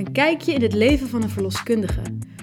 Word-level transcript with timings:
Een 0.00 0.12
kijkje 0.12 0.52
in 0.52 0.62
het 0.62 0.72
leven 0.72 1.08
van 1.08 1.22
een 1.22 1.28
verloskundige. 1.28 2.00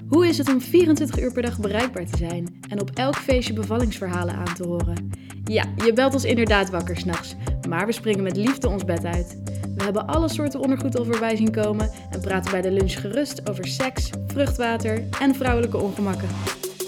Hoe 0.08 0.26
is 0.26 0.38
het 0.38 0.48
om 0.48 0.60
24 0.60 1.20
uur 1.20 1.32
per 1.32 1.42
dag 1.42 1.58
bereikbaar 1.58 2.06
te 2.06 2.16
zijn 2.16 2.60
en 2.68 2.80
op 2.80 2.90
elk 2.94 3.16
feestje 3.16 3.52
bevallingsverhalen 3.52 4.34
aan 4.34 4.54
te 4.54 4.66
horen? 4.66 5.10
Ja, 5.44 5.64
je 5.84 5.92
belt 5.92 6.14
ons 6.14 6.24
inderdaad 6.24 6.70
wakker 6.70 6.96
s'nachts, 6.96 7.36
maar 7.68 7.86
we 7.86 7.92
springen 7.92 8.22
met 8.22 8.36
liefde 8.36 8.68
ons 8.68 8.84
bed 8.84 9.04
uit. 9.04 9.38
We 9.76 9.84
hebben 9.84 10.06
alle 10.06 10.28
soorten 10.28 10.60
ondergoed 10.60 10.98
al 10.98 11.36
zien 11.36 11.50
komen 11.50 11.90
en 12.10 12.20
praten 12.20 12.50
bij 12.50 12.60
de 12.60 12.70
lunch 12.70 13.00
gerust 13.00 13.50
over 13.50 13.66
seks, 13.66 14.10
vruchtwater 14.26 15.02
en 15.20 15.34
vrouwelijke 15.34 15.78
ongemakken. 15.78 16.28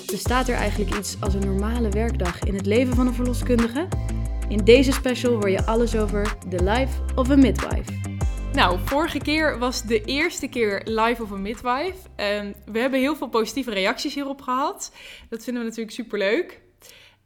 Bestaat 0.07 0.48
er 0.48 0.57
eigenlijk 0.57 0.96
iets 0.96 1.16
als 1.21 1.34
een 1.34 1.46
normale 1.46 1.89
werkdag 1.89 2.39
in 2.43 2.55
het 2.55 2.66
leven 2.66 2.95
van 2.95 3.07
een 3.07 3.14
verloskundige? 3.14 3.89
In 4.48 4.64
deze 4.64 4.93
special 4.93 5.32
hoor 5.32 5.50
je 5.50 5.66
alles 5.66 5.96
over 5.96 6.37
The 6.48 6.64
Life 6.64 6.93
of 7.14 7.30
a 7.30 7.37
Midwife. 7.37 8.00
Nou, 8.55 8.79
vorige 8.85 9.19
keer 9.19 9.59
was 9.59 9.82
de 9.82 10.05
eerste 10.05 10.48
keer 10.48 10.82
live 10.85 11.22
of 11.22 11.32
a 11.32 11.36
midwife. 11.36 12.09
Um, 12.17 12.54
we 12.67 12.79
hebben 12.79 13.00
heel 13.00 13.17
veel 13.17 13.29
positieve 13.29 13.71
reacties 13.71 14.14
hierop 14.14 14.43
gehad. 14.43 14.93
Dat 15.29 15.45
vinden 15.45 15.63
we 15.63 15.68
natuurlijk 15.68 15.96
superleuk. 15.96 16.61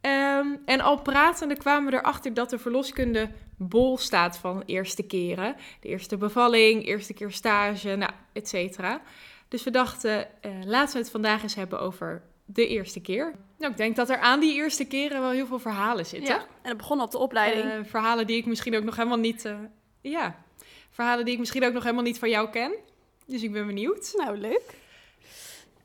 Um, 0.01 0.63
en 0.65 0.81
al 0.81 1.03
pratende 1.03 1.57
kwamen 1.57 1.91
we 1.91 1.99
erachter 1.99 2.35
dat 2.35 2.51
de 2.51 2.59
verloskunde 2.59 3.31
bol 3.57 3.99
staat 3.99 4.39
van 4.39 4.63
eerste 4.67 5.03
keren. 5.03 5.57
De 5.81 5.89
eerste 5.89 6.17
bevalling, 6.17 6.87
eerste 6.87 7.15
keer 7.15 7.31
stage, 7.31 7.97
nou, 7.97 8.13
et 8.33 8.49
cetera. 8.49 9.01
Dus 9.49 9.65
we 9.65 9.71
dachten, 9.71 10.29
uh, 10.47 10.53
laten 10.65 10.93
we 10.93 10.99
het 10.99 11.11
vandaag 11.11 11.43
eens 11.43 11.55
hebben 11.55 11.81
over 11.81 12.23
de 12.45 12.67
eerste 12.67 13.01
keer. 13.01 13.35
Nou, 13.59 13.71
ik 13.71 13.77
denk 13.79 13.97
dat 13.97 14.11
er 14.11 14.19
aan 14.19 14.41
die 14.41 14.55
eerste 14.55 14.85
keren 14.85 15.21
wel 15.21 15.31
heel 15.31 15.47
veel 15.47 15.59
verhalen 15.59 16.07
zitten. 16.07 16.35
Ja, 16.35 16.41
en 16.41 16.69
het 16.69 16.77
begon 16.77 17.01
op 17.01 17.11
de 17.11 17.19
opleiding. 17.19 17.65
Uh, 17.65 17.85
verhalen 17.85 18.27
die 18.27 18.37
ik 18.37 18.47
misschien 18.47 18.77
ook 18.77 18.85
nog 18.85 18.97
helemaal 18.97 19.19
niet... 19.19 19.45
Uh, 19.45 19.57
ja, 20.01 20.43
verhalen 20.95 21.25
die 21.25 21.35
ik 21.35 21.41
misschien 21.41 21.65
ook 21.65 21.73
nog 21.73 21.83
helemaal 21.83 22.05
niet 22.05 22.19
van 22.19 22.31
jou 22.31 22.51
ken. 22.51 22.73
Dus 23.27 23.43
ik 23.43 23.53
ben 23.53 23.67
benieuwd. 23.67 24.13
Nou, 24.17 24.37
leuk. 24.37 24.75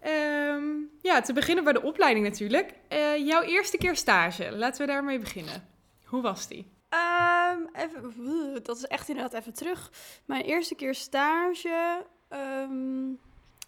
Um, 0.07 0.89
ja, 1.01 1.21
te 1.21 1.33
beginnen 1.33 1.63
bij 1.63 1.73
de 1.73 1.81
opleiding 1.81 2.25
natuurlijk. 2.25 2.73
Uh, 2.89 3.17
jouw 3.17 3.41
eerste 3.41 3.77
keer 3.77 3.95
stage, 3.95 4.51
laten 4.51 4.81
we 4.81 4.91
daarmee 4.91 5.19
beginnen. 5.19 5.67
Hoe 6.05 6.21
was 6.21 6.47
die? 6.47 6.71
Um, 6.93 7.69
even, 7.73 8.63
dat 8.63 8.77
is 8.77 8.85
echt 8.85 9.09
inderdaad 9.09 9.39
even 9.39 9.53
terug. 9.53 9.91
Mijn 10.25 10.43
eerste 10.43 10.75
keer 10.75 10.95
stage 10.95 12.05
um, 12.29 13.19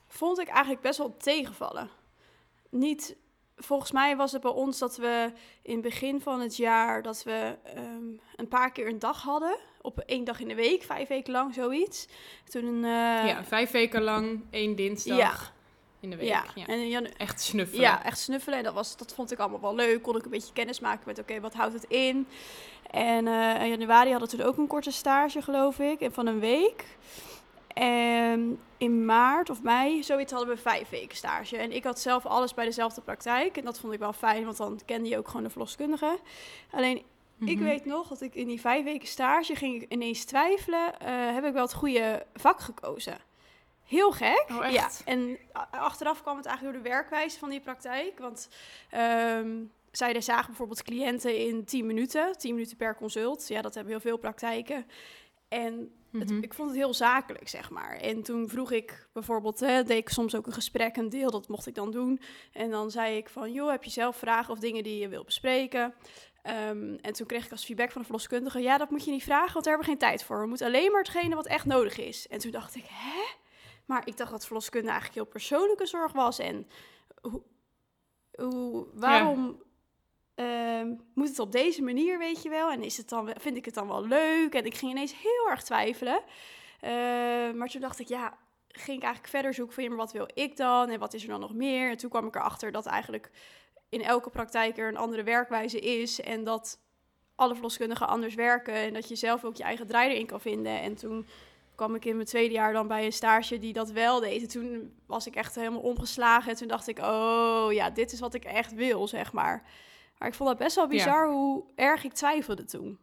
vond 0.07 0.39
ik 0.39 0.47
eigenlijk 0.47 0.81
best 0.81 0.97
wel 0.97 1.17
tegenvallen. 1.17 1.89
Niet, 2.69 3.15
volgens 3.55 3.91
mij 3.91 4.15
was 4.15 4.31
het 4.31 4.41
bij 4.41 4.51
ons 4.51 4.77
dat 4.77 4.97
we 4.97 5.31
in 5.61 5.73
het 5.73 5.81
begin 5.81 6.21
van 6.21 6.39
het 6.39 6.57
jaar 6.57 7.01
dat 7.01 7.23
we 7.23 7.57
een 8.35 8.47
paar 8.47 8.71
keer 8.71 8.87
een 8.87 8.99
dag 8.99 9.21
hadden. 9.21 9.59
Op 9.81 9.99
één 9.99 10.23
dag 10.23 10.39
in 10.39 10.47
de 10.47 10.55
week, 10.55 10.83
vijf 10.83 11.07
weken 11.07 11.31
lang, 11.31 11.53
zoiets. 11.53 12.07
Toen, 12.49 12.75
uh, 12.75 12.81
ja, 13.27 13.43
vijf 13.43 13.71
weken 13.71 14.01
lang, 14.01 14.41
één 14.49 14.75
dinsdag. 14.75 15.17
Ja. 15.17 15.59
In 15.99 16.09
de 16.09 16.15
week. 16.15 16.27
Ja, 16.27 16.43
ja. 16.55 16.65
en 16.65 16.89
Jan 16.89 17.05
echt 17.05 17.41
snuffelen. 17.41 17.81
Ja, 17.81 18.03
echt 18.03 18.19
snuffelen. 18.19 18.57
En 18.57 18.63
dat, 18.63 18.73
was, 18.73 18.97
dat 18.97 19.13
vond 19.13 19.31
ik 19.31 19.39
allemaal 19.39 19.61
wel 19.61 19.75
leuk. 19.75 20.01
Kon 20.01 20.15
ik 20.15 20.23
een 20.23 20.29
beetje 20.31 20.53
kennis 20.53 20.79
maken 20.79 21.03
met, 21.05 21.19
oké, 21.19 21.29
okay, 21.29 21.41
wat 21.41 21.53
houdt 21.53 21.73
het 21.73 21.83
in? 21.83 22.27
En 22.91 23.25
uh, 23.25 23.61
in 23.61 23.69
januari 23.69 24.11
hadden 24.11 24.29
we 24.29 24.37
toen 24.37 24.45
ook 24.45 24.57
een 24.57 24.67
korte 24.67 24.91
stage, 24.91 25.41
geloof 25.41 25.79
ik. 25.79 25.99
En 25.99 26.13
van 26.13 26.27
een 26.27 26.39
week. 26.39 26.85
En 27.73 28.59
in 28.77 29.05
maart 29.05 29.49
of 29.49 29.61
mei, 29.61 30.03
zoiets 30.03 30.31
hadden 30.31 30.55
we 30.55 30.61
vijf 30.61 30.89
weken 30.89 31.17
stage. 31.17 31.57
En 31.57 31.71
ik 31.71 31.83
had 31.83 31.99
zelf 31.99 32.25
alles 32.25 32.53
bij 32.53 32.65
dezelfde 32.65 33.01
praktijk. 33.01 33.57
En 33.57 33.65
dat 33.65 33.79
vond 33.79 33.93
ik 33.93 33.99
wel 33.99 34.13
fijn, 34.13 34.45
want 34.45 34.57
dan 34.57 34.79
kende 34.85 35.09
je 35.09 35.17
ook 35.17 35.27
gewoon 35.27 35.43
de 35.43 35.49
verloskundige. 35.49 36.19
Alleen, 36.71 37.01
mm 37.41 37.47
-hmm. 37.47 37.57
ik 37.57 37.63
weet 37.63 37.85
nog 37.85 38.07
dat 38.07 38.21
ik 38.21 38.35
in 38.35 38.47
die 38.47 38.61
vijf 38.61 38.83
weken 38.83 39.07
stage 39.07 39.55
ging 39.55 39.81
ik 39.81 39.91
ineens 39.91 40.25
twijfelen. 40.25 40.93
Uh, 41.01 41.33
heb 41.33 41.45
ik 41.45 41.53
wel 41.53 41.61
het 41.61 41.73
goede 41.73 42.25
vak 42.33 42.59
gekozen? 42.59 43.17
Heel 43.83 44.11
gek. 44.11 44.45
Oh? 44.49 44.71
Ja. 44.71 44.89
En 45.05 45.37
achteraf 45.71 46.21
kwam 46.21 46.37
het 46.37 46.45
eigenlijk 46.45 46.75
door 46.75 46.83
de 46.83 46.89
werkwijze 46.89 47.39
van 47.39 47.49
die 47.49 47.59
praktijk. 47.59 48.19
Want 48.19 48.49
um, 49.37 49.71
zij 49.91 50.21
zagen 50.21 50.45
bijvoorbeeld 50.45 50.83
cliënten 50.83 51.37
in 51.37 51.65
10 51.65 51.85
minuten, 51.85 52.37
10 52.37 52.53
minuten 52.53 52.77
per 52.77 52.95
consult. 52.95 53.47
Ja, 53.47 53.61
dat 53.61 53.73
hebben 53.73 53.91
heel 53.91 54.01
veel 54.01 54.17
praktijken. 54.17 54.85
En 55.47 55.91
het, 56.11 56.29
Mhm. 56.29 56.43
ik 56.43 56.53
vond 56.53 56.69
het 56.69 56.77
heel 56.77 56.93
zakelijk, 56.93 57.47
zeg 57.47 57.69
maar. 57.69 57.95
En 57.97 58.21
toen 58.21 58.49
vroeg 58.49 58.71
ik 58.71 59.07
bijvoorbeeld, 59.13 59.59
hè, 59.59 59.83
deed 59.83 59.97
ik 59.97 60.09
soms 60.09 60.35
ook 60.35 60.47
een 60.47 60.53
gesprek, 60.53 60.97
een 60.97 61.09
deel, 61.09 61.31
dat 61.31 61.47
mocht 61.47 61.67
ik 61.67 61.75
dan 61.75 61.91
doen. 61.91 62.19
En 62.53 62.69
dan 62.69 62.91
zei 62.91 63.17
ik 63.17 63.29
van, 63.29 63.51
joh, 63.51 63.69
heb 63.69 63.83
je 63.83 63.89
zelf 63.89 64.15
vragen 64.15 64.53
of 64.53 64.59
dingen 64.59 64.83
die 64.83 64.99
je 64.99 65.07
wil 65.07 65.23
bespreken? 65.23 65.93
Um, 66.43 66.95
en 66.95 67.13
toen 67.13 67.27
kreeg 67.27 67.45
ik 67.45 67.51
als 67.51 67.65
feedback 67.65 67.91
van 67.91 68.01
de 68.01 68.07
verloskundige, 68.07 68.59
ja, 68.59 68.77
dat 68.77 68.89
moet 68.89 69.05
je 69.05 69.11
niet 69.11 69.23
vragen, 69.23 69.53
want 69.53 69.65
daar 69.65 69.73
hebben 69.73 69.93
we 69.93 69.99
geen 69.99 70.09
tijd 70.09 70.23
voor. 70.23 70.39
We 70.39 70.47
moeten 70.47 70.65
alleen 70.65 70.91
maar 70.91 71.01
hetgene 71.01 71.35
wat 71.35 71.47
echt 71.47 71.65
nodig 71.65 71.97
is. 71.97 72.27
En 72.27 72.39
toen 72.39 72.51
dacht 72.51 72.75
ik, 72.75 72.85
hè? 72.87 73.23
Maar 73.85 74.07
ik 74.07 74.17
dacht 74.17 74.31
dat 74.31 74.45
verloskunde 74.45 74.89
eigenlijk 74.89 75.15
heel 75.15 75.31
persoonlijke 75.31 75.85
zorg 75.85 76.11
was. 76.11 76.39
En 76.39 76.67
hoe, 77.21 77.41
hoe, 78.31 78.87
waarom 78.93 79.61
ja. 80.35 80.81
uh, 80.81 80.97
moet 81.13 81.27
het 81.27 81.39
op 81.39 81.51
deze 81.51 81.81
manier, 81.81 82.17
weet 82.17 82.41
je 82.43 82.49
wel? 82.49 82.71
En 82.71 82.83
is 82.83 82.97
het 82.97 83.09
dan, 83.09 83.33
vind 83.39 83.57
ik 83.57 83.65
het 83.65 83.73
dan 83.73 83.87
wel 83.87 84.05
leuk? 84.05 84.53
En 84.53 84.65
ik 84.65 84.75
ging 84.75 84.91
ineens 84.91 85.21
heel 85.21 85.49
erg 85.49 85.63
twijfelen. 85.63 86.21
Uh, 86.81 86.89
maar 87.51 87.67
toen 87.67 87.81
dacht 87.81 87.99
ik, 87.99 88.07
ja, 88.07 88.37
ging 88.67 88.97
ik 88.97 89.03
eigenlijk 89.03 89.33
verder 89.33 89.53
zoeken 89.53 89.73
van, 89.73 89.83
ja, 89.83 89.89
maar 89.89 89.99
wat 89.99 90.11
wil 90.11 90.29
ik 90.33 90.57
dan? 90.57 90.89
En 90.89 90.99
wat 90.99 91.13
is 91.13 91.23
er 91.23 91.29
dan 91.29 91.39
nog 91.39 91.53
meer? 91.53 91.89
En 91.89 91.97
toen 91.97 92.09
kwam 92.09 92.27
ik 92.27 92.35
erachter 92.35 92.71
dat 92.71 92.85
eigenlijk 92.85 93.31
in 93.91 94.03
elke 94.03 94.29
praktijk 94.29 94.77
er 94.77 94.87
een 94.87 94.97
andere 94.97 95.23
werkwijze 95.23 95.79
is. 95.79 96.21
En 96.21 96.43
dat 96.43 96.79
alle 97.35 97.53
verloskundigen 97.53 98.07
anders 98.07 98.35
werken. 98.35 98.73
En 98.73 98.93
dat 98.93 99.09
je 99.09 99.15
zelf 99.15 99.43
ook 99.43 99.55
je 99.55 99.63
eigen 99.63 99.87
draai 99.87 100.11
erin 100.11 100.25
kan 100.25 100.41
vinden. 100.41 100.81
En 100.81 100.95
toen 100.95 101.27
kwam 101.75 101.95
ik 101.95 102.05
in 102.05 102.15
mijn 102.15 102.27
tweede 102.27 102.53
jaar 102.53 102.73
dan 102.73 102.87
bij 102.87 103.05
een 103.05 103.13
stage 103.13 103.59
die 103.59 103.73
dat 103.73 103.91
wel 103.91 104.19
deed. 104.19 104.41
En 104.41 104.47
toen 104.47 104.93
was 105.05 105.27
ik 105.27 105.35
echt 105.35 105.55
helemaal 105.55 105.81
omgeslagen. 105.81 106.51
En 106.51 106.57
toen 106.57 106.67
dacht 106.67 106.87
ik, 106.87 106.99
oh 106.99 107.67
ja, 107.69 107.89
dit 107.89 108.11
is 108.11 108.19
wat 108.19 108.33
ik 108.33 108.43
echt 108.43 108.73
wil, 108.73 109.07
zeg 109.07 109.33
maar. 109.33 109.63
Maar 110.17 110.27
ik 110.27 110.33
vond 110.35 110.49
dat 110.49 110.57
best 110.57 110.75
wel 110.75 110.87
bizar 110.87 111.25
ja. 111.25 111.33
hoe 111.33 111.63
erg 111.75 112.03
ik 112.03 112.13
twijfelde 112.13 112.63
toen. 112.63 112.99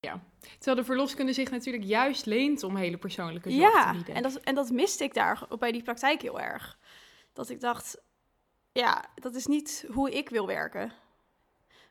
Ja, 0.00 0.20
terwijl 0.54 0.76
de 0.76 0.84
verloskunde 0.84 1.32
zich 1.32 1.50
natuurlijk 1.50 1.84
juist 1.84 2.26
leent 2.26 2.62
om 2.62 2.76
hele 2.76 2.96
persoonlijke 2.96 3.50
zorg 3.50 3.72
ja, 3.72 3.90
te 3.90 3.96
bieden. 3.96 4.14
en 4.14 4.22
dat, 4.22 4.34
en 4.34 4.54
dat 4.54 4.70
miste 4.70 5.04
ik 5.04 5.14
daar 5.14 5.46
bij 5.58 5.72
die 5.72 5.82
praktijk 5.82 6.22
heel 6.22 6.40
erg. 6.40 6.78
Dat 7.32 7.50
ik 7.50 7.60
dacht, 7.60 8.02
ja, 8.74 9.04
dat 9.14 9.34
is 9.34 9.46
niet 9.46 9.86
hoe 9.92 10.10
ik 10.10 10.28
wil 10.28 10.46
werken. 10.46 10.92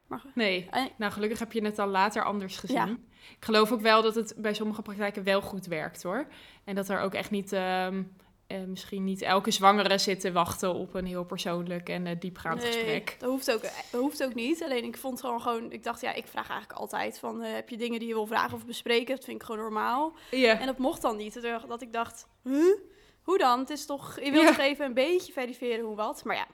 Maar, 0.07 0.21
nee, 0.33 0.67
en, 0.69 0.89
nou 0.97 1.11
gelukkig 1.11 1.39
heb 1.39 1.51
je 1.51 1.63
het 1.63 1.79
al 1.79 1.87
later 1.87 2.23
anders 2.23 2.57
gezien. 2.57 2.75
Ja. 2.75 2.97
Ik 3.37 3.45
geloof 3.45 3.71
ook 3.71 3.81
wel 3.81 4.01
dat 4.01 4.15
het 4.15 4.33
bij 4.37 4.53
sommige 4.53 4.81
praktijken 4.81 5.23
wel 5.23 5.41
goed 5.41 5.65
werkt 5.65 6.03
hoor. 6.03 6.27
En 6.63 6.75
dat 6.75 6.89
er 6.89 6.99
ook 6.99 7.13
echt 7.13 7.31
niet, 7.31 7.51
um, 7.51 8.15
eh, 8.47 8.63
misschien 8.63 9.03
niet 9.03 9.21
elke 9.21 9.51
zwangere 9.51 9.97
zit 9.97 10.19
te 10.19 10.31
wachten 10.31 10.73
op 10.73 10.93
een 10.93 11.05
heel 11.05 11.23
persoonlijk 11.23 11.89
en 11.89 12.05
uh, 12.05 12.11
diepgaand 12.19 12.61
nee, 12.61 12.71
gesprek. 12.71 13.15
Dat 13.19 13.29
hoeft, 13.29 13.51
ook, 13.51 13.61
dat 13.61 14.01
hoeft 14.01 14.23
ook 14.23 14.33
niet. 14.33 14.63
Alleen 14.63 14.83
ik 14.83 14.97
vond 14.97 15.19
gewoon 15.19 15.41
gewoon, 15.41 15.71
ik 15.71 15.83
dacht 15.83 16.01
ja, 16.01 16.13
ik 16.13 16.27
vraag 16.27 16.49
eigenlijk 16.49 16.79
altijd 16.79 17.19
van, 17.19 17.43
uh, 17.43 17.53
heb 17.53 17.69
je 17.69 17.77
dingen 17.77 17.99
die 17.99 18.07
je 18.07 18.13
wil 18.13 18.27
vragen 18.27 18.53
of 18.53 18.65
bespreken? 18.65 19.15
Dat 19.15 19.25
vind 19.25 19.41
ik 19.41 19.45
gewoon 19.45 19.61
normaal. 19.61 20.13
En 20.31 20.65
dat 20.65 20.77
mocht 20.77 21.01
dan 21.01 21.17
niet. 21.17 21.41
Dat 21.67 21.81
ik 21.81 21.93
dacht, 21.93 22.27
huh? 22.43 22.75
hoe 23.23 23.37
dan? 23.37 23.59
Het 23.59 23.69
is 23.69 23.85
toch, 23.85 24.19
je 24.19 24.31
wilt 24.31 24.47
toch 24.47 24.57
even 24.57 24.85
een 24.85 24.93
beetje 24.93 25.33
verifiëren 25.33 25.85
hoe 25.85 25.95
wat. 25.95 26.23
Maar 26.23 26.35
ja, 26.35 26.47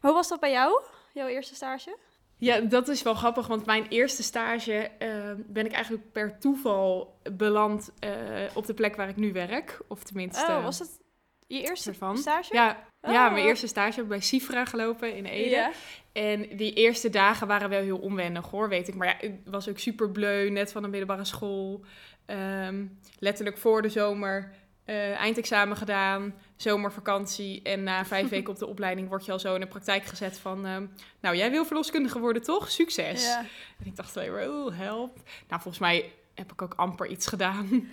maar 0.00 0.10
hoe 0.10 0.20
was 0.20 0.28
dat 0.28 0.40
bij 0.40 0.50
jou, 0.50 0.82
jouw 1.12 1.26
eerste 1.26 1.54
stage? 1.54 1.96
Ja, 2.36 2.60
dat 2.60 2.88
is 2.88 3.02
wel 3.02 3.14
grappig, 3.14 3.46
want 3.46 3.66
mijn 3.66 3.86
eerste 3.88 4.22
stage 4.22 4.90
uh, 4.98 5.30
ben 5.46 5.66
ik 5.66 5.72
eigenlijk 5.72 6.12
per 6.12 6.38
toeval 6.38 7.18
beland 7.32 7.92
uh, 8.04 8.10
op 8.54 8.66
de 8.66 8.74
plek 8.74 8.96
waar 8.96 9.08
ik 9.08 9.16
nu 9.16 9.32
werk. 9.32 9.80
Of 9.88 10.02
tenminste... 10.04 10.52
Oh, 10.52 10.64
was 10.64 10.78
het 10.78 11.00
je 11.46 11.62
eerste 11.62 11.88
ervan. 11.90 12.16
stage? 12.16 12.54
Ja, 12.54 12.86
oh. 13.00 13.12
ja, 13.12 13.28
mijn 13.28 13.44
eerste 13.44 13.66
stage 13.66 13.94
heb 13.94 14.02
ik 14.04 14.08
bij 14.08 14.20
Sifra 14.20 14.64
gelopen 14.64 15.16
in 15.16 15.24
Ede. 15.24 15.70
En 16.12 16.56
die 16.56 16.72
eerste 16.72 17.10
dagen 17.10 17.46
waren 17.46 17.68
wel 17.68 17.82
heel 17.82 17.98
onwennig 17.98 18.50
hoor, 18.50 18.68
weet 18.68 18.88
ik. 18.88 18.94
Maar 18.94 19.06
ja, 19.06 19.20
ik 19.20 19.34
was 19.44 19.68
ook 19.68 19.78
super 19.78 20.10
bleu, 20.10 20.50
net 20.50 20.72
van 20.72 20.82
de 20.82 20.88
middelbare 20.88 21.24
school. 21.24 21.84
Um, 22.26 22.98
letterlijk 23.18 23.58
voor 23.58 23.82
de 23.82 23.88
zomer 23.88 24.52
uh, 24.86 25.20
eindexamen 25.20 25.76
gedaan, 25.76 26.34
zomervakantie. 26.56 27.62
En 27.62 27.82
na 27.82 28.04
vijf 28.14 28.28
weken 28.28 28.50
op 28.50 28.58
de 28.58 28.66
opleiding 28.66 29.08
word 29.08 29.24
je 29.24 29.32
al 29.32 29.38
zo 29.38 29.54
in 29.54 29.60
de 29.60 29.66
praktijk 29.66 30.04
gezet 30.04 30.38
van... 30.38 30.66
Uh, 30.66 30.76
nou, 31.20 31.36
jij 31.36 31.50
wil 31.50 31.64
verloskundige 31.64 32.18
worden, 32.18 32.42
toch? 32.42 32.70
Succes! 32.70 33.24
Ja. 33.24 33.40
En 33.78 33.86
ik 33.86 33.96
dacht 33.96 34.16
alleen 34.16 34.32
maar, 34.32 34.48
oh, 34.48 34.78
help. 34.78 35.16
Nou, 35.48 35.62
volgens 35.62 35.78
mij 35.78 36.12
heb 36.34 36.52
ik 36.52 36.62
ook 36.62 36.74
amper 36.74 37.06
iets 37.06 37.26
gedaan. 37.26 37.68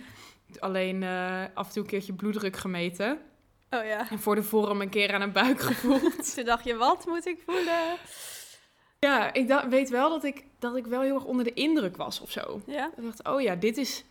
Alleen 0.58 1.02
uh, 1.02 1.42
af 1.54 1.66
en 1.66 1.72
toe 1.72 1.82
een 1.82 1.88
keertje 1.88 2.12
bloeddruk 2.12 2.56
gemeten. 2.56 3.18
Oh 3.70 3.84
ja. 3.84 4.10
En 4.10 4.18
voor 4.18 4.34
de 4.34 4.42
vorm 4.42 4.80
een 4.80 4.88
keer 4.88 5.14
aan 5.14 5.20
een 5.20 5.32
buik 5.32 5.60
gevoeld. 5.70 6.34
Toen 6.34 6.44
dacht 6.44 6.64
je, 6.64 6.74
wat 6.74 7.06
moet 7.06 7.26
ik 7.26 7.42
voelen? 7.46 7.96
Ja, 8.98 9.32
ik 9.32 9.64
weet 9.68 9.90
wel 9.90 10.08
dat 10.10 10.24
ik, 10.24 10.44
dat 10.58 10.76
ik 10.76 10.86
wel 10.86 11.00
heel 11.00 11.14
erg 11.14 11.24
onder 11.24 11.44
de 11.44 11.52
indruk 11.52 11.96
was 11.96 12.20
of 12.20 12.30
zo. 12.30 12.62
Ja? 12.66 12.90
Ik 12.96 13.02
dacht, 13.02 13.24
oh 13.28 13.40
ja, 13.40 13.54
dit 13.54 13.76
is... 13.76 14.04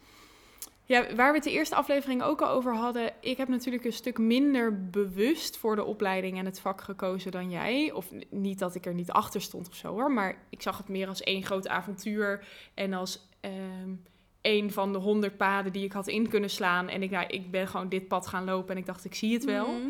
Ja, 0.91 1.15
waar 1.15 1.29
we 1.29 1.35
het 1.35 1.43
de 1.43 1.51
eerste 1.51 1.75
aflevering 1.75 2.23
ook 2.23 2.41
al 2.41 2.49
over 2.49 2.75
hadden. 2.75 3.13
Ik 3.19 3.38
heb 3.38 3.47
natuurlijk 3.47 3.85
een 3.85 3.93
stuk 3.93 4.17
minder 4.17 4.89
bewust 4.89 5.57
voor 5.57 5.75
de 5.75 5.83
opleiding 5.83 6.38
en 6.38 6.45
het 6.45 6.59
vak 6.59 6.81
gekozen 6.81 7.31
dan 7.31 7.49
jij. 7.49 7.91
Of 7.91 8.11
niet 8.29 8.59
dat 8.59 8.75
ik 8.75 8.85
er 8.85 8.93
niet 8.93 9.11
achter 9.11 9.41
stond 9.41 9.69
of 9.69 9.75
zo 9.75 9.88
hoor. 9.88 10.11
Maar 10.11 10.38
ik 10.49 10.61
zag 10.61 10.77
het 10.77 10.88
meer 10.88 11.07
als 11.07 11.21
één 11.21 11.43
groot 11.43 11.67
avontuur. 11.67 12.47
En 12.73 12.93
als 12.93 13.29
um, 13.41 14.03
een 14.41 14.71
van 14.71 14.91
de 14.93 14.97
honderd 14.97 15.38
paden 15.38 15.71
die 15.71 15.83
ik 15.83 15.91
had 15.91 16.07
in 16.07 16.29
kunnen 16.29 16.49
slaan. 16.49 16.89
En 16.89 17.03
ik, 17.03 17.11
nou, 17.11 17.27
ik 17.27 17.51
ben 17.51 17.67
gewoon 17.67 17.89
dit 17.89 18.07
pad 18.07 18.27
gaan 18.27 18.43
lopen 18.43 18.75
en 18.75 18.77
ik 18.77 18.85
dacht, 18.85 19.05
ik 19.05 19.15
zie 19.15 19.33
het 19.33 19.43
wel. 19.43 19.67
Mhm. 19.67 19.85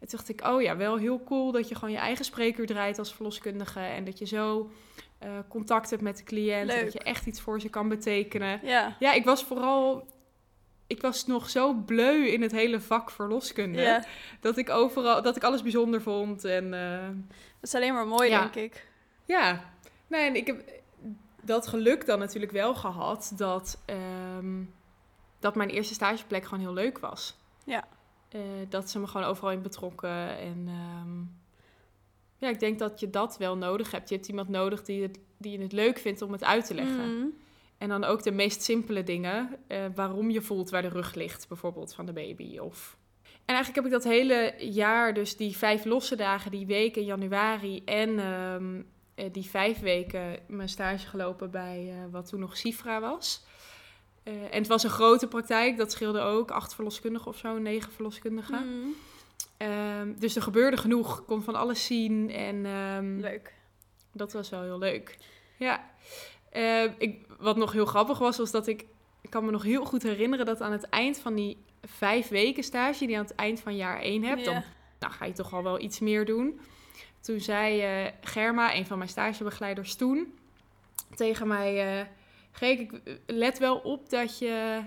En 0.00 0.08
toen 0.08 0.18
dacht 0.18 0.28
ik, 0.28 0.46
oh 0.46 0.62
ja, 0.62 0.76
wel 0.76 0.96
heel 0.96 1.22
cool 1.24 1.52
dat 1.52 1.68
je 1.68 1.74
gewoon 1.74 1.94
je 1.94 2.00
eigen 2.00 2.24
spreekuur 2.24 2.66
draait 2.66 2.98
als 2.98 3.14
verloskundige. 3.14 3.80
En 3.80 4.04
dat 4.04 4.18
je 4.18 4.26
zo 4.26 4.70
eh, 5.18 5.30
contact 5.48 5.90
hebt 5.90 6.02
met 6.02 6.16
de 6.16 6.24
cliënt. 6.24 6.70
Dat 6.70 6.92
je 6.92 6.98
echt 6.98 7.26
iets 7.26 7.40
voor 7.40 7.60
ze 7.60 7.68
kan 7.68 7.88
betekenen. 7.88 8.60
Ja. 8.62 8.96
Ja, 8.98 9.12
ik 9.12 9.24
was 9.24 9.44
vooral... 9.44 10.04
Ik 10.92 11.00
was 11.00 11.26
nog 11.26 11.50
zo 11.50 11.72
bleu 11.74 12.26
in 12.26 12.42
het 12.42 12.52
hele 12.52 12.80
vak 12.80 13.10
verloskunde. 13.10 13.80
ja. 13.80 14.04
Dat 14.40 14.56
ik 14.56 14.70
overal, 14.70 15.22
dat 15.22 15.36
ik 15.36 15.42
alles 15.44 15.62
bijzonder 15.62 16.02
vond. 16.02 16.44
En 16.44 16.74
eh, 16.74 17.06
Dat 17.60 17.68
is 17.70 17.74
alleen 17.74 17.92
maar 17.94 18.06
mooi, 18.06 18.28
Ja. 18.30 18.40
denk 18.40 18.54
ik. 18.54 18.86
ja, 19.24 19.64
nee, 20.06 20.26
en 20.28 20.36
ik 20.36 20.46
heb 20.46 20.64
dat 21.42 21.66
geluk 21.66 22.06
dan 22.06 22.18
natuurlijk 22.18 22.52
wel 22.52 22.74
gehad 22.74 23.32
dat, 23.36 23.82
ehm, 23.84 24.62
dat 25.40 25.54
mijn 25.54 25.68
eerste 25.70 25.94
stageplek 25.94 26.44
gewoon 26.44 26.60
heel 26.64 26.72
leuk 26.74 26.98
was. 26.98 27.36
Ja. 27.64 27.84
Eh, 28.28 28.40
dat 28.68 28.90
ze 28.90 28.98
me 28.98 29.06
gewoon 29.06 29.26
overal 29.26 29.50
in 29.52 29.62
betrokken. 29.62 30.38
En 30.38 30.64
ehm, 30.68 31.20
ja, 32.38 32.48
ik 32.48 32.60
denk 32.60 32.78
dat 32.78 33.00
je 33.00 33.10
dat 33.10 33.36
wel 33.38 33.56
nodig 33.56 33.90
hebt. 33.90 34.08
Je 34.08 34.14
hebt 34.14 34.28
iemand 34.28 34.48
nodig 34.48 34.82
die, 34.82 35.02
het, 35.02 35.18
die 35.38 35.60
het 35.60 35.72
leuk 35.72 35.98
vindt 35.98 36.22
om 36.22 36.32
het 36.32 36.44
uit 36.44 36.66
te 36.66 36.74
leggen. 36.74 37.16
Mhm. 37.18 37.26
En 37.82 37.88
dan 37.88 38.04
ook 38.04 38.22
de 38.22 38.30
meest 38.30 38.62
simpele 38.62 39.02
dingen. 39.02 39.56
eh, 39.66 39.84
waarom 39.94 40.30
je 40.30 40.40
voelt 40.40 40.70
waar 40.70 40.82
de 40.82 40.88
rug 40.88 41.14
ligt, 41.14 41.48
bijvoorbeeld 41.48 41.94
van 41.94 42.06
de 42.06 42.12
baby. 42.12 42.58
Of... 42.58 42.96
En 43.22 43.54
eigenlijk 43.54 43.76
heb 43.76 43.84
ik 43.84 44.02
dat 44.02 44.12
hele 44.12 44.54
jaar, 44.58 45.14
dus 45.14 45.36
die 45.36 45.56
vijf 45.56 45.84
losse 45.84 46.16
dagen, 46.16 46.50
die 46.50 46.66
week 46.66 46.96
in 46.96 47.04
januari 47.04 47.82
en 47.84 48.18
ehm, 48.18 48.82
eh, 49.14 49.32
die 49.32 49.44
vijf 49.44 49.80
weken 49.80 50.38
mijn 50.48 50.68
stage 50.68 51.06
gelopen 51.06 51.50
bij 51.50 51.88
eh, 51.88 52.12
wat 52.12 52.28
toen 52.28 52.40
nog 52.40 52.56
Sifra 52.56 53.00
was. 53.00 53.44
En 54.22 54.58
het 54.58 54.66
was 54.66 54.82
een 54.82 54.90
grote 54.90 55.28
praktijk, 55.28 55.76
dat 55.76 55.92
scheelde 55.92 56.20
ook. 56.20 56.50
Acht 56.50 56.74
verloskundigen 56.74 57.28
of 57.28 57.36
zo, 57.36 57.58
negen 57.58 57.92
verloskundigen. 57.92 58.78
Mhm. 58.78 58.88
Ehm, 59.56 60.12
dus 60.18 60.36
er 60.36 60.42
gebeurde 60.42 60.76
genoeg, 60.76 61.18
ik 61.18 61.26
kon 61.26 61.42
van 61.42 61.54
alles 61.54 61.86
zien. 61.86 62.30
En 62.30 62.66
ehm, 62.66 63.18
Leuk. 63.20 63.54
dat 64.12 64.32
was 64.32 64.50
wel 64.50 64.62
heel 64.62 64.78
leuk. 64.78 65.18
Ja. 65.58 65.90
Eh, 66.52 66.84
ik, 66.98 67.26
wat 67.38 67.56
nog 67.56 67.72
heel 67.72 67.86
grappig 67.86 68.18
was, 68.18 68.36
was 68.36 68.50
dat 68.50 68.66
ik... 68.66 68.84
Ik 69.20 69.30
kan 69.30 69.44
me 69.44 69.50
nog 69.50 69.62
heel 69.62 69.84
goed 69.84 70.02
herinneren 70.02 70.46
dat 70.46 70.60
aan 70.60 70.72
het 70.72 70.88
eind 70.88 71.18
van 71.18 71.34
die 71.34 71.64
vijf 71.82 72.28
weken 72.28 72.62
stage... 72.62 72.98
die 72.98 73.08
je 73.08 73.16
aan 73.16 73.22
het 73.22 73.34
eind 73.34 73.60
van 73.60 73.76
jaar 73.76 74.00
één 74.00 74.22
hebt... 74.22 74.44
dan 74.44 74.62
nou, 74.98 75.12
ga 75.12 75.24
je 75.24 75.32
toch 75.32 75.52
al 75.52 75.62
wel 75.62 75.80
iets 75.80 76.00
meer 76.00 76.24
doen. 76.24 76.60
Toen 77.20 77.40
zei 77.40 77.80
eh, 77.80 78.12
Germa, 78.20 78.74
een 78.74 78.86
van 78.86 78.98
mijn 78.98 79.10
stagebegeleiders 79.10 79.94
toen... 79.94 80.34
tegen 81.14 81.48
mij... 81.48 81.98
eh 81.98 82.06
Geek, 82.54 82.80
ik 82.80 83.20
let 83.26 83.58
wel 83.58 83.76
op 83.76 84.10
dat 84.10 84.38
je, 84.38 84.82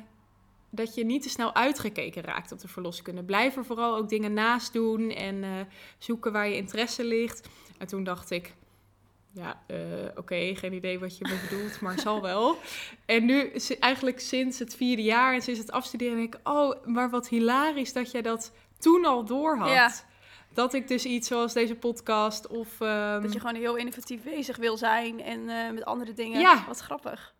dat 0.70 0.96
je 0.96 1.06
niet 1.06 1.22
te 1.22 1.30
snel 1.30 1.56
uitgekeken 1.56 2.24
raakt 2.24 2.52
op 2.52 2.60
de 2.60 2.68
verloskunde. 2.68 3.24
Blijf 3.24 3.56
er 3.56 3.66
vooral 3.66 3.96
ook 3.96 4.10
dingen 4.10 4.34
naast 4.34 4.74
doen 4.74 5.10
en 5.10 5.68
zoeken 5.98 6.32
waar 6.32 6.48
je 6.48 6.56
interesse 6.56 7.04
ligt. 7.04 7.50
En 7.78 7.88
toen 7.88 8.04
dacht 8.04 8.32
ik, 8.32 8.54
ja, 9.36 9.64
eh, 9.68 9.78
oké, 10.16 10.56
geen 10.56 10.74
idee 10.74 11.00
wat 11.00 11.18
je 11.18 11.28
me 11.28 11.48
bedoelt, 11.50 11.82
maar 11.82 12.00
zal 12.00 12.22
wel. 12.22 12.58
En 13.06 13.26
nu, 13.26 13.52
eigenlijk 13.80 14.20
sinds 14.20 14.60
het 14.60 14.76
vierde 14.76 15.04
jaar 15.04 15.34
en 15.34 15.42
sinds 15.42 15.60
het 15.60 15.72
afstuderen, 15.72 16.18
denk 16.18 16.36
ik, 16.36 16.40
oh, 16.48 16.86
maar 16.86 17.10
wat 17.10 17.28
hilarisch 17.28 17.94
dat 17.94 18.12
jij 18.12 18.22
dat 18.22 18.52
toen 18.80 19.06
al 19.06 19.26
door 19.26 19.58
had. 19.58 19.70
Ja. 19.70 19.94
Dat 20.54 20.74
ik 20.74 20.88
dus 20.88 21.06
iets 21.06 21.28
zoals 21.28 21.54
deze 21.54 21.76
podcast 21.76 22.48
of... 22.48 22.82
ehm, 22.82 23.22
Dat 23.22 23.34
je 23.34 23.40
gewoon 23.40 23.56
heel 23.56 23.76
innovatief 23.76 24.24
bezig 24.24 24.58
wil 24.58 24.78
zijn 24.78 25.22
en 25.22 25.50
eh, 25.50 25.72
met 25.72 25.86
andere 25.86 26.14
dingen. 26.14 26.40
Ja. 26.40 26.64
Wat 26.68 26.80
grappig. 26.80 27.34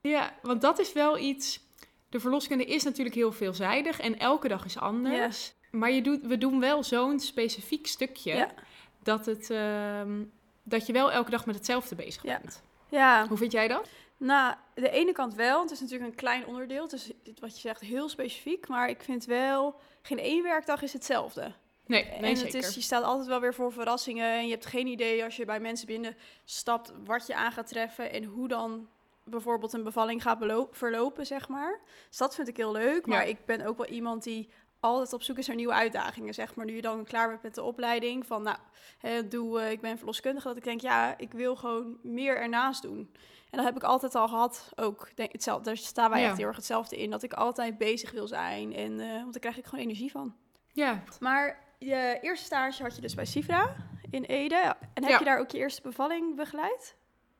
Ja, 0.00 0.34
want 0.42 0.60
dat 0.60 0.78
is 0.78 0.92
wel 0.92 1.18
iets. 1.18 1.60
De 2.08 2.20
verloskunde 2.20 2.64
is 2.64 2.82
natuurlijk 2.84 3.16
heel 3.16 3.32
veelzijdig 3.32 4.00
en 4.00 4.18
elke 4.18 4.48
dag 4.48 4.64
is 4.64 4.78
anders. 4.78 5.52
Maar 5.70 5.90
je 5.90 6.02
doet, 6.02 6.26
we 6.26 6.38
doen 6.38 6.60
wel 6.60 6.82
zo'n 6.82 7.20
specifiek 7.20 7.86
stukje 7.86 8.34
Ja. 8.34 8.54
dat, 9.02 9.26
het, 9.26 9.50
ehm, 9.50 10.22
dat 10.68 10.86
je 10.86 10.92
wel 10.92 11.12
elke 11.12 11.30
dag 11.30 11.46
met 11.46 11.54
hetzelfde 11.54 11.94
bezig 11.94 12.22
bent. 12.22 12.62
Ja, 12.88 13.26
Hoe 13.28 13.36
vind 13.36 13.52
jij 13.52 13.68
dat? 13.68 13.88
nou, 14.16 14.54
de 14.74 14.90
ene 14.90 15.12
kant 15.12 15.34
wel. 15.34 15.62
Het 15.62 15.70
is 15.70 15.80
natuurlijk 15.80 16.10
een 16.10 16.16
klein 16.16 16.46
onderdeel. 16.46 16.82
Het 16.82 16.92
is 16.92 17.10
wat 17.40 17.54
je 17.54 17.60
zegt 17.60 17.80
heel 17.80 18.08
specifiek. 18.08 18.68
Maar 18.68 18.88
ik 18.88 19.02
vind 19.02 19.24
wel, 19.24 19.80
geen 20.02 20.18
één 20.18 20.42
werkdag 20.42 20.82
is 20.82 20.92
hetzelfde. 20.92 21.52
Nee, 21.86 22.04
nee 22.04 22.12
en 22.14 22.24
het 22.28 22.38
zeker. 22.38 22.58
is, 22.58 22.74
je 22.74 22.80
staat 22.80 23.02
altijd 23.02 23.26
wel 23.28 23.40
weer 23.40 23.54
voor 23.54 23.72
verrassingen. 23.72 24.30
En 24.32 24.44
je 24.44 24.50
hebt 24.52 24.66
geen 24.66 24.86
idee 24.86 25.24
als 25.24 25.36
je 25.36 25.44
bij 25.44 25.60
mensen 25.60 25.86
binnenstapt 25.86 26.92
wat 27.04 27.26
je 27.26 27.34
aan 27.34 27.52
gaat 27.52 27.66
treffen. 27.68 28.12
En 28.12 28.24
hoe 28.24 28.48
dan 28.48 28.88
bijvoorbeeld 29.24 29.72
een 29.72 29.82
bevalling 29.84 30.22
gaat 30.22 30.66
verlopen, 30.70 31.26
zeg 31.26 31.48
maar. 31.48 31.80
Dus 32.08 32.16
dat 32.18 32.34
vind 32.34 32.48
ik 32.48 32.56
heel 32.56 32.72
leuk. 32.72 33.06
Maar 33.06 33.22
Ja. 33.22 33.28
ik 33.30 33.44
ben 33.44 33.66
ook 33.66 33.76
wel 33.76 33.86
iemand 33.86 34.22
die 34.22 34.48
altijd 34.80 35.12
op 35.12 35.22
zoek 35.22 35.38
is 35.38 35.46
naar 35.46 35.56
nieuwe 35.56 35.72
uitdagingen, 35.72 36.34
zeg 36.34 36.54
maar. 36.54 36.66
Nu 36.66 36.74
je 36.74 36.82
dan 36.82 37.04
klaar 37.04 37.28
bent 37.28 37.42
met 37.42 37.54
de 37.54 37.62
opleiding 37.62 38.26
van, 38.26 38.42
nou, 38.42 38.56
hè, 38.98 39.28
doe, 39.28 39.60
eh, 39.60 39.70
ik 39.70 39.80
ben 39.80 39.96
verloskundige. 39.96 40.48
Dat 40.48 40.56
ik 40.56 40.64
denk, 40.64 40.80
ja, 40.80 41.18
ik 41.18 41.32
wil 41.32 41.56
gewoon 41.56 41.98
meer 42.02 42.36
ernaast 42.36 42.82
doen. 42.82 43.10
En 43.50 43.56
dat 43.56 43.64
heb 43.64 43.76
ik 43.76 43.82
altijd 43.82 44.14
al 44.14 44.28
gehad, 44.28 44.72
ook. 44.76 45.08
Denk, 45.14 45.32
hetzelfde, 45.32 45.64
daar 45.64 45.76
staan 45.76 46.10
wij 46.10 46.20
Ja. 46.20 46.28
echt 46.28 46.36
heel 46.36 46.46
erg 46.46 46.56
hetzelfde 46.56 46.96
in. 46.96 47.10
Dat 47.10 47.22
ik 47.22 47.32
altijd 47.32 47.78
bezig 47.78 48.10
wil 48.10 48.26
zijn. 48.28 48.74
En, 48.74 49.00
eh, 49.00 49.12
want 49.12 49.32
daar 49.32 49.40
krijg 49.40 49.58
ik 49.58 49.64
gewoon 49.66 49.84
energie 49.84 50.10
van. 50.10 50.36
Ja, 50.72 51.02
Maar 51.20 51.66
je 51.78 52.18
eerste 52.20 52.44
stage 52.46 52.82
had 52.82 52.94
je 52.94 53.00
dus 53.00 53.14
bij 53.14 53.24
Sifra 53.24 53.74
in 54.10 54.24
Ede. 54.24 54.74
En 54.94 55.02
heb 55.02 55.08
Ja. 55.08 55.18
je 55.18 55.24
daar 55.24 55.38
ook 55.38 55.50
je 55.50 55.58
eerste 55.58 55.82
bevalling 55.82 56.36
begeleid? 56.36 56.96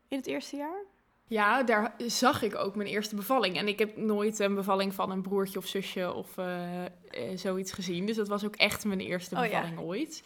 In 0.09 0.17
het 0.17 0.27
eerste 0.27 0.57
jaar? 0.57 0.85
Ja, 1.29 1.63
daar 1.63 1.95
zag 2.07 2.43
ik 2.43 2.55
ook 2.55 2.75
mijn 2.75 2.89
eerste 2.89 3.15
bevalling. 3.17 3.57
En 3.57 3.69
ik 3.69 3.79
heb 3.79 3.97
nooit 3.97 4.39
een 4.39 4.55
bevalling 4.55 4.95
van 4.95 5.11
een 5.11 5.23
broertje 5.23 5.59
of 5.59 5.67
zusje 5.67 6.13
of 6.13 6.39
eh, 6.39 6.85
eh, 6.85 6.91
zoiets 7.35 7.73
gezien. 7.73 8.07
Dus 8.07 8.17
dat 8.17 8.29
was 8.29 8.45
ook 8.45 8.57
echt 8.57 8.85
mijn 8.85 9.01
eerste 9.01 9.37
Oh, 9.37 9.45
ja. 9.45 9.49
bevalling 9.49 9.81
ooit. 9.81 10.23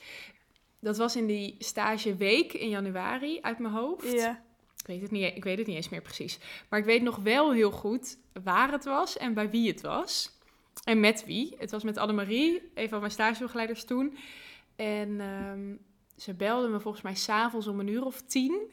Dat 0.81 0.97
was 0.97 1.17
in 1.17 1.27
die 1.27 1.57
stageweek 1.59 2.53
in 2.53 2.69
januari 2.69 3.39
uit 3.41 3.59
mijn 3.59 3.75
hoofd. 3.75 4.13
Ja. 4.13 4.43
Ik 4.77 4.87
weet, 4.87 5.03
het 5.03 5.11
niet, 5.11 5.37
ik 5.37 5.45
weet 5.45 5.59
het 5.59 5.67
niet 5.67 5.77
eens 5.77 5.89
meer 5.89 6.03
precies. 6.03 6.39
Maar 6.69 6.79
ik 6.79 6.85
weet 6.85 7.03
nog 7.03 7.17
wel 7.17 7.53
heel 7.53 7.71
goed 7.71 8.19
waar 8.43 8.73
het 8.73 8.85
was 8.85 9.17
en 9.17 9.35
bij 9.35 9.51
wie 9.51 9.69
het 9.69 9.81
was. 9.81 10.39
En 10.85 11.01
met 11.01 11.25
wie. 11.25 11.55
Het 11.59 11.71
was 11.71 11.83
met 11.83 11.97
Annemarie, 11.97 12.71
een 12.75 12.89
van 12.89 12.99
mijn 12.99 13.13
stagebegeleiders 13.13 13.85
toen. 13.85 14.17
En 14.77 15.21
ehm, 15.21 15.75
ze 16.17 16.35
belde 16.35 16.69
me 16.69 16.81
volgens 16.81 17.03
mij 17.03 17.15
s'avonds 17.15 17.67
om 17.67 17.81
een 17.81 17.89
uur 17.89 18.05
of 18.05 18.21
tien. 18.21 18.71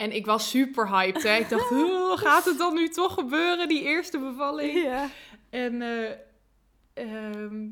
En 0.00 0.12
ik 0.12 0.26
was 0.26 0.50
super 0.50 0.88
hyped. 0.88 1.22
Hè? 1.22 1.36
Ik 1.36 1.48
dacht, 1.48 1.70
"Oh, 1.70 2.18
gaat 2.26 2.44
het 2.44 2.58
dan 2.58 2.74
nu 2.74 2.88
toch 2.88 3.14
gebeuren, 3.14 3.68
die 3.68 3.82
eerste 3.82 4.18
bevalling? 4.18 4.82
ja. 4.82 5.08
En 5.50 5.82
eh, 5.82 6.10
ehm, 6.94 7.66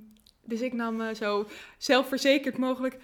dus 0.45 0.61
ik 0.61 0.73
nam 0.73 1.01
eh, 1.01 1.15
zo 1.15 1.47
zelfverzekerd 1.79 2.59
mogelijk... 2.59 2.97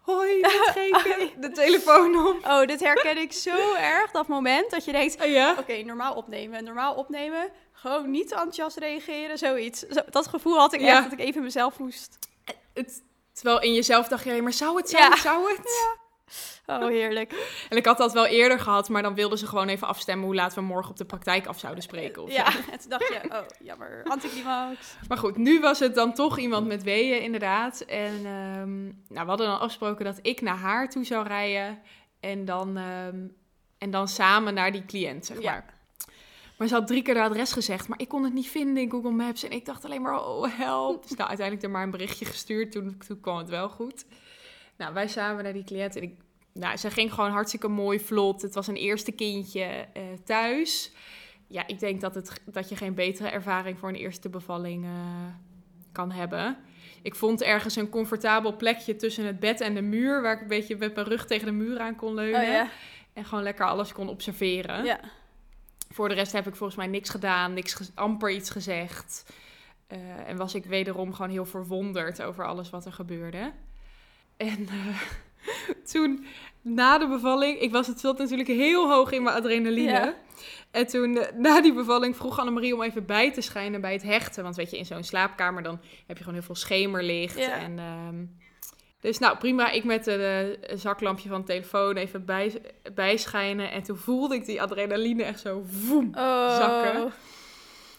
Hoi, 0.00 0.40
met 0.40 1.32
de 1.40 1.50
telefoon 1.52 2.26
op. 2.26 2.44
Oh, 2.46 2.66
dit 2.66 2.80
herken 2.80 3.18
ik 3.18 3.32
zo 3.32 3.74
erg. 3.94 4.10
Dat 4.10 4.26
moment 4.26 4.70
dat 4.70 4.84
je 4.84 4.92
denkt, 4.92 5.24
ja? 5.24 5.56
oké, 5.58 5.82
normaal 5.82 6.14
opnemen. 6.14 6.64
Normaal 6.64 6.94
opnemen. 6.94 7.50
Gewoon 7.72 8.10
niet 8.10 8.28
te 8.28 8.34
enthousiast 8.34 8.76
reageren, 8.76 9.38
zoiets. 9.38 9.80
Zo, 9.80 10.00
dat 10.10 10.26
gevoel 10.26 10.58
had 10.58 10.72
ik 10.72 10.80
Ja. 10.80 10.96
echt, 10.96 11.02
dat 11.10 11.12
ik 11.18 11.24
even 11.26 11.42
mezelf 11.42 11.78
moest. 11.78 12.18
Het, 12.74 13.02
terwijl 13.32 13.60
in 13.60 13.72
jezelf 13.74 14.08
dacht 14.08 14.24
je, 14.24 14.42
maar 14.42 14.52
zou 14.52 14.76
het, 14.76 14.98
het, 14.98 15.18
zou 15.18 15.50
het? 15.50 15.96
Oh, 16.66 16.86
heerlijk. 16.88 17.56
En 17.68 17.76
ik 17.76 17.86
had 17.86 17.98
dat 17.98 18.12
wel 18.12 18.26
eerder 18.26 18.60
gehad, 18.60 18.88
maar 18.88 19.02
dan 19.02 19.14
wilden 19.14 19.38
ze 19.38 19.46
gewoon 19.46 19.68
even 19.68 19.86
afstemmen 19.88 20.26
hoe 20.26 20.34
laat 20.34 20.54
we 20.54 20.60
morgen 20.60 20.90
op 20.90 20.96
de 20.96 21.04
praktijk 21.04 21.46
af 21.46 21.58
zouden 21.58 21.82
spreken. 21.82 22.22
Of 22.22 22.32
Ja, 22.32 22.46
en 22.72 22.78
toen 22.78 22.90
dacht 22.90 23.08
je, 23.08 23.20
oh, 23.30 23.38
jammer. 23.58 24.00
Anticlimax. 24.08 24.96
Maar 25.08 25.18
goed, 25.18 25.36
nu 25.36 25.60
was 25.60 25.78
het 25.78 25.94
dan 25.94 26.14
toch 26.14 26.38
iemand 26.38 26.66
met 26.66 26.82
weeën, 26.82 27.22
inderdaad. 27.22 27.80
En 27.80 28.14
ehm, 28.14 28.82
nou, 28.84 28.94
we 29.08 29.24
hadden 29.24 29.46
dan 29.46 29.58
afgesproken 29.58 30.04
dat 30.04 30.18
ik 30.22 30.40
naar 30.40 30.56
haar 30.56 30.90
toe 30.90 31.04
zou 31.04 31.26
rijden 31.26 31.78
en 32.20 32.44
dan, 32.44 32.76
ehm, 32.76 33.26
en 33.78 33.90
dan 33.90 34.08
samen 34.08 34.54
naar 34.54 34.72
die 34.72 34.84
cliënt, 34.84 35.26
zeg 35.26 35.40
Ja. 35.42 35.50
maar. 35.50 35.72
Maar 36.58 36.68
ze 36.68 36.74
had 36.74 36.86
drie 36.86 37.02
keer 37.02 37.14
de 37.14 37.20
adres 37.22 37.52
gezegd, 37.52 37.88
maar 37.88 38.00
ik 38.00 38.08
kon 38.08 38.24
het 38.24 38.32
niet 38.32 38.48
vinden 38.48 38.82
in 38.82 38.90
Google 38.90 39.10
Maps. 39.10 39.42
En 39.42 39.50
ik 39.50 39.64
dacht 39.64 39.84
alleen 39.84 40.02
maar, 40.02 40.26
oh 40.26 40.58
help. 40.58 41.02
Dus 41.02 41.16
nou, 41.16 41.28
uiteindelijk 41.28 41.66
er 41.66 41.72
maar 41.72 41.82
een 41.82 41.90
berichtje 41.90 42.24
gestuurd, 42.24 42.72
toen, 42.72 42.98
toen 43.06 43.20
kwam 43.20 43.36
het 43.36 43.48
wel 43.48 43.68
goed. 43.68 44.04
Nou, 44.76 44.94
wij 44.94 45.08
samen 45.08 45.44
naar 45.44 45.52
die 45.52 45.64
cliënt 45.64 45.96
en 45.96 46.02
ik, 46.02 46.14
nou, 46.52 46.76
ze 46.76 46.90
ging 46.90 47.12
gewoon 47.12 47.30
hartstikke 47.30 47.68
mooi, 47.68 48.00
vlot. 48.00 48.42
Het 48.42 48.54
was 48.54 48.66
een 48.66 48.76
eerste 48.76 49.12
kindje 49.12 49.64
eh, 49.92 50.02
thuis. 50.24 50.92
Ja, 51.46 51.66
ik 51.66 51.78
denk 51.78 52.00
dat, 52.00 52.14
het, 52.14 52.42
dat 52.44 52.68
je 52.68 52.76
geen 52.76 52.94
betere 52.94 53.28
ervaring 53.28 53.78
voor 53.78 53.88
een 53.88 53.94
eerste 53.94 54.28
bevalling 54.28 54.84
eh, 54.84 54.90
kan 55.92 56.12
hebben. 56.12 56.56
Ik 57.02 57.14
vond 57.14 57.42
ergens 57.42 57.76
een 57.76 57.88
comfortabel 57.88 58.56
plekje 58.56 58.96
tussen 58.96 59.26
het 59.26 59.40
bed 59.40 59.60
en 59.60 59.74
de 59.74 59.82
muur, 59.82 60.22
waar 60.22 60.34
ik 60.34 60.40
een 60.40 60.48
beetje 60.48 60.76
met 60.76 60.94
mijn 60.94 61.06
rug 61.06 61.26
tegen 61.26 61.46
de 61.46 61.52
muur 61.52 61.78
aan 61.78 61.96
kon 61.96 62.14
leunen. 62.14 62.40
Oh 62.40 62.46
ja. 62.46 62.68
En 63.12 63.24
gewoon 63.24 63.44
lekker 63.44 63.66
alles 63.66 63.92
kon 63.92 64.08
observeren. 64.08 64.84
Ja. 64.84 65.00
Voor 65.90 66.08
de 66.08 66.14
rest 66.14 66.32
heb 66.32 66.46
ik 66.46 66.56
volgens 66.56 66.78
mij 66.78 66.86
niks 66.86 67.10
gedaan, 67.10 67.54
niks 67.54 67.90
amper 67.94 68.30
iets 68.30 68.50
gezegd. 68.50 69.32
Eh, 69.86 70.28
en 70.28 70.36
was 70.36 70.54
ik 70.54 70.64
wederom 70.64 71.12
gewoon 71.12 71.30
heel 71.30 71.44
verwonderd 71.44 72.22
over 72.22 72.46
alles 72.46 72.70
wat 72.70 72.86
er 72.86 72.92
gebeurde. 72.92 73.52
En 74.36 74.68
eh, 74.68 75.00
toen 75.92 76.26
na 76.62 76.98
de 76.98 77.08
bevalling, 77.08 77.60
ik 77.60 77.72
was 77.72 77.86
het 77.86 78.00
zat 78.00 78.18
natuurlijk 78.18 78.48
heel 78.48 78.90
hoog 78.90 79.10
in 79.10 79.22
mijn 79.22 79.36
adrenaline. 79.36 79.90
Ja. 79.90 80.14
En 80.70 80.86
toen 80.86 81.16
eh, 81.16 81.36
na 81.46 81.60
die 81.60 81.72
bevalling 81.72 82.16
vroeg 82.16 82.38
Annemarie 82.38 82.74
om 82.74 82.82
even 82.82 83.06
bij 83.06 83.32
te 83.32 83.40
schijnen 83.40 83.80
bij 83.80 83.92
het 83.92 84.02
hechten. 84.02 84.42
Want 84.42 84.56
weet 84.56 84.70
je, 84.70 84.78
in 84.78 84.86
zo'n 84.86 85.04
slaapkamer 85.04 85.62
dan 85.62 85.80
heb 86.06 86.16
je 86.16 86.24
gewoon 86.24 86.38
heel 86.38 86.46
veel 86.46 86.54
schemerlicht. 86.54 87.38
Ja. 87.38 87.56
En, 87.56 87.78
ehm, 87.78 88.24
dus 89.00 89.18
nou 89.18 89.36
prima, 89.36 89.70
ik 89.70 89.84
met 89.84 90.06
het 90.06 90.80
zaklampje 90.80 91.28
van 91.28 91.40
de 91.40 91.46
telefoon 91.46 91.96
even 91.96 92.24
bij, 92.24 92.60
bijschijnen. 92.94 93.70
En 93.70 93.82
toen 93.82 93.96
voelde 93.96 94.34
ik 94.34 94.44
die 94.44 94.62
adrenaline 94.62 95.22
echt 95.22 95.40
zo 95.40 95.64
voem. 95.66 96.12
Oh. 96.14 96.56
Zakken. 96.56 97.12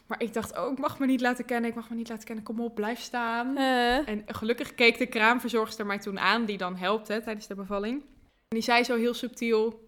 Maar 0.08 0.22
ik 0.22 0.34
dacht, 0.34 0.58
oh, 0.58 0.72
ik 0.72 0.78
mag 0.80 1.00
me 1.00 1.06
niet 1.06 1.22
laten 1.22 1.46
kennen, 1.46 1.70
ik 1.70 1.76
mag 1.76 1.90
me 1.90 1.96
niet 1.96 2.10
laten 2.10 2.26
kennen. 2.26 2.44
Kom 2.44 2.60
op, 2.60 2.76
blijf 2.76 3.00
staan. 3.00 3.58
Eh, 3.58 4.08
En 4.08 4.24
gelukkig 4.28 4.76
keek 4.76 4.98
de 4.98 5.06
kraamverzorgster 5.06 5.86
mij 5.86 6.00
toen 6.00 6.20
aan, 6.20 6.46
die 6.46 6.58
dan 6.58 6.76
helpt 6.76 7.08
hè, 7.08 7.22
tijdens 7.22 7.48
de 7.48 7.56
bevalling. 7.56 8.02
En 8.02 8.56
die 8.58 8.62
zei 8.62 8.84
zo 8.84 8.96
heel 8.96 9.14
subtiel, 9.14 9.88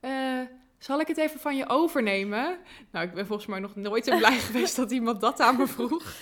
eh, 0.00 0.40
zal 0.78 1.00
ik 1.00 1.06
het 1.06 1.16
even 1.16 1.40
van 1.40 1.56
je 1.56 1.68
overnemen? 1.68 2.58
Nou, 2.90 3.06
ik 3.06 3.14
ben 3.14 3.26
volgens 3.26 3.48
mij 3.48 3.58
nog 3.58 3.76
nooit 3.76 4.04
zo 4.04 4.16
blij 4.16 4.38
geweest 4.48 4.76
dat 4.76 4.90
iemand 4.90 5.20
dat 5.20 5.40
aan 5.40 5.56
me 5.56 5.66
vroeg. 5.66 6.12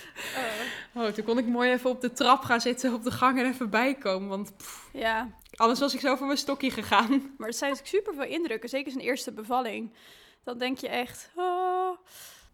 Oh, 0.95 1.07
toen 1.07 1.25
kon 1.25 1.39
ik 1.39 1.47
mooi 1.47 1.71
even 1.71 1.91
op 1.91 2.01
de 2.01 2.13
trap 2.13 2.43
gaan 2.43 2.61
zitten 2.61 2.95
op 2.95 3.05
de 3.05 3.11
gang 3.11 3.39
en 3.39 3.47
even 3.47 3.71
bijkomen. 3.71 4.29
Want 4.29 4.57
pff, 4.57 4.89
ja, 4.93 5.31
anders 5.55 5.81
was 5.81 5.95
ik 5.95 6.01
zo 6.01 6.17
voor 6.17 6.27
mijn 6.27 6.39
stokje 6.39 6.71
gegaan. 6.71 7.23
maar 7.39 7.49
het 7.49 7.57
zijn 7.57 7.77
super 7.83 8.15
veel 8.15 8.25
indrukken. 8.25 8.69
Zeker 8.69 8.93
zijn 8.93 9.05
eerste 9.05 9.33
bevalling. 9.33 9.93
Dan 10.45 10.59
denk 10.59 10.79
je 10.79 10.89
echt, 10.89 11.31
oh. 11.35 11.97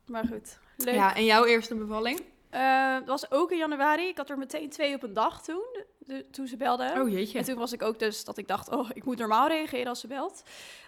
Maar 0.06 0.24
goed, 0.26 0.58
leuk. 0.76 0.94
Ja, 0.94 1.14
en 1.16 1.24
jouw 1.24 1.44
eerste 1.44 1.74
bevalling? 1.74 2.20
Eh, 2.50 2.94
het 2.94 3.06
was 3.06 3.30
ook 3.30 3.50
in 3.50 3.58
januari. 3.58 4.08
Ik 4.08 4.16
had 4.16 4.30
er 4.30 4.38
meteen 4.38 4.70
twee 4.70 4.94
op 4.94 5.02
een 5.02 5.12
dag 5.12 5.42
toen, 5.42 5.64
de- 5.98 6.30
toen 6.30 6.46
ze 6.46 6.56
belde. 6.56 6.92
Oh 6.98 7.08
jeetje. 7.10 7.38
En 7.38 7.44
toen 7.44 7.58
was 7.58 7.72
ik 7.72 7.82
ook 7.82 7.98
dus 7.98 8.24
dat 8.24 8.36
ik 8.38 8.48
dacht, 8.48 8.68
oh, 8.70 8.90
ik 8.92 9.04
moet 9.04 9.18
normaal 9.18 9.48
reageren 9.48 9.86
als 9.86 10.00
ze 10.00 10.06
belt. 10.06 10.42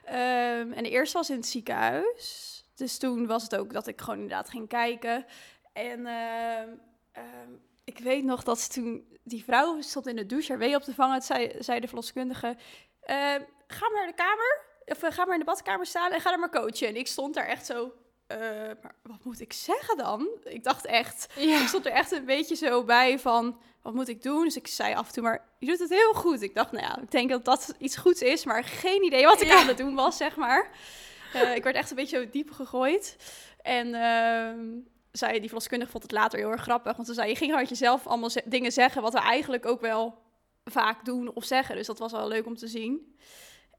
Ehm, 0.05 0.73
en 0.73 0.83
de 0.83 0.91
eerste 0.91 1.17
was 1.19 1.31
in 1.31 1.37
het 1.37 1.47
ziekenhuis. 1.47 2.51
Dus 2.75 2.99
toen 2.99 3.27
was 3.27 3.43
het 3.43 3.57
ook 3.57 3.73
dat 3.73 3.87
ik 3.87 4.01
gewoon 4.01 4.21
inderdaad 4.21 4.51
ging 4.51 4.69
kijken. 4.69 5.27
En 5.73 6.07
ehm, 6.07 6.69
ehm, 7.13 7.51
ik 7.85 7.99
weet 7.99 8.25
nog 8.25 8.43
dat 8.43 8.59
ze 8.61 8.69
toen 8.69 9.19
die 9.23 9.45
vrouw 9.45 9.81
stond 9.81 10.07
in 10.07 10.17
de 10.17 10.27
douche 10.27 10.49
haar 10.51 10.59
wee 10.59 10.75
op 10.75 10.83
te 10.83 10.95
vangen. 10.95 11.15
Het 11.15 11.25
zei, 11.25 11.53
zei 11.59 11.81
de 11.81 11.87
verloskundige, 11.87 12.57
ga 13.67 13.89
maar 13.91 13.93
naar 13.95 14.07
de 14.07 14.15
kamer. 14.15 14.63
Of 14.85 15.03
eh, 15.03 15.11
ga 15.13 15.25
maar 15.25 15.33
in 15.35 15.39
de 15.39 15.45
badkamer 15.45 15.87
staan 15.87 16.11
en 16.13 16.21
ga 16.21 16.33
er 16.33 16.39
maar 16.39 16.51
coachen. 16.51 16.89
En 16.89 16.97
ik 16.97 17.07
stond 17.07 17.35
daar 17.35 17.47
echt 17.47 17.67
zo, 17.67 17.93
eh, 18.27 18.39
maar 18.83 18.95
wat 19.03 19.25
moet 19.25 19.41
ik 19.41 19.53
zeggen 19.53 19.97
dan? 19.97 20.29
Ik 20.45 20.65
dacht 20.65 20.87
echt, 20.87 21.27
Ja. 21.37 21.61
ik 21.61 21.69
stond 21.69 21.87
er 21.87 21.93
echt 21.93 22.13
een 22.13 22.25
beetje 22.25 22.55
zo 22.55 22.85
bij 22.85 23.19
van, 23.19 23.59
wat 23.83 23.95
moet 23.95 24.09
ik 24.09 24.23
doen? 24.23 24.45
Dus 24.45 24.57
ik 24.57 24.67
zei 24.67 24.95
af 24.95 25.07
en 25.07 25.13
toe, 25.13 25.23
maar 25.23 25.45
je 25.59 25.67
doet 25.67 25.79
het 25.79 25.91
heel 25.91 26.13
goed. 26.13 26.43
Ik 26.43 26.55
dacht, 26.55 26.73
nou 26.73 26.85
ja, 26.85 26.99
ik 27.03 27.11
denk 27.11 27.31
dat 27.31 27.45
dat 27.45 27.75
iets 27.79 27.97
goeds 27.97 28.23
is, 28.23 28.45
maar 28.45 28.65
geen 28.65 29.05
idee 29.05 29.25
wat 29.25 29.41
ik 29.41 29.47
Ja. 29.49 29.61
aan 29.61 29.67
het 29.69 29.77
doen 29.77 29.95
was, 29.95 30.17
zeg 30.17 30.37
maar. 30.37 30.71
Eh, 31.33 31.55
ik 31.55 31.63
werd 31.63 31.77
echt 31.77 31.91
een 31.91 31.97
beetje 31.97 32.17
zo 32.23 32.31
diep 32.31 32.51
gegooid. 32.51 33.17
En 33.63 33.95
ehm 33.95 34.59
zei, 35.13 35.33
die 35.39 35.49
verloskundige 35.49 35.91
vond 35.91 36.03
het 36.03 36.13
later 36.13 36.39
heel 36.39 36.51
erg 36.51 36.63
grappig, 36.63 36.97
want 36.97 37.09
ze 37.09 37.15
zei, 37.15 37.29
je 37.29 37.37
ging 37.37 37.55
uit 37.55 37.69
jezelf 37.69 38.07
allemaal 38.07 38.31
dingen 38.45 38.73
zeggen, 38.73 39.03
wat 39.03 39.13
we 39.13 39.19
eigenlijk 39.19 39.67
ook 39.67 39.81
wel 39.81 40.19
vaak 40.65 41.05
doen 41.05 41.33
of 41.35 41.45
zeggen. 41.45 41.77
Dus 41.77 41.87
dat 41.87 41.99
was 41.99 42.13
wel 42.13 42.29
leuk 42.29 42.47
om 42.47 42.57
te 42.57 42.67
zien. 42.69 43.17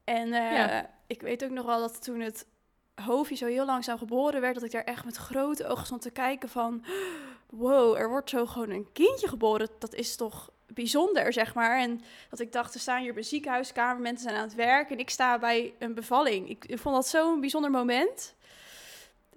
En 0.04 0.32
eh, 0.32 0.52
Ja. 0.52 0.90
ik 1.06 1.20
weet 1.22 1.44
ook 1.44 1.50
nog 1.50 1.66
wel 1.66 1.80
dat 1.80 2.02
toen 2.02 2.20
het 2.20 2.46
hoofdje 3.02 3.36
zo 3.36 3.46
heel 3.46 3.64
langzaam 3.64 3.98
geboren 3.98 4.40
werd, 4.40 4.54
dat 4.54 4.64
ik 4.64 4.70
daar 4.70 4.84
echt 4.84 5.04
met 5.04 5.16
grote 5.16 5.66
ogen 5.66 5.86
stond 5.86 6.02
te 6.02 6.10
kijken 6.10 6.48
van, 6.48 6.84
wow, 7.50 7.96
er 7.96 8.08
wordt 8.08 8.30
zo 8.30 8.46
gewoon 8.46 8.70
een 8.70 8.92
kindje 8.92 9.28
geboren. 9.28 9.68
Dat 9.78 9.94
is 9.94 10.16
toch 10.16 10.50
bijzonder, 10.66 11.32
zeg 11.32 11.54
maar. 11.54 11.78
En 11.78 12.00
dat 12.30 12.40
ik 12.40 12.52
dacht, 12.52 12.72
we 12.72 12.78
staan 12.78 13.00
hier 13.00 13.12
bij 13.12 13.22
een 13.22 13.28
ziekenhuiskamer, 13.28 14.02
mensen 14.02 14.28
zijn 14.28 14.36
aan 14.40 14.46
het 14.46 14.54
werk 14.54 14.90
en 14.90 14.98
ik 14.98 15.10
sta 15.10 15.38
bij 15.38 15.74
een 15.78 15.94
bevalling. 15.94 16.48
Ik, 16.48 16.78
vond 16.78 16.94
dat 16.94 17.08
zo'n 17.08 17.40
bijzonder 17.40 17.70
moment. 17.70 18.34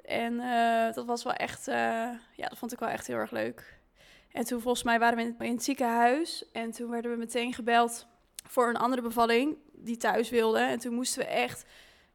En 0.05 0.39
eh, 0.39 0.93
dat 0.93 1.05
was 1.05 1.23
wel 1.23 1.33
echt, 1.33 1.67
eh, 1.67 1.75
ja, 2.35 2.47
dat 2.47 2.57
vond 2.57 2.71
ik 2.71 2.79
wel 2.79 2.89
echt 2.89 3.07
heel 3.07 3.15
erg 3.15 3.31
leuk. 3.31 3.77
En 4.31 4.45
toen 4.45 4.61
volgens 4.61 4.83
mij 4.83 4.99
waren 4.99 5.35
we 5.37 5.45
in 5.45 5.53
het 5.53 5.63
ziekenhuis 5.63 6.45
en 6.51 6.71
toen 6.71 6.89
werden 6.89 7.11
we 7.11 7.17
meteen 7.17 7.53
gebeld 7.53 8.07
voor 8.45 8.69
een 8.69 8.77
andere 8.77 9.01
bevalling 9.01 9.57
die 9.71 9.97
thuis 9.97 10.29
wilde. 10.29 10.59
En 10.59 10.79
toen 10.79 10.93
moesten 10.93 11.19
we 11.19 11.27
echt, 11.27 11.65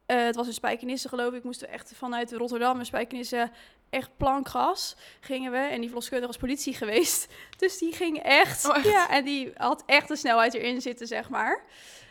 eh, 0.05 0.17
het 0.23 0.35
was 0.35 0.47
in 0.47 0.53
Spijkenisse 0.53 1.09
geloof 1.09 1.33
ik, 1.33 1.43
moesten 1.43 1.67
we 1.67 1.73
echt 1.73 1.91
vanuit 1.95 2.31
Rotterdam 2.33 2.79
en 2.79 2.85
Spijkenisse 2.85 3.49
echt 3.89 4.09
plankgas 4.17 4.95
gingen 5.19 5.51
we. 5.51 5.57
En 5.57 5.77
die 5.79 5.85
verloskundige 5.89 6.27
was 6.31 6.37
politie 6.41 6.73
geweest. 6.83 7.27
Dus 7.57 7.77
die 7.77 7.93
ging 7.93 8.19
echt, 8.23 8.65
Oh, 8.69 8.75
echt? 8.77 8.85
ja, 8.85 9.09
en 9.09 9.25
die 9.25 9.51
had 9.55 9.83
echt 9.85 10.07
de 10.07 10.15
snelheid 10.15 10.53
erin 10.53 10.81
zitten, 10.81 11.07
zeg 11.07 11.29
maar. 11.29 11.63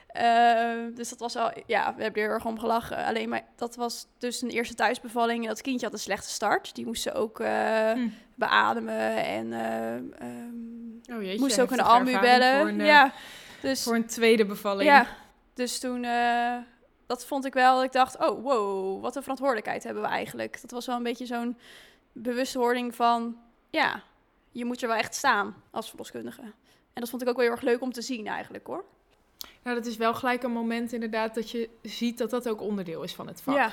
Eh, 0.06 0.70
dus 0.94 1.08
dat 1.08 1.18
was 1.18 1.36
al, 1.36 1.50
ja, 1.66 1.94
we 1.96 2.02
hebben 2.02 2.22
er 2.22 2.28
heel 2.28 2.36
erg 2.36 2.44
om 2.46 2.58
gelachen. 2.58 2.96
Alleen 3.04 3.28
maar 3.28 3.44
dat 3.56 3.76
was 3.76 4.06
dus 4.18 4.42
een 4.42 4.50
eerste 4.50 4.74
thuisbevalling 4.74 5.42
en 5.42 5.48
dat 5.48 5.60
kindje 5.60 5.84
had 5.86 5.94
een 5.94 6.00
slechte 6.00 6.28
start. 6.30 6.74
Die 6.74 6.86
moesten 6.86 7.14
ook 7.14 7.40
eh, 7.40 7.90
Hm. 7.92 8.08
beademen 8.34 9.24
en 9.24 9.52
eh, 9.52 9.94
ehm, 9.94 11.16
Oh 11.16 11.22
jeetje. 11.22 11.38
moest 11.40 11.60
ook 11.60 11.70
een 11.70 11.80
ambu 11.80 12.18
bellen. 12.20 12.58
Voor 12.60 12.68
een, 12.68 12.84
ja, 12.84 13.12
dus 13.60 13.82
voor 13.82 13.94
een 13.94 14.06
tweede 14.06 14.44
bevalling. 14.46 14.90
ja, 14.90 15.06
dus 15.54 15.78
toen, 15.78 16.04
dat 17.06 17.26
vond 17.26 17.44
ik 17.44 17.52
wel, 17.52 17.84
ik 17.84 17.92
dacht, 17.92 18.18
oh 18.18 18.42
wow, 18.42 19.02
wat 19.02 19.16
een 19.16 19.22
verantwoordelijkheid 19.22 19.84
hebben 19.84 20.02
we 20.02 20.08
eigenlijk. 20.08 20.60
Dat 20.60 20.70
was 20.70 20.86
wel 20.86 20.96
een 20.96 21.02
beetje 21.02 21.26
zo'n 21.26 21.58
bewustwording 22.12 22.94
van, 22.94 23.36
ja, 23.70 24.02
je 24.50 24.64
moet 24.64 24.82
er 24.82 24.88
wel 24.88 24.96
echt 24.96 25.14
staan 25.14 25.54
als 25.70 25.88
verloskundige. 25.88 26.42
En 26.92 27.00
dat 27.00 27.10
vond 27.10 27.22
ik 27.22 27.28
ook 27.28 27.36
wel 27.36 27.44
heel 27.44 27.54
erg 27.54 27.64
leuk 27.64 27.80
om 27.80 27.92
te 27.92 28.02
zien 28.02 28.26
eigenlijk 28.26 28.66
hoor. 28.66 28.84
Nou, 29.62 29.76
dat 29.76 29.86
is 29.86 29.96
wel 29.96 30.14
gelijk 30.14 30.42
een 30.42 30.52
moment 30.52 30.92
inderdaad 30.92 31.34
dat 31.34 31.50
je 31.50 31.70
ziet 31.82 32.18
dat 32.18 32.30
dat 32.30 32.48
ook 32.48 32.60
onderdeel 32.60 33.02
is 33.02 33.14
van 33.14 33.26
het 33.26 33.40
vak. 33.40 33.56
Ja. 33.56 33.72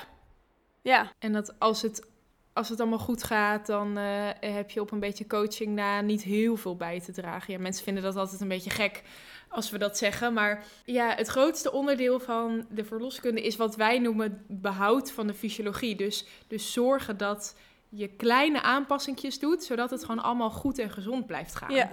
Ja, 0.82 1.12
En 1.18 1.32
dat 1.32 1.58
als 1.58 1.82
het, 1.82 2.06
als 2.52 2.68
het 2.68 2.80
allemaal 2.80 2.98
goed 2.98 3.22
gaat, 3.22 3.66
dan 3.66 3.98
eh, 3.98 4.28
heb 4.40 4.70
je 4.70 4.80
op 4.80 4.90
een 4.90 5.00
beetje 5.00 5.26
coaching 5.26 5.74
na 5.74 6.00
niet 6.00 6.22
heel 6.22 6.56
veel 6.56 6.76
bij 6.76 7.00
te 7.00 7.12
dragen. 7.12 7.52
Ja, 7.52 7.58
mensen 7.58 7.84
vinden 7.84 8.02
dat 8.02 8.16
altijd 8.16 8.40
een 8.40 8.48
beetje 8.48 8.70
gek 8.70 9.02
als 9.52 9.70
we 9.70 9.78
dat 9.78 9.98
zeggen. 9.98 10.32
Maar 10.32 10.64
ja, 10.84 11.14
het 11.14 11.26
grootste 11.26 11.72
onderdeel 11.72 12.20
van 12.20 12.66
de 12.70 12.84
verloskunde 12.84 13.42
is 13.42 13.56
wat 13.56 13.76
wij 13.76 13.98
noemen 13.98 14.44
behoud 14.48 15.12
van 15.12 15.26
de 15.26 15.34
fysiologie. 15.34 15.96
Dus, 15.96 16.26
dus 16.46 16.72
zorgen 16.72 17.16
dat 17.16 17.56
je 17.88 18.08
kleine 18.08 18.62
aanpassingjes 18.62 19.38
doet, 19.38 19.64
zodat 19.64 19.90
het 19.90 20.00
gewoon 20.04 20.22
allemaal 20.22 20.50
goed 20.50 20.78
en 20.78 20.90
gezond 20.90 21.26
blijft 21.26 21.54
gaan. 21.54 21.74
ja. 21.74 21.90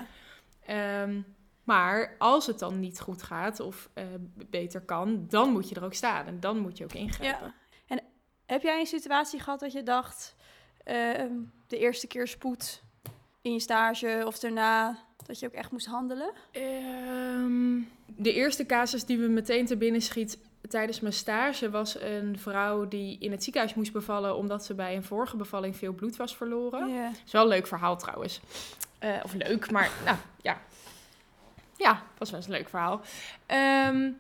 Ehm, 0.66 1.22
maar 1.64 2.16
als 2.18 2.46
het 2.46 2.60
dan 2.60 2.80
niet 2.80 3.00
goed 3.00 3.24
gaat 3.24 3.60
of 3.60 3.90
eh, 3.94 4.04
beter 4.50 4.82
kan, 4.82 5.26
dan 5.28 5.52
moet 5.52 5.70
je 5.70 5.76
er 5.76 5.84
ook 5.84 5.94
staan 5.94 6.26
en 6.26 6.40
dan 6.40 6.60
moet 6.60 6.78
je 6.78 6.84
ook 6.84 6.94
ingrijpen. 6.94 7.46
Ja. 7.46 7.54
En 7.88 8.02
heb 8.46 8.62
jij 8.62 8.80
een 8.80 8.86
situatie 8.86 9.40
gehad 9.40 9.60
dat 9.60 9.72
je 9.72 9.84
dacht, 9.84 10.36
ehm, 10.84 11.34
de 11.68 11.78
eerste 11.78 12.08
keer 12.08 12.28
spoed 12.28 12.82
in 13.42 13.54
je 13.54 13.60
stage 13.60 14.24
of 14.26 14.40
daarna, 14.40 14.98
dat 15.30 15.40
je 15.40 15.46
ook 15.46 15.54
echt 15.54 15.72
moest 15.72 15.86
handelen? 15.86 16.32
Ehm, 16.52 17.80
de 18.06 18.34
eerste 18.34 18.66
casus 18.66 19.06
die 19.06 19.18
we 19.18 19.28
meteen 19.28 19.66
te 19.66 19.78
binnen 19.78 20.02
schiet 20.02 20.38
tijdens 20.70 21.00
mijn 21.00 21.14
stage 21.14 21.70
was 21.70 22.00
een 22.02 22.40
vrouw 22.40 22.88
die 22.88 23.18
in 23.20 23.32
het 23.32 23.44
ziekenhuis 23.44 23.74
moest 23.74 23.92
bevallen 23.92 24.36
omdat 24.36 24.66
ze 24.66 24.74
bij 24.74 24.96
een 24.96 25.04
vorige 25.04 25.38
bevalling 25.38 25.76
veel 25.76 25.94
bloed 25.94 26.16
was 26.16 26.36
verloren. 26.36 26.88
Ja. 26.88 27.12
is 27.26 27.32
wel 27.32 27.42
een 27.42 27.48
leuk 27.48 27.68
verhaal 27.68 27.98
trouwens. 27.98 28.40
Eh, 29.00 29.20
of 29.24 29.34
leuk, 29.34 29.72
maar 29.72 29.90
nou 30.06 30.18
ja. 30.42 30.62
Ja, 31.78 32.04
was 32.18 32.30
wel 32.30 32.40
eens 32.40 32.50
een 32.50 32.56
leuk 32.56 32.70
verhaal. 32.70 33.02
Ehm, 33.46 34.12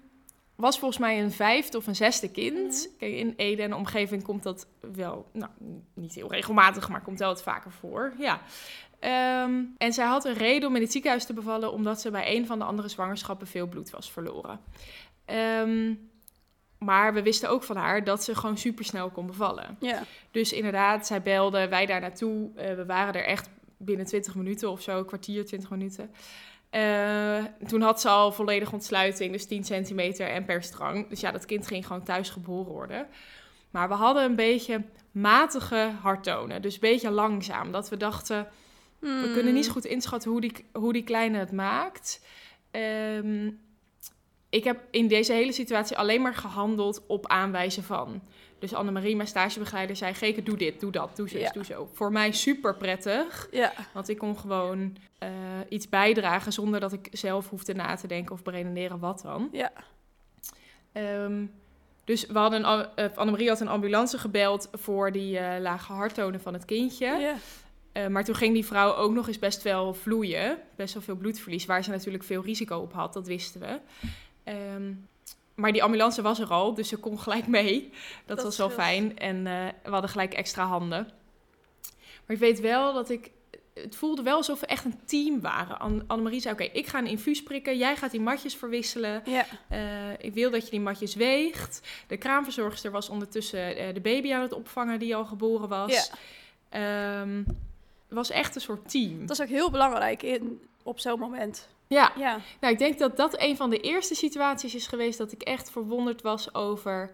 was 0.59 0.79
volgens 0.79 0.99
mij 0.99 1.21
een 1.21 1.31
vijfde 1.31 1.77
of 1.77 1.87
een 1.87 1.95
zesde 1.95 2.31
kind. 2.31 2.89
Kijk, 2.97 3.13
in 3.13 3.33
Ede 3.35 3.61
en 3.61 3.69
de 3.69 3.75
omgeving 3.75 4.23
komt 4.23 4.43
dat 4.43 4.67
wel, 4.93 5.29
nou, 5.33 5.51
niet 5.93 6.13
heel 6.13 6.31
regelmatig, 6.31 6.89
maar 6.89 7.01
komt 7.01 7.19
wel 7.19 7.27
wat 7.27 7.43
vaker 7.43 7.71
voor. 7.71 8.13
Ja. 8.17 8.41
Ehm, 8.99 9.63
en 9.77 9.93
zij 9.93 10.05
had 10.05 10.25
een 10.25 10.33
reden 10.33 10.69
om 10.69 10.75
in 10.75 10.81
het 10.81 10.91
ziekenhuis 10.91 11.25
te 11.25 11.33
bevallen, 11.33 11.71
omdat 11.71 12.01
ze 12.01 12.11
bij 12.11 12.35
een 12.35 12.45
van 12.45 12.59
de 12.59 12.65
andere 12.65 12.87
zwangerschappen 12.87 13.47
veel 13.47 13.67
bloed 13.67 13.89
was 13.89 14.11
verloren. 14.11 14.59
Ehm, 15.25 15.93
maar 16.77 17.13
we 17.13 17.21
wisten 17.21 17.49
ook 17.49 17.63
van 17.63 17.75
haar 17.75 18.03
dat 18.03 18.23
ze 18.23 18.35
gewoon 18.35 18.57
supersnel 18.57 19.09
kon 19.09 19.27
bevallen. 19.27 19.77
Ja. 19.79 20.03
Dus 20.31 20.53
inderdaad, 20.53 21.07
zij 21.07 21.21
belde, 21.21 21.67
wij 21.67 21.85
daar 21.85 22.01
naartoe. 22.01 22.49
Eh, 22.55 22.75
we 22.75 22.85
waren 22.85 23.13
er 23.13 23.25
echt 23.25 23.49
binnen 23.77 24.05
20 24.05 24.35
minuten 24.35 24.71
of 24.71 24.81
zo, 24.81 24.97
een 24.97 25.05
kwartier, 25.05 25.45
20 25.45 25.69
minuten. 25.69 26.11
Eh, 26.69 27.43
toen 27.67 27.81
had 27.81 28.01
ze 28.01 28.09
al 28.09 28.31
volledig 28.31 28.73
ontsluiting, 28.73 29.31
dus 29.31 29.45
10 29.45 29.63
centimeter 29.63 30.27
en 30.27 30.45
per 30.45 30.63
strang. 30.63 31.07
Dus 31.07 31.19
ja, 31.19 31.31
dat 31.31 31.45
kind 31.45 31.67
ging 31.67 31.87
gewoon 31.87 32.03
thuis 32.03 32.29
geboren 32.29 32.71
worden. 32.71 33.07
Maar 33.71 33.87
we 33.87 33.93
hadden 33.93 34.23
een 34.23 34.35
beetje 34.35 34.83
matige 35.11 35.91
harttonen, 36.01 36.61
dus 36.61 36.73
een 36.73 36.79
beetje 36.79 37.11
langzaam. 37.11 37.71
Dat 37.71 37.89
we 37.89 37.97
dachten, 37.97 38.47
we 38.99 39.31
kunnen 39.33 39.53
niet 39.53 39.65
zo 39.65 39.71
goed 39.71 39.85
inschatten 39.85 40.31
hoe 40.31 40.41
die, 40.41 40.65
hoe 40.73 40.93
die 40.93 41.03
kleine 41.03 41.37
het 41.37 41.51
maakt. 41.51 42.25
Ehm, 42.71 43.51
ik 44.49 44.63
heb 44.63 44.79
in 44.91 45.07
deze 45.07 45.33
hele 45.33 45.51
situatie 45.51 45.97
alleen 45.97 46.21
maar 46.21 46.35
gehandeld 46.35 47.07
op 47.07 47.27
aanwijzen 47.27 47.83
van. 47.83 48.21
Dus 48.59 48.73
Annemarie, 48.73 49.15
mijn 49.15 49.27
stagebegeleider, 49.27 49.95
zei... 49.95 50.13
Geke, 50.13 50.43
doe 50.43 50.57
dit, 50.57 50.79
doe 50.79 50.91
dat, 50.91 51.15
doe 51.15 51.39
Ja. 51.39 51.51
doe 51.51 51.65
zo. 51.65 51.89
Voor 51.93 52.11
mij 52.11 52.31
super 52.31 52.75
prettig. 52.75 53.47
Ja. 53.51 53.73
Want 53.93 54.09
ik 54.09 54.17
kon 54.17 54.37
gewoon 54.37 54.97
eh, 55.17 55.29
iets 55.69 55.89
bijdragen... 55.89 56.53
zonder 56.53 56.79
dat 56.79 56.93
ik 56.93 57.07
zelf 57.11 57.49
hoefde 57.49 57.73
na 57.73 57.95
te 57.95 58.07
denken 58.07 58.33
of 58.33 58.43
beredeneren 58.43 58.99
wat 58.99 59.21
dan. 59.21 59.49
Ja. 59.51 59.71
Ehm, 60.91 61.45
dus 62.03 62.25
we 62.25 62.39
hadden 62.39 62.69
een, 62.69 62.87
uh, 62.95 63.17
Annemarie 63.17 63.49
had 63.49 63.59
een 63.59 63.67
ambulance 63.67 64.17
gebeld 64.17 64.69
voor 64.71 65.11
die 65.11 65.39
uh, 65.39 65.55
lage 65.59 65.93
harttonen 65.93 66.41
van 66.41 66.53
het 66.53 66.65
kindje. 66.65 67.05
Ja. 67.05 67.35
Uh, 67.93 68.07
maar 68.07 68.23
toen 68.23 68.35
ging 68.35 68.53
die 68.53 68.65
vrouw 68.65 68.95
ook 68.95 69.13
nog 69.13 69.27
eens 69.27 69.39
best 69.39 69.63
wel 69.63 69.93
vloeien. 69.93 70.57
Best 70.75 70.93
wel 70.93 71.03
veel 71.03 71.15
bloedverlies, 71.15 71.65
waar 71.65 71.83
ze 71.83 71.89
natuurlijk 71.89 72.23
veel 72.23 72.43
risico 72.43 72.77
op 72.77 72.93
had, 72.93 73.13
dat 73.13 73.27
wisten 73.27 73.61
we. 73.61 73.79
Um, 74.75 75.07
maar 75.59 75.71
die 75.71 75.83
ambulance 75.83 76.21
was 76.21 76.39
er 76.39 76.49
al, 76.49 76.73
dus 76.73 76.87
ze 76.87 76.97
kon 76.97 77.19
gelijk 77.19 77.47
mee. 77.47 77.89
Dat, 78.25 78.35
dat 78.35 78.45
was 78.45 78.57
wel 78.57 78.69
fijn. 78.69 79.17
En 79.17 79.43
we 79.83 79.89
hadden 79.89 80.09
gelijk 80.09 80.33
extra 80.33 80.65
handen. 80.65 81.09
Maar 82.25 82.35
ik 82.35 82.41
weet 82.41 82.59
wel 82.59 82.93
dat 82.93 83.09
ik 83.09 83.31
het 83.73 83.95
voelde 83.95 84.21
wel 84.23 84.35
alsof 84.35 84.59
we 84.59 84.65
echt 84.65 84.85
een 84.85 84.99
team 85.05 85.41
waren. 85.41 85.79
Annemarie 86.07 86.39
zei, 86.39 86.53
oké, 86.53 86.63
ik 86.63 86.87
ga 86.87 86.97
een 86.97 87.07
infuus 87.07 87.43
prikken. 87.43 87.77
Jij 87.77 87.95
gaat 87.95 88.11
die 88.11 88.21
matjes 88.21 88.55
verwisselen. 88.55 89.21
Ja. 89.25 89.45
Uh, 89.71 89.79
ik 90.17 90.33
wil 90.33 90.51
dat 90.51 90.63
je 90.63 90.69
die 90.69 90.79
matjes 90.79 91.15
weegt. 91.15 91.87
De 92.07 92.17
kraamverzorgster 92.17 92.91
was 92.91 93.09
ondertussen 93.09 93.81
uh, 93.81 93.93
de 93.93 94.01
baby 94.01 94.33
aan 94.33 94.41
het 94.41 94.53
opvangen 94.53 94.99
die 94.99 95.15
al 95.15 95.25
geboren 95.25 95.69
was. 95.69 96.09
Ja. 96.71 97.21
Um, 97.21 97.45
was 98.07 98.29
echt 98.29 98.55
een 98.55 98.61
soort 98.61 98.89
team. 98.89 99.19
Dat 99.19 99.39
is 99.39 99.41
ook 99.41 99.51
heel 99.51 99.71
belangrijk 99.71 100.23
in, 100.23 100.61
op 100.83 100.99
zo'n 100.99 101.19
moment. 101.19 101.67
Ja. 101.89 102.13
ja, 102.17 102.39
nou 102.59 102.73
ik 102.73 102.79
denk 102.79 102.99
dat 102.99 103.17
dat 103.17 103.41
een 103.41 103.55
van 103.55 103.69
de 103.69 103.79
eerste 103.79 104.15
situaties 104.15 104.75
is 104.75 104.87
geweest 104.87 105.17
dat 105.17 105.31
ik 105.31 105.41
echt 105.41 105.71
verwonderd 105.71 106.21
was 106.21 106.53
over... 106.53 107.11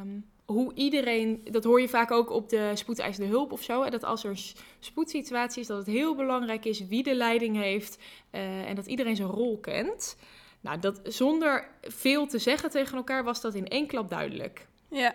Um, 0.00 0.32
hoe 0.44 0.74
iedereen, 0.74 1.40
dat 1.50 1.64
hoor 1.64 1.80
je 1.80 1.88
vaak 1.88 2.10
ook 2.10 2.30
op 2.30 2.48
de 2.48 2.70
spoedeisende 2.74 3.30
hulp 3.30 3.52
of 3.52 3.62
zo, 3.62 3.90
dat 3.90 4.04
als 4.04 4.24
er 4.24 4.30
een 4.30 4.38
spoedsituatie 4.78 5.60
is, 5.60 5.66
dat 5.66 5.78
het 5.78 5.86
heel 5.86 6.14
belangrijk 6.14 6.64
is 6.64 6.86
wie 6.86 7.02
de 7.02 7.14
leiding 7.14 7.56
heeft 7.56 7.98
uh, 8.32 8.68
en 8.68 8.74
dat 8.74 8.86
iedereen 8.86 9.16
zijn 9.16 9.28
rol 9.28 9.58
kent. 9.58 10.16
Nou, 10.60 10.78
dat 10.78 11.00
zonder 11.04 11.68
veel 11.82 12.26
te 12.26 12.38
zeggen 12.38 12.70
tegen 12.70 12.96
elkaar 12.96 13.24
was 13.24 13.40
dat 13.40 13.54
in 13.54 13.68
één 13.68 13.86
klap 13.86 14.10
duidelijk. 14.10 14.66
Ja, 14.90 15.14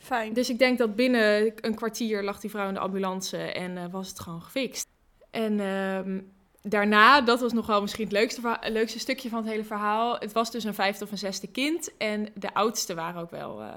fijn. 0.00 0.32
Dus 0.32 0.50
ik 0.50 0.58
denk 0.58 0.78
dat 0.78 0.94
binnen 0.94 1.52
een 1.60 1.74
kwartier 1.74 2.22
lag 2.22 2.40
die 2.40 2.50
vrouw 2.50 2.68
in 2.68 2.74
de 2.74 2.80
ambulance 2.80 3.36
en 3.36 3.76
uh, 3.76 3.84
was 3.90 4.08
het 4.08 4.20
gewoon 4.20 4.42
gefixt. 4.42 4.86
En 5.30 5.52
uh, 5.52 6.20
daarna, 6.62 7.20
dat 7.20 7.40
was 7.40 7.52
nog 7.52 7.66
wel 7.66 7.80
misschien 7.80 8.04
het 8.04 8.12
leukste, 8.12 8.58
leukste 8.62 8.98
stukje 8.98 9.28
van 9.28 9.38
het 9.38 9.48
hele 9.50 9.64
verhaal. 9.64 10.18
Het 10.18 10.32
was 10.32 10.50
dus 10.50 10.64
een 10.64 10.74
vijfde 10.74 11.04
of 11.04 11.10
een 11.10 11.18
zesde 11.18 11.46
kind 11.46 11.96
en 11.96 12.28
de 12.34 12.54
oudste 12.54 12.94
waren 12.94 13.20
ook 13.20 13.30
wel 13.30 13.60
uh, 13.60 13.68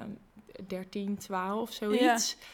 13, 0.67 1.17
12, 1.17 1.73
zoiets. 1.73 2.37
Ja. 2.39 2.45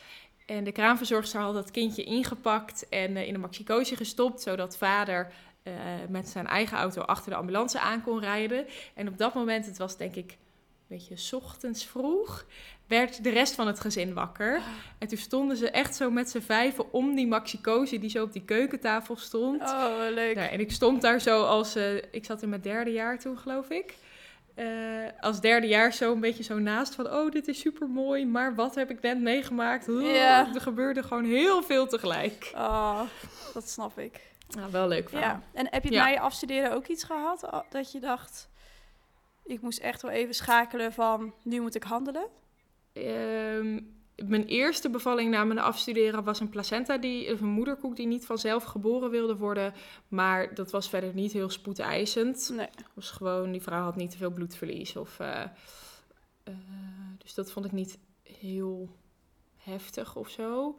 En 0.56 0.64
de 0.64 0.72
kraamverzorgster 0.72 1.42
had 1.42 1.54
dat 1.54 1.72
kindje 1.72 2.04
ingepakt 2.04 2.90
en 2.90 3.12
uh, 3.12 3.28
in 3.28 3.34
een 3.34 3.40
maxicoosje 3.40 3.96
gestopt, 3.96 4.42
zodat 4.42 4.78
vader 4.78 5.32
uh, 5.64 5.74
met 6.10 6.30
zijn 6.30 6.48
eigen 6.48 6.78
auto 6.78 7.02
achter 7.02 7.32
de 7.32 7.38
ambulance 7.38 7.80
aan 7.80 8.04
kon 8.04 8.20
rijden. 8.20 8.66
En 8.94 9.08
op 9.08 9.18
dat 9.18 9.34
moment, 9.34 9.66
het 9.66 9.78
was 9.78 9.98
denk 9.98 10.16
ik 10.16 10.38
beetje 10.88 11.18
s 11.18 11.34
ochtends 11.34 11.86
vroeg, 11.86 12.46
werd 12.88 13.24
de 13.24 13.30
rest 13.30 13.56
van 13.56 13.68
het 13.68 13.80
gezin 13.80 14.14
wakker. 14.14 14.62
En 14.98 15.08
toen 15.08 15.18
stonden 15.18 15.58
ze 15.58 15.70
echt 15.70 15.96
zo 15.96 16.12
met 16.12 16.30
z'n 16.30 16.40
vijven 16.40 16.94
om 16.94 17.16
die 17.16 17.28
maxicoosje 17.28 18.00
die 18.00 18.10
zo 18.10 18.24
op 18.24 18.34
die 18.34 18.44
keukentafel 18.46 19.16
stond. 19.16 19.62
Oh, 19.62 19.96
leuk. 20.14 20.36
Nou, 20.36 20.50
en 20.50 20.60
ik 20.60 20.72
stond 20.72 21.02
daar 21.02 21.22
zo 21.22 21.44
als, 21.44 21.76
uh, 21.76 21.96
ik 21.96 22.26
zat 22.26 22.42
in 22.42 22.50
mijn 22.50 22.62
derde 22.62 22.92
jaar 22.92 23.20
toen 23.20 23.38
geloof 23.38 23.70
ik. 23.70 23.96
Uh, 24.56 24.66
als 25.20 25.42
derde 25.42 25.68
jaar 25.68 25.94
zo 25.94 26.12
een 26.12 26.20
beetje 26.20 26.44
zo 26.44 26.60
naast 26.60 26.96
van... 26.96 27.12
oh, 27.12 27.32
dit 27.32 27.48
is 27.48 27.60
super 27.60 27.90
mooi, 27.90 28.26
maar 28.26 28.56
wat 28.56 28.76
heb 28.76 28.90
ik 28.90 29.02
net 29.02 29.20
meegemaakt? 29.20 29.90
Oh. 29.90 30.16
Er 30.54 30.62
gebeurde 30.62 31.04
gewoon 31.04 31.26
heel 31.26 31.64
veel 31.64 31.88
tegelijk. 31.88 32.52
Oh, 32.56 33.02
dat 33.54 33.70
snap 33.70 34.00
ik. 34.00 34.20
Nou, 34.50 34.72
wel 34.72 34.88
leuk 34.88 35.10
verhaal. 35.10 35.30
Ja. 35.30 35.42
En 35.54 35.68
heb 35.70 35.84
je 35.84 35.92
ja. 35.92 36.04
na 36.04 36.10
je 36.10 36.20
afstuderen 36.20 36.74
ook 36.74 36.88
iets 36.88 37.04
gehad 37.04 37.64
dat 37.70 37.92
je 37.92 38.00
dacht... 38.00 38.50
ik 39.48 39.62
moest 39.62 39.80
echt 39.80 40.02
wel 40.02 40.12
even 40.12 40.36
schakelen 40.36 40.94
van, 40.94 41.34
nu 41.44 41.62
moet 41.62 41.76
ik 41.76 41.84
handelen? 41.84 42.28
Um, 42.94 43.96
mijn 44.26 44.46
eerste 44.46 44.90
bevalling 44.90 45.32
na 45.32 45.44
mijn 45.44 45.60
afstuderen 45.60 46.24
was 46.24 46.40
een 46.40 46.50
placenta, 46.50 46.98
die, 46.98 47.34
of 47.34 47.42
een 47.42 47.48
moederkoek 47.48 47.96
die 47.96 48.08
niet 48.08 48.26
vanzelf 48.26 48.64
geboren 48.64 49.10
wilde 49.10 49.36
worden. 49.36 49.74
Maar 50.08 50.56
dat 50.56 50.72
was 50.72 50.90
verder 50.90 51.14
niet 51.14 51.32
heel 51.32 51.50
spoedeisend. 51.50 52.50
Nee. 52.54 52.68
Het 52.76 52.86
was 52.94 53.12
gewoon, 53.12 53.52
die 53.52 53.62
vrouw 53.62 53.84
had 53.84 53.96
niet 53.96 54.12
te 54.12 54.18
veel 54.18 54.32
bloedverlies. 54.32 54.96
Of, 54.96 55.20
uh, 55.20 55.44
uh, 56.48 56.56
dus 57.18 57.34
dat 57.34 57.52
vond 57.52 57.66
ik 57.66 57.72
niet 57.72 57.98
heel 58.24 58.90
heftig 59.58 60.16
of 60.16 60.30
zo. 60.30 60.76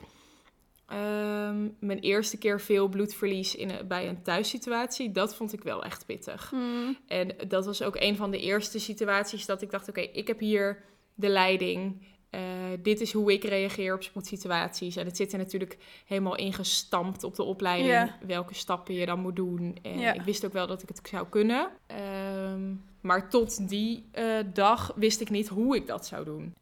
Um, 0.92 1.76
mijn 1.80 1.98
eerste 1.98 2.38
keer 2.38 2.60
veel 2.60 2.88
bloedverlies 2.88 3.54
in, 3.54 3.70
bij 3.88 4.08
een 4.08 4.22
thuissituatie, 4.22 5.12
dat 5.12 5.34
vond 5.34 5.52
ik 5.52 5.62
wel 5.62 5.84
echt 5.84 6.06
pittig. 6.06 6.52
Mm. 6.52 6.96
En 7.06 7.36
dat 7.48 7.66
was 7.66 7.82
ook 7.82 7.96
een 7.98 8.16
van 8.16 8.30
de 8.30 8.40
eerste 8.40 8.78
situaties 8.78 9.46
dat 9.46 9.62
ik 9.62 9.70
dacht, 9.70 9.88
oké, 9.88 10.00
okay, 10.00 10.12
ik 10.12 10.26
heb 10.26 10.38
hier 10.38 10.82
de 11.14 11.28
leiding. 11.28 12.06
Uh, 12.30 12.40
dit 12.82 13.00
is 13.00 13.12
hoe 13.12 13.32
ik 13.32 13.44
reageer 13.44 13.94
op 13.94 14.02
spoedsituaties. 14.02 14.96
En 14.96 15.06
het 15.06 15.16
zit 15.16 15.32
er 15.32 15.38
natuurlijk 15.38 15.76
helemaal 16.06 16.36
ingestampt 16.36 17.24
op 17.24 17.34
de 17.34 17.42
opleiding. 17.42 17.88
Yeah. 17.88 18.08
Welke 18.26 18.54
stappen 18.54 18.94
je 18.94 19.06
dan 19.06 19.20
moet 19.20 19.36
doen. 19.36 19.78
En 19.82 20.14
ik 20.14 20.22
wist 20.22 20.44
ook 20.46 20.52
wel 20.52 20.66
dat 20.66 20.82
ik 20.82 20.88
het 20.88 21.00
zou 21.10 21.26
kunnen. 21.28 21.70
Ehm, 21.86 22.74
maar 23.00 23.30
tot 23.30 23.68
die 23.68 24.04
eh, 24.12 24.24
dag 24.52 24.92
wist 24.96 25.20
ik 25.20 25.30
niet 25.30 25.48
hoe 25.48 25.76
ik 25.76 25.86
dat 25.86 26.06
zou 26.06 26.24
doen. 26.24 26.54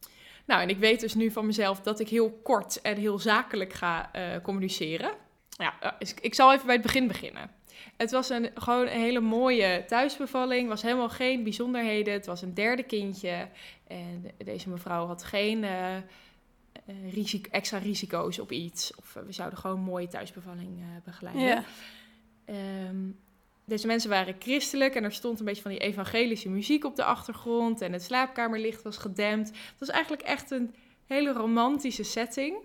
Nou, 0.46 0.62
en 0.62 0.68
ik 0.68 0.78
weet 0.78 1.00
dus 1.00 1.14
nu 1.14 1.30
van 1.30 1.46
mezelf 1.46 1.80
dat 1.80 2.00
ik 2.00 2.09
heel 2.09 2.32
kort 2.42 2.80
en 2.80 2.96
heel 2.96 3.18
zakelijk 3.18 3.72
ga 3.72 4.12
eh, 4.12 4.22
communiceren. 4.42 5.11
Ja, 5.48 5.80
eh, 5.80 5.92
dus 5.98 6.14
ik 6.20 6.35
zal 6.35 6.52
even 6.52 6.66
bij 6.66 6.74
het 6.74 6.85
begin 6.85 7.06
beginnen. 7.06 7.50
Het 7.96 8.11
was 8.11 8.28
een, 8.28 8.50
gewoon 8.54 8.87
een 8.87 9.00
hele 9.00 9.20
mooie 9.20 9.85
thuisbevalling. 9.87 10.68
was 10.68 10.82
helemaal 10.82 11.09
geen 11.09 11.42
bijzonderheden. 11.42 12.12
Het 12.12 12.26
was 12.26 12.42
een 12.42 12.54
derde 12.54 12.82
kindje. 12.82 13.48
En 13.87 14.30
deze 14.44 14.68
mevrouw 14.68 15.06
had 15.06 15.24
geen 15.24 15.62
uh, 15.62 15.96
risico, 17.12 17.50
extra 17.50 17.78
risico's 17.78 18.38
op 18.38 18.52
iets. 18.52 18.94
Of 18.94 19.14
uh, 19.16 19.22
we 19.22 19.32
zouden 19.32 19.59
gewoon 19.59 19.76
een 19.76 19.82
mooie 19.82 20.09
thuisbevalling 20.09 20.82
begeleiden. 21.04 21.44
Ja. 21.46 21.64
Um, 22.88 23.18
deze 23.66 23.87
mensen 23.87 24.11
waren 24.11 24.37
christelijk 24.38 24.94
en 24.94 25.05
er 25.05 25.12
stond 25.12 25.38
een 25.38 25.44
beetje 25.44 25.62
van 25.62 25.70
die 25.70 25.81
evangelische 25.81 26.48
muziek 26.48 26.85
op 26.85 26.96
de 26.96 27.05
achtergrond. 27.05 27.81
En 27.81 27.92
het 27.92 28.02
slaapkamerlicht 28.02 28.83
was 28.83 28.96
gedempt. 28.96 29.48
Het 29.48 29.79
was 29.79 29.88
eigenlijk 29.88 30.22
echt 30.22 30.50
een 30.50 30.74
hele 31.07 31.33
romantische 31.33 32.02
setting. 32.02 32.57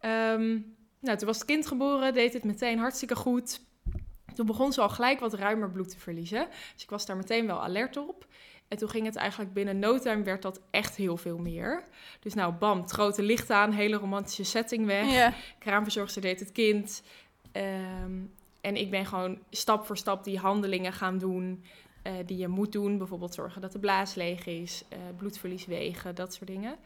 Um, 0.00 0.76
nou, 1.00 1.18
toen 1.18 1.26
was 1.26 1.36
het 1.36 1.46
kind 1.46 1.66
geboren, 1.66 2.14
deed 2.14 2.32
het 2.32 2.44
meteen 2.44 2.78
hartstikke 2.78 3.16
goed. 3.16 3.60
Toen 4.34 4.46
begon 4.46 4.72
ze 4.72 4.80
al 4.80 4.88
gelijk 4.88 5.20
wat 5.20 5.34
ruimer 5.34 5.70
bloed 5.70 5.90
te 5.90 5.98
verliezen. 5.98 6.48
Dus 6.74 6.82
ik 6.82 6.90
was 6.90 7.06
daar 7.06 7.16
meteen 7.16 7.46
wel 7.46 7.62
alert 7.62 7.96
op. 7.96 8.26
En 8.68 8.78
toen 8.78 8.88
ging 8.88 9.06
het 9.06 9.16
eigenlijk 9.16 9.52
binnen 9.52 9.78
no 9.78 9.98
time 9.98 10.22
werd 10.22 10.42
dat 10.42 10.60
echt 10.70 10.96
heel 10.96 11.16
veel 11.16 11.38
meer. 11.38 11.84
Dus 12.20 12.34
nou, 12.34 12.52
bam, 12.52 12.80
het 12.80 12.90
grote 12.90 13.22
licht 13.22 13.50
aan, 13.50 13.72
hele 13.72 13.96
romantische 13.96 14.44
setting 14.44 14.86
weg. 14.86 15.12
Ja. 15.12 15.34
Kraamverzorgster 15.58 16.22
deed 16.22 16.40
het 16.40 16.52
kind. 16.52 17.02
Um, 17.52 18.34
en 18.66 18.76
ik 18.76 18.90
ben 18.90 19.06
gewoon 19.06 19.38
stap 19.50 19.86
voor 19.86 19.96
stap 19.96 20.24
die 20.24 20.38
handelingen 20.38 20.92
gaan 20.92 21.18
doen 21.18 21.64
uh, 22.02 22.12
die 22.26 22.36
je 22.36 22.48
moet 22.48 22.72
doen. 22.72 22.98
Bijvoorbeeld 22.98 23.34
zorgen 23.34 23.60
dat 23.60 23.72
de 23.72 23.78
blaas 23.78 24.14
leeg 24.14 24.46
is, 24.46 24.84
uh, 24.92 24.98
bloedverlies 25.16 25.66
wegen, 25.66 26.14
dat 26.14 26.34
soort 26.34 26.46
dingen. 26.46 26.76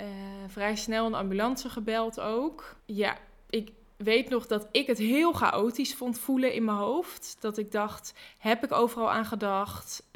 Uh, 0.00 0.06
vrij 0.46 0.76
snel 0.76 1.06
een 1.06 1.14
ambulance 1.14 1.68
gebeld 1.68 2.20
ook. 2.20 2.76
Ja, 2.84 3.18
ik, 3.50 3.70
weet 3.96 4.28
nog 4.28 4.46
dat 4.46 4.68
ik 4.70 4.86
het 4.86 4.98
heel 4.98 5.32
chaotisch 5.32 5.94
vond 5.94 6.18
voelen 6.18 6.52
in 6.52 6.64
mijn 6.64 6.76
hoofd. 6.76 7.36
Dat 7.40 7.58
ik 7.58 7.72
dacht, 7.72 8.14
heb 8.38 8.64
ik 8.64 8.72
overal 8.72 9.10
aan 9.10 9.24
gedacht? 9.24 10.08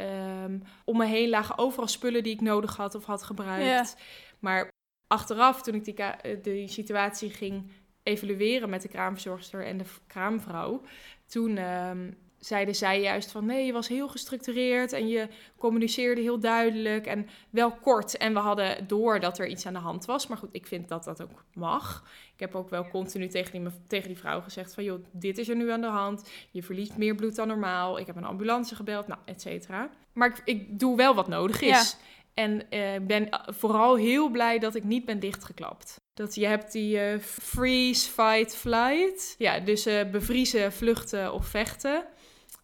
Um, 0.44 0.62
om 0.84 0.96
me 0.96 1.06
heen 1.06 1.28
lagen 1.28 1.58
overal 1.58 1.88
spullen 1.88 2.22
die 2.22 2.32
ik 2.32 2.40
nodig 2.40 2.76
had 2.76 2.94
of 2.94 3.04
had 3.04 3.22
gebruikt. 3.22 3.64
Ja. 3.66 4.02
Maar 4.38 4.68
achteraf, 5.06 5.62
toen 5.62 5.74
ik 5.74 5.84
die, 5.84 6.40
die 6.40 6.68
situatie 6.68 7.30
ging 7.30 7.70
evalueren 8.06 8.70
met 8.70 8.82
de 8.82 8.88
kraamverzorgster 8.88 9.66
en 9.66 9.78
de 9.78 9.84
kraamvrouw... 10.06 10.82
toen 11.26 11.58
um, 11.58 12.16
zeiden 12.38 12.74
zij 12.74 13.00
juist 13.00 13.30
van 13.30 13.46
nee, 13.46 13.66
je 13.66 13.72
was 13.72 13.88
heel 13.88 14.08
gestructureerd 14.08 14.92
en 14.92 15.08
je 15.08 15.28
communiceerde 15.58 16.20
heel 16.20 16.38
duidelijk 16.38 17.06
en 17.06 17.28
wel 17.50 17.72
kort. 17.72 18.16
En 18.16 18.32
we 18.32 18.38
hadden 18.38 18.86
door 18.86 19.20
dat 19.20 19.38
er 19.38 19.46
iets 19.46 19.66
aan 19.66 19.72
de 19.72 19.78
hand 19.78 20.04
was. 20.04 20.26
Maar 20.26 20.38
goed, 20.38 20.48
ik 20.52 20.66
vind 20.66 20.88
dat 20.88 21.04
dat 21.04 21.22
ook 21.22 21.44
mag. 21.54 22.04
Ik 22.34 22.40
heb 22.40 22.54
ook 22.54 22.70
wel 22.70 22.88
continu 22.88 23.28
tegen 23.28 23.52
die, 23.52 23.70
tegen 23.86 24.08
die 24.08 24.18
vrouw 24.18 24.40
gezegd 24.40 24.74
van 24.74 24.84
joh, 24.84 25.04
dit 25.12 25.38
is 25.38 25.48
er 25.48 25.56
nu 25.56 25.70
aan 25.70 25.80
de 25.80 25.86
hand. 25.86 26.30
Je 26.50 26.62
verliest 26.62 26.96
meer 26.96 27.14
bloed 27.14 27.34
dan 27.34 27.48
normaal. 27.48 27.98
Ik 27.98 28.06
heb 28.06 28.16
een 28.16 28.24
ambulance 28.24 28.74
gebeld, 28.74 29.06
nou, 29.06 29.20
et 29.24 29.40
cetera. 29.40 29.90
Maar 30.12 30.28
ik, 30.28 30.40
ik, 30.44 30.78
doe 30.78 30.96
wel 30.96 31.14
wat 31.14 31.28
nodig 31.28 31.60
is. 31.60 31.96
En 32.36 32.60
ik 32.60 32.66
uh, 32.70 33.06
ben 33.06 33.28
vooral 33.46 33.96
heel 33.96 34.30
blij 34.30 34.58
dat 34.58 34.74
ik 34.74 34.84
niet 34.84 35.04
ben 35.04 35.20
dichtgeklapt. 35.20 36.00
Dat 36.14 36.34
je 36.34 36.46
hebt 36.46 36.72
die 36.72 36.96
uh, 36.96 37.18
freeze, 37.20 38.10
fight, 38.10 38.56
flight. 38.56 39.34
Ja, 39.38 39.60
dus 39.60 39.86
uh, 39.86 40.10
bevriezen, 40.10 40.72
vluchten 40.72 41.32
of 41.32 41.46
vechten. 41.46 42.04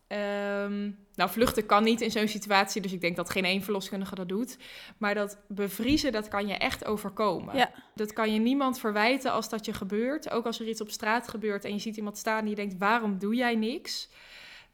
Um, 0.09 0.99
nou, 1.15 1.31
vluchten 1.31 1.67
kan 1.67 1.85
niet 1.85 2.01
in 2.01 2.11
zo'n 2.11 2.29
situatie, 2.29 2.83
dus 2.83 2.93
ik 2.93 3.01
denk 3.01 3.17
dat 3.17 3.31
geen 3.31 3.45
één 3.45 3.63
verloskundige 3.63 4.15
dat 4.15 4.29
doet. 4.29 4.59
Maar 4.99 5.15
dat 5.15 5.39
bevriezen, 5.49 6.13
dat 6.13 6.29
kan 6.29 6.47
je 6.47 6.55
echt 6.55 6.85
overkomen. 6.85 7.57
Ja. 7.57 7.71
Dat 7.95 8.13
kan 8.13 8.33
je 8.33 8.41
niemand 8.41 8.79
verwijten 8.79 9.33
als 9.33 9.49
dat 9.49 9.65
je 9.65 9.73
gebeurt. 9.73 10.31
Ook 10.31 10.47
als 10.47 10.61
er 10.61 10.69
iets 10.69 10.81
op 10.81 10.91
straat 10.91 11.29
gebeurt 11.29 11.65
en 11.65 11.73
je 11.73 11.81
ziet 11.81 11.97
iemand 11.97 12.19
staan 12.19 12.43
en 12.43 12.49
je 12.49 12.55
denkt, 12.55 12.79
waarom 12.79 13.19
doe 13.19 13.35
jij 13.35 13.55
niks? 13.55 14.09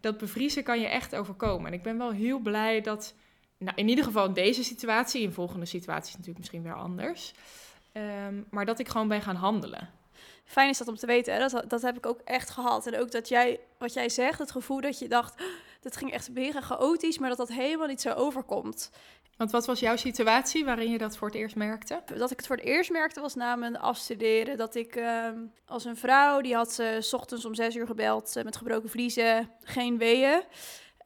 Dat 0.00 0.18
bevriezen 0.18 0.62
kan 0.62 0.80
je 0.80 0.86
echt 0.86 1.14
overkomen. 1.14 1.66
En 1.66 1.72
ik 1.72 1.82
ben 1.82 1.98
wel 1.98 2.10
heel 2.10 2.38
blij 2.38 2.80
dat 2.80 3.14
nou, 3.58 3.76
in 3.76 3.88
ieder 3.88 4.04
geval 4.04 4.26
in 4.26 4.32
deze 4.32 4.64
situatie, 4.64 5.22
in 5.22 5.32
volgende 5.32 5.66
situaties 5.66 6.12
natuurlijk 6.12 6.38
misschien 6.38 6.62
weer 6.62 6.76
anders. 6.76 7.32
Ehm, 7.92 8.42
maar 8.50 8.66
dat 8.66 8.78
ik 8.78 8.88
gewoon 8.88 9.08
ben 9.08 9.22
gaan 9.22 9.36
handelen. 9.36 9.90
Fijn 10.44 10.68
is 10.68 10.78
dat 10.78 10.88
om 10.88 10.96
te 10.96 11.06
weten. 11.06 11.34
Hè? 11.34 11.48
Dat, 11.48 11.64
dat 11.70 11.82
heb 11.82 11.96
ik 11.96 12.06
ook 12.06 12.20
echt 12.24 12.50
gehad. 12.50 12.86
En 12.86 13.00
ook 13.00 13.10
dat 13.10 13.28
jij, 13.28 13.60
wat 13.78 13.92
jij 13.92 14.08
zegt, 14.08 14.38
het 14.38 14.50
gevoel 14.50 14.80
dat 14.80 14.98
je 14.98 15.08
dacht, 15.08 15.42
dat 15.80 15.96
ging 15.96 16.12
echt 16.12 16.30
mega 16.30 16.60
chaotisch, 16.60 17.18
maar 17.18 17.28
dat 17.28 17.38
dat 17.38 17.48
helemaal 17.48 17.86
niet 17.86 18.00
zo 18.00 18.12
overkomt. 18.12 18.90
Want 19.36 19.50
wat 19.50 19.66
was 19.66 19.80
jouw 19.80 19.96
situatie 19.96 20.64
waarin 20.64 20.90
je 20.90 20.98
dat 20.98 21.16
voor 21.16 21.28
het 21.28 21.36
eerst 21.36 21.56
merkte? 21.56 22.02
Dat 22.16 22.30
ik 22.30 22.36
het 22.36 22.46
voor 22.46 22.56
het 22.56 22.64
eerst 22.64 22.90
merkte 22.90 23.20
was 23.20 23.34
na 23.34 23.56
mijn 23.56 23.78
afstuderen. 23.78 24.56
Dat 24.56 24.74
ik 24.74 24.96
ehm, 24.96 25.38
als 25.66 25.84
een 25.84 25.96
vrouw, 25.96 26.40
die 26.40 26.54
had 26.54 26.78
uh, 26.80 27.00
s 27.00 27.12
ochtends 27.12 27.44
om 27.44 27.54
zes 27.54 27.76
uur 27.76 27.86
gebeld 27.86 28.36
uh, 28.36 28.44
met 28.44 28.56
gebroken 28.56 28.90
vliezen, 28.90 29.50
geen 29.62 29.98
weeën. 29.98 30.42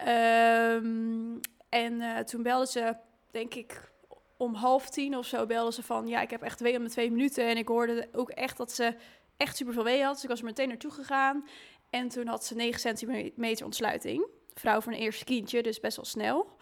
Um, 0.09 1.41
en 1.73 1.93
uh, 1.93 2.19
toen 2.19 2.43
belde 2.43 2.67
ze, 2.67 2.97
denk 3.31 3.55
ik, 3.55 3.93
om 4.37 4.55
half 4.55 4.91
tien 4.91 5.17
of 5.17 5.27
zo, 5.27 5.47
belde 5.47 5.73
ze 5.73 5.83
van... 5.83 6.07
ja, 6.07 6.21
ik 6.21 6.31
heb 6.31 6.43
echt 6.43 6.61
weeën 6.61 6.81
om 6.81 6.89
twee 6.89 7.11
minuten. 7.11 7.49
En 7.49 7.57
ik 7.57 7.69
hoorde 7.69 8.09
ook 8.13 8.31
echt 8.31 8.57
dat 8.57 8.73
ze 8.73 8.95
echt 9.37 9.57
super 9.57 9.73
veel 9.73 9.85
weeën 9.85 10.05
had. 10.05 10.15
Dus 10.15 10.23
ik 10.23 10.29
was 10.29 10.39
er 10.39 10.45
meteen 10.45 10.69
naartoe 10.69 10.91
gegaan. 10.91 11.49
En 11.91 12.09
toen 12.09 12.27
had 12.27 12.45
ze 12.45 12.55
9 12.55 12.81
centimeter 12.81 13.65
ontsluiting. 13.65 14.27
Vrouw 14.55 14.81
van 14.81 14.93
een 14.93 14.99
eerste 14.99 15.25
kindje, 15.25 15.63
dus 15.63 15.81
best 15.81 15.97
wel 15.97 16.05
snel. 16.05 16.57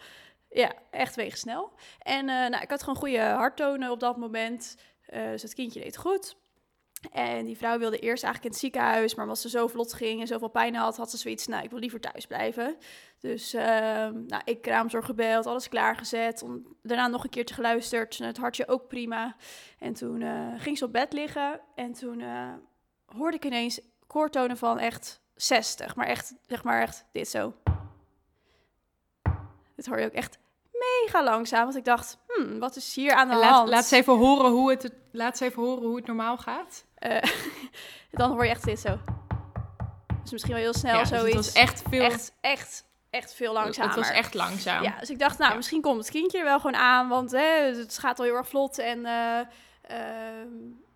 Ja, 0.49 0.73
echt 0.91 1.15
weegsnel. 1.15 1.71
En 1.99 2.27
uh, 2.27 2.47
nou, 2.47 2.61
ik 2.63 2.69
had 2.69 2.79
gewoon 2.79 2.99
goede 2.99 3.19
harttonen 3.19 3.91
op 3.91 3.99
dat 3.99 4.17
moment. 4.17 4.77
Uh, 5.09 5.29
dus 5.29 5.41
het 5.41 5.53
kindje 5.53 5.79
deed 5.79 5.97
goed. 5.97 6.35
En 7.09 7.45
die 7.45 7.57
vrouw 7.57 7.79
wilde 7.79 7.99
eerst 7.99 8.23
eigenlijk 8.23 8.43
in 8.43 8.49
het 8.49 8.59
ziekenhuis, 8.59 9.15
maar 9.15 9.25
omdat 9.25 9.39
ze 9.39 9.49
zo 9.49 9.67
vlot 9.67 9.93
ging 9.93 10.21
en 10.21 10.27
zoveel 10.27 10.49
pijn 10.49 10.75
had, 10.75 10.97
had 10.97 11.11
ze 11.11 11.17
zoiets, 11.17 11.47
nou, 11.47 11.63
ik 11.63 11.69
wil 11.69 11.79
liever 11.79 11.99
thuis 11.99 12.25
blijven. 12.25 12.77
Dus 13.19 13.53
uh, 13.53 13.61
nou, 14.09 14.41
ik 14.43 14.61
kraamzorg 14.61 15.05
gebeld, 15.05 15.45
alles 15.45 15.69
klaargezet, 15.69 16.41
om, 16.43 16.65
daarna 16.81 17.07
nog 17.07 17.23
een 17.23 17.29
keertje 17.29 17.55
geluisterd, 17.55 18.17
het 18.17 18.37
hartje 18.37 18.67
ook 18.67 18.87
prima. 18.87 19.35
En 19.79 19.93
toen 19.93 20.21
uh, 20.21 20.47
ging 20.57 20.77
ze 20.77 20.85
op 20.85 20.91
bed 20.91 21.13
liggen 21.13 21.59
en 21.75 21.93
toen 21.93 22.19
uh, 22.19 22.53
hoorde 23.05 23.37
ik 23.37 23.45
ineens 23.45 23.79
koortonen 24.07 24.57
van 24.57 24.79
echt 24.79 25.21
60, 25.35 25.95
maar 25.95 26.07
echt, 26.07 26.33
zeg 26.47 26.63
maar 26.63 26.81
echt 26.81 27.05
dit 27.11 27.27
zo. 27.27 27.53
Dit 29.75 29.85
hoor 29.85 29.99
je 29.99 30.05
ook 30.05 30.11
echt 30.11 30.39
mega 30.71 31.23
langzaam, 31.23 31.63
want 31.63 31.75
ik 31.75 31.85
dacht, 31.85 32.17
hmm, 32.27 32.59
wat 32.59 32.75
is 32.75 32.95
hier 32.95 33.13
aan 33.13 33.27
de 33.27 33.35
laat, 33.35 33.51
hand? 33.51 33.69
Laat 33.69 33.85
ze 33.85 33.95
even 33.95 34.17
horen 34.17 34.51
hoe 34.51 34.69
het, 34.69 34.93
laat 35.11 35.37
ze 35.37 35.45
even 35.45 35.63
horen 35.63 35.87
hoe 35.87 35.95
het 35.95 36.07
normaal 36.07 36.37
gaat. 36.37 36.85
Uh, 37.07 37.21
dan 38.19 38.31
hoor 38.31 38.43
je 38.43 38.49
echt 38.49 38.65
dit 38.65 38.79
zo. 38.79 38.99
Dus 40.21 40.31
misschien 40.31 40.53
wel 40.53 40.61
heel 40.61 40.73
snel 40.73 40.97
ja, 40.97 41.05
zoiets. 41.05 41.35
Dus 41.35 41.45
het 41.45 41.53
was 41.53 41.63
echt 41.63 41.83
veel... 41.89 42.03
Echt, 42.03 42.33
echt, 42.41 42.85
echt 43.09 43.33
veel 43.33 43.53
langzamer. 43.53 43.95
Het 43.95 43.99
was 43.99 44.09
echt 44.09 44.33
langzaam. 44.33 44.83
Ja, 44.83 44.99
dus 44.99 45.09
ik 45.09 45.19
dacht, 45.19 45.37
nou, 45.37 45.49
ja. 45.49 45.55
misschien 45.55 45.81
komt 45.81 45.97
het 45.97 46.09
kindje 46.09 46.37
er 46.37 46.43
wel 46.43 46.59
gewoon 46.59 46.75
aan, 46.75 47.07
want 47.07 47.31
hè, 47.31 47.75
het 47.77 47.97
gaat 47.97 48.19
al 48.19 48.25
heel 48.25 48.35
erg 48.35 48.47
vlot. 48.47 48.77
En 48.77 48.99
uh, 48.99 49.39
uh, 49.91 49.97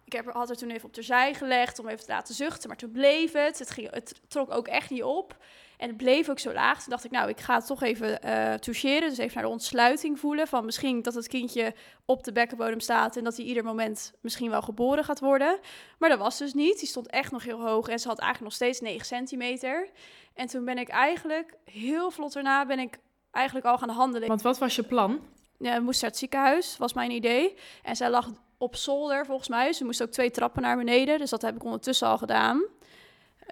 ik 0.05 0.13
heb, 0.13 0.33
had 0.33 0.49
er 0.49 0.57
toen 0.57 0.69
even 0.69 0.87
op 0.87 0.93
terzij 0.93 1.33
gelegd 1.33 1.79
om 1.79 1.87
even 1.87 2.05
te 2.05 2.11
laten 2.11 2.35
zuchten, 2.35 2.67
maar 2.67 2.77
toen 2.77 2.91
bleef 2.91 3.31
het. 3.31 3.59
Het, 3.59 3.69
ging, 3.71 3.91
het 3.91 4.21
trok 4.27 4.53
ook 4.53 4.67
echt 4.67 4.89
niet 4.89 5.03
op. 5.03 5.37
En 5.77 5.87
het 5.87 5.97
bleef 5.97 6.29
ook 6.29 6.39
zo 6.39 6.53
laag. 6.53 6.79
Toen 6.79 6.89
dacht 6.89 7.05
ik, 7.05 7.11
nou, 7.11 7.29
ik 7.29 7.39
ga 7.39 7.55
het 7.55 7.65
toch 7.65 7.83
even 7.83 8.19
uh, 8.25 8.53
toucheren. 8.53 9.09
Dus 9.09 9.17
even 9.17 9.33
naar 9.33 9.43
de 9.43 9.49
ontsluiting 9.49 10.19
voelen. 10.19 10.47
Van 10.47 10.65
misschien 10.65 11.01
dat 11.01 11.13
het 11.13 11.27
kindje 11.27 11.73
op 12.05 12.23
de 12.23 12.31
bekkenbodem 12.31 12.79
staat. 12.79 13.17
En 13.17 13.23
dat 13.23 13.37
hij 13.37 13.45
ieder 13.45 13.63
moment 13.63 14.13
misschien 14.21 14.49
wel 14.49 14.61
geboren 14.61 15.03
gaat 15.03 15.19
worden. 15.19 15.59
Maar 15.99 16.09
dat 16.09 16.19
was 16.19 16.37
dus 16.37 16.53
niet. 16.53 16.79
Die 16.79 16.87
stond 16.87 17.09
echt 17.09 17.31
nog 17.31 17.43
heel 17.43 17.61
hoog. 17.61 17.87
En 17.87 17.99
ze 17.99 18.07
had 18.07 18.19
eigenlijk 18.19 18.51
nog 18.51 18.69
steeds 18.69 18.81
9 18.81 19.05
centimeter. 19.05 19.89
En 20.33 20.47
toen 20.47 20.65
ben 20.65 20.77
ik 20.77 20.89
eigenlijk 20.89 21.57
heel 21.63 22.11
vlot 22.11 22.33
daarna 22.33 22.65
ben 22.65 22.79
ik 22.79 22.97
eigenlijk 23.31 23.65
al 23.65 23.77
gaan 23.77 23.89
handelen. 23.89 24.27
Want 24.27 24.41
wat 24.41 24.57
was 24.57 24.75
je 24.75 24.83
plan? 24.83 25.19
Ja, 25.57 25.75
we 25.75 25.83
moesten 25.83 26.01
naar 26.01 26.11
het 26.11 26.19
ziekenhuis, 26.19 26.77
was 26.77 26.93
mijn 26.93 27.11
idee. 27.11 27.55
En 27.83 27.95
zij 27.95 28.09
lag 28.09 28.29
op 28.57 28.75
zolder 28.75 29.25
volgens 29.25 29.47
mij. 29.47 29.73
Ze 29.73 29.85
moest 29.85 30.01
ook 30.01 30.09
twee 30.09 30.31
trappen 30.31 30.61
naar 30.61 30.77
beneden. 30.77 31.19
Dus 31.19 31.29
dat 31.29 31.41
heb 31.41 31.55
ik 31.55 31.63
ondertussen 31.63 32.07
al 32.07 32.17
gedaan. 32.17 32.63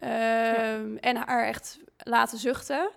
Ja. 0.04 0.82
En 1.00 1.16
haar 1.16 1.48
echt 1.48 1.80
laten 1.98 2.38
zuchten. 2.38 2.90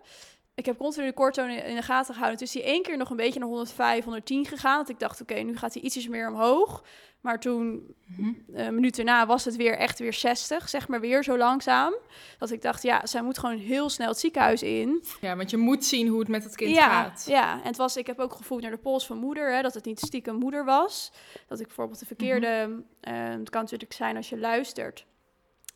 Ik 0.54 0.66
heb 0.66 0.78
continu 0.78 1.06
de 1.06 1.12
korttoon 1.12 1.50
in 1.50 1.74
de 1.74 1.82
gaten 1.82 2.14
gehouden. 2.14 2.38
Dus 2.40 2.52
die 2.52 2.62
één 2.62 2.82
keer 2.82 2.96
nog 2.96 3.10
een 3.10 3.16
beetje 3.16 3.38
naar 3.38 3.48
105, 3.48 4.04
110 4.04 4.46
gegaan. 4.46 4.78
Dat 4.78 4.88
ik 4.88 4.98
dacht, 4.98 5.20
oké, 5.20 5.32
okay, 5.32 5.44
nu 5.44 5.56
gaat 5.56 5.74
hij 5.74 5.82
ietsjes 5.82 6.08
meer 6.08 6.28
omhoog. 6.28 6.84
Maar 7.20 7.40
toen, 7.40 7.66
mm 7.66 8.16
-hmm. 8.16 8.44
een 8.52 8.74
minuut 8.74 8.96
daarna, 8.96 9.26
was 9.26 9.44
het 9.44 9.56
weer 9.56 9.78
echt 9.78 9.98
weer 9.98 10.12
60. 10.12 10.68
Zeg 10.68 10.88
maar 10.88 11.00
weer 11.00 11.24
zo 11.24 11.36
langzaam. 11.36 11.94
Dat 12.38 12.50
ik 12.50 12.62
dacht, 12.62 12.82
ja, 12.82 13.06
zij 13.06 13.22
moet 13.22 13.38
gewoon 13.38 13.58
heel 13.58 13.88
snel 13.88 14.08
het 14.08 14.18
ziekenhuis 14.18 14.62
in. 14.62 15.04
Ja, 15.20 15.36
want 15.36 15.50
je 15.50 15.56
moet 15.56 15.84
zien 15.84 16.08
hoe 16.08 16.18
het 16.18 16.28
met 16.28 16.44
het 16.44 16.56
kind 16.56 16.74
ja, 16.74 17.02
gaat. 17.02 17.24
Ja, 17.26 17.52
en 17.52 17.66
het 17.66 17.76
was, 17.76 17.96
ik 17.96 18.06
heb 18.06 18.18
ook 18.18 18.32
gevoeld 18.32 18.62
naar 18.62 18.70
de 18.70 18.76
pols 18.76 19.06
van 19.06 19.18
moeder. 19.18 19.54
Hè, 19.54 19.62
dat 19.62 19.74
het 19.74 19.84
niet 19.84 20.00
stiekem 20.00 20.36
moeder 20.36 20.64
was. 20.64 21.12
Dat 21.46 21.60
ik 21.60 21.66
bijvoorbeeld 21.66 21.98
de 21.98 22.06
verkeerde... 22.06 22.64
-hmm. 22.64 22.84
uh, 23.14 23.38
het 23.38 23.50
kan 23.50 23.62
natuurlijk 23.62 23.92
zijn 23.92 24.16
als 24.16 24.28
je 24.28 24.38
luistert. 24.38 25.06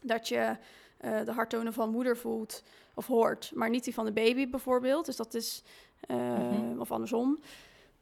Dat 0.02 0.28
je... 0.28 0.56
Uh, 1.04 1.24
de 1.24 1.32
harttonen 1.32 1.72
van 1.72 1.90
moeder 1.90 2.16
voelt 2.16 2.62
of 2.94 3.06
hoort, 3.06 3.50
maar 3.54 3.70
niet 3.70 3.84
die 3.84 3.94
van 3.94 4.04
de 4.04 4.12
baby 4.12 4.48
bijvoorbeeld. 4.48 5.06
Dus 5.06 5.16
dat 5.16 5.34
is, 5.34 5.62
uh, 6.10 6.16
mm 6.16 6.50
-hmm. 6.50 6.80
of 6.80 6.90
andersom. 6.90 7.38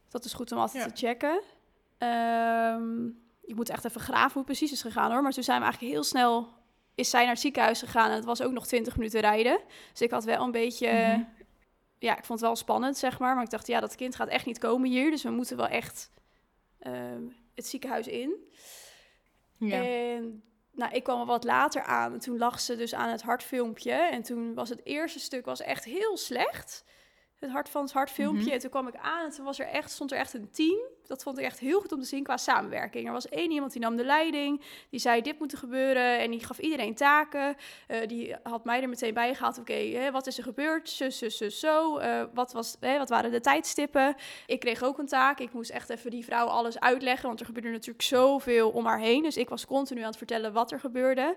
Dat 0.08 0.24
is 0.24 0.32
goed 0.32 0.52
om 0.52 0.58
altijd 0.58 0.84
ja. 0.84 0.90
te 0.90 1.06
checken. 1.06 1.40
Um, 1.98 3.26
ik 3.48 3.54
moet 3.54 3.68
echt 3.68 3.84
even 3.84 4.00
graven 4.00 4.32
hoe 4.32 4.42
het 4.42 4.46
precies 4.46 4.72
is 4.72 4.82
gegaan 4.82 5.10
hoor. 5.10 5.22
Maar 5.22 5.32
toen 5.32 5.42
zijn 5.42 5.58
we 5.58 5.64
eigenlijk 5.64 5.94
heel 5.94 6.04
snel, 6.04 6.48
is 6.94 7.10
zij 7.10 7.20
naar 7.20 7.30
het 7.30 7.40
ziekenhuis 7.40 7.78
gegaan 7.78 8.10
en 8.10 8.16
het 8.16 8.24
was 8.24 8.42
ook 8.42 8.52
nog 8.52 8.66
20 8.66 8.96
minuten 8.96 9.20
rijden. 9.20 9.60
Dus 9.90 10.00
ik 10.00 10.10
had 10.10 10.24
wel 10.24 10.44
een 10.44 10.50
beetje, 10.50 10.90
mm 10.90 10.96
-hmm. 10.96 11.28
ja, 11.98 12.16
ik 12.16 12.24
vond 12.24 12.40
het 12.40 12.48
wel 12.48 12.56
spannend 12.56 12.96
zeg 12.96 13.18
maar. 13.18 13.34
Maar 13.34 13.44
ik 13.44 13.50
dacht, 13.50 13.66
ja, 13.66 13.80
dat 13.80 13.94
kind 13.94 14.14
gaat 14.14 14.28
echt 14.28 14.46
niet 14.46 14.58
komen 14.58 14.90
hier. 14.90 15.10
Dus 15.10 15.22
we 15.22 15.30
moeten 15.30 15.56
wel 15.56 15.68
echt 15.68 16.10
uh, 16.82 16.92
het 17.54 17.66
ziekenhuis 17.66 18.06
in. 18.06 18.34
Ja. 19.56 19.82
En 19.84 20.42
nou, 20.78 20.92
ik 20.92 21.02
kwam 21.02 21.20
er 21.20 21.26
wat 21.26 21.44
later 21.44 21.82
aan 21.82 22.12
en 22.12 22.18
toen 22.18 22.38
lag 22.38 22.60
ze 22.60 22.76
dus 22.76 22.94
aan 22.94 23.08
het 23.08 23.22
hartfilmpje. 23.22 23.92
En 23.92 24.22
toen 24.22 24.54
was 24.54 24.68
het 24.68 24.80
eerste 24.84 25.18
stuk 25.18 25.44
was 25.44 25.60
echt 25.60 25.84
heel 25.84 26.16
slecht. 26.16 26.84
Het 27.38 27.50
hart 27.50 27.68
van 27.68 27.82
het 27.82 27.92
hartfilmpje. 27.92 28.38
Mm 28.38 28.44
-hmm. 28.44 28.52
En 28.52 28.58
toen 28.58 28.70
kwam 28.70 28.88
ik 28.88 28.96
aan 28.96 29.24
en 29.24 29.30
toen 29.30 29.44
was 29.44 29.58
er 29.58 29.66
echt, 29.66 29.90
stond 29.90 30.12
er 30.12 30.18
echt 30.18 30.34
een 30.34 30.50
team. 30.50 30.78
Dat 31.06 31.22
vond 31.22 31.38
ik 31.38 31.44
echt 31.44 31.58
heel 31.58 31.80
goed 31.80 31.92
om 31.92 32.00
te 32.00 32.06
zien 32.06 32.22
qua 32.22 32.36
samenwerking. 32.36 33.06
Er 33.06 33.12
was 33.12 33.28
één 33.28 33.50
iemand 33.50 33.72
die 33.72 33.80
nam 33.80 33.96
de 33.96 34.04
leiding. 34.04 34.62
Die 34.90 35.00
zei, 35.00 35.22
dit 35.22 35.38
moet 35.38 35.52
er 35.52 35.58
gebeuren. 35.58 36.18
En 36.18 36.30
die 36.30 36.44
gaf 36.44 36.58
iedereen 36.58 36.94
taken. 36.94 37.56
Uh, 37.88 38.06
die 38.06 38.36
had 38.42 38.64
mij 38.64 38.82
er 38.82 38.88
meteen 38.88 39.14
bij 39.14 39.34
gehaald. 39.34 39.58
Oké, 39.58 39.72
okay, 39.72 40.12
wat 40.12 40.26
is 40.26 40.38
er 40.38 40.42
gebeurd? 40.42 40.88
Zus, 40.88 41.18
zus, 41.18 41.36
zus, 41.36 41.60
zo. 41.60 41.98
Uh, 41.98 42.22
wat, 42.34 42.52
was, 42.52 42.76
hè, 42.80 42.98
wat 42.98 43.08
waren 43.08 43.30
de 43.30 43.40
tijdstippen? 43.40 44.16
Ik 44.46 44.60
kreeg 44.60 44.82
ook 44.82 44.98
een 44.98 45.06
taak. 45.06 45.38
Ik 45.38 45.52
moest 45.52 45.70
echt 45.70 45.90
even 45.90 46.10
die 46.10 46.24
vrouw 46.24 46.46
alles 46.46 46.80
uitleggen. 46.80 47.26
Want 47.26 47.40
er 47.40 47.46
gebeurde 47.46 47.70
natuurlijk 47.70 48.02
zoveel 48.02 48.70
om 48.70 48.86
haar 48.86 49.00
heen. 49.00 49.22
Dus 49.22 49.36
ik 49.36 49.48
was 49.48 49.66
continu 49.66 50.00
aan 50.00 50.06
het 50.06 50.16
vertellen 50.16 50.52
wat 50.52 50.72
er 50.72 50.80
gebeurde. 50.80 51.36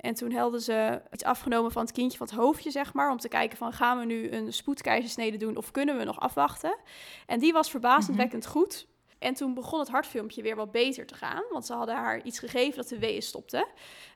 En 0.00 0.14
toen 0.14 0.32
hadden 0.32 0.60
ze 0.60 1.00
iets 1.12 1.24
afgenomen 1.24 1.72
van 1.72 1.82
het 1.82 1.92
kindje, 1.92 2.18
van 2.18 2.26
het 2.26 2.36
hoofdje, 2.36 2.70
zeg 2.70 2.92
maar. 2.92 3.10
Om 3.10 3.18
te 3.18 3.28
kijken 3.28 3.58
van, 3.58 3.72
gaan 3.72 3.98
we 3.98 4.04
nu 4.04 4.30
een 4.30 4.52
spoedkeizersnede 4.52 5.36
doen 5.36 5.56
of 5.56 5.70
kunnen 5.70 5.98
we 5.98 6.04
nog 6.04 6.20
afwachten? 6.20 6.76
En 7.26 7.38
die 7.38 7.52
was 7.52 7.70
verbazendwekkend 7.70 8.46
mm 8.46 8.52
-hmm. 8.52 8.60
goed. 8.60 8.86
En 9.18 9.34
toen 9.34 9.54
begon 9.54 9.78
het 9.78 9.88
hartfilmpje 9.88 10.42
weer 10.42 10.56
wat 10.56 10.72
beter 10.72 11.06
te 11.06 11.14
gaan. 11.14 11.42
Want 11.50 11.66
ze 11.66 11.72
hadden 11.72 11.94
haar 11.94 12.22
iets 12.22 12.38
gegeven 12.38 12.76
dat 12.76 12.88
de 12.88 12.98
weeën 12.98 13.22
stopten. 13.22 13.66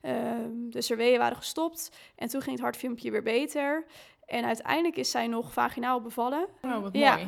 Um, 0.02 0.70
dus 0.70 0.90
er 0.90 0.96
weeën 0.96 1.18
waren 1.18 1.36
gestopt. 1.36 1.90
En 2.16 2.28
toen 2.28 2.40
ging 2.40 2.54
het 2.54 2.64
hartfilmpje 2.64 3.10
weer 3.10 3.22
beter. 3.22 3.84
En 4.26 4.44
uiteindelijk 4.44 4.96
is 4.96 5.10
zij 5.10 5.26
nog 5.26 5.52
vaginaal 5.52 6.00
bevallen. 6.00 6.46
Oh, 6.62 6.82
wat 6.82 6.94
ja. 6.96 7.18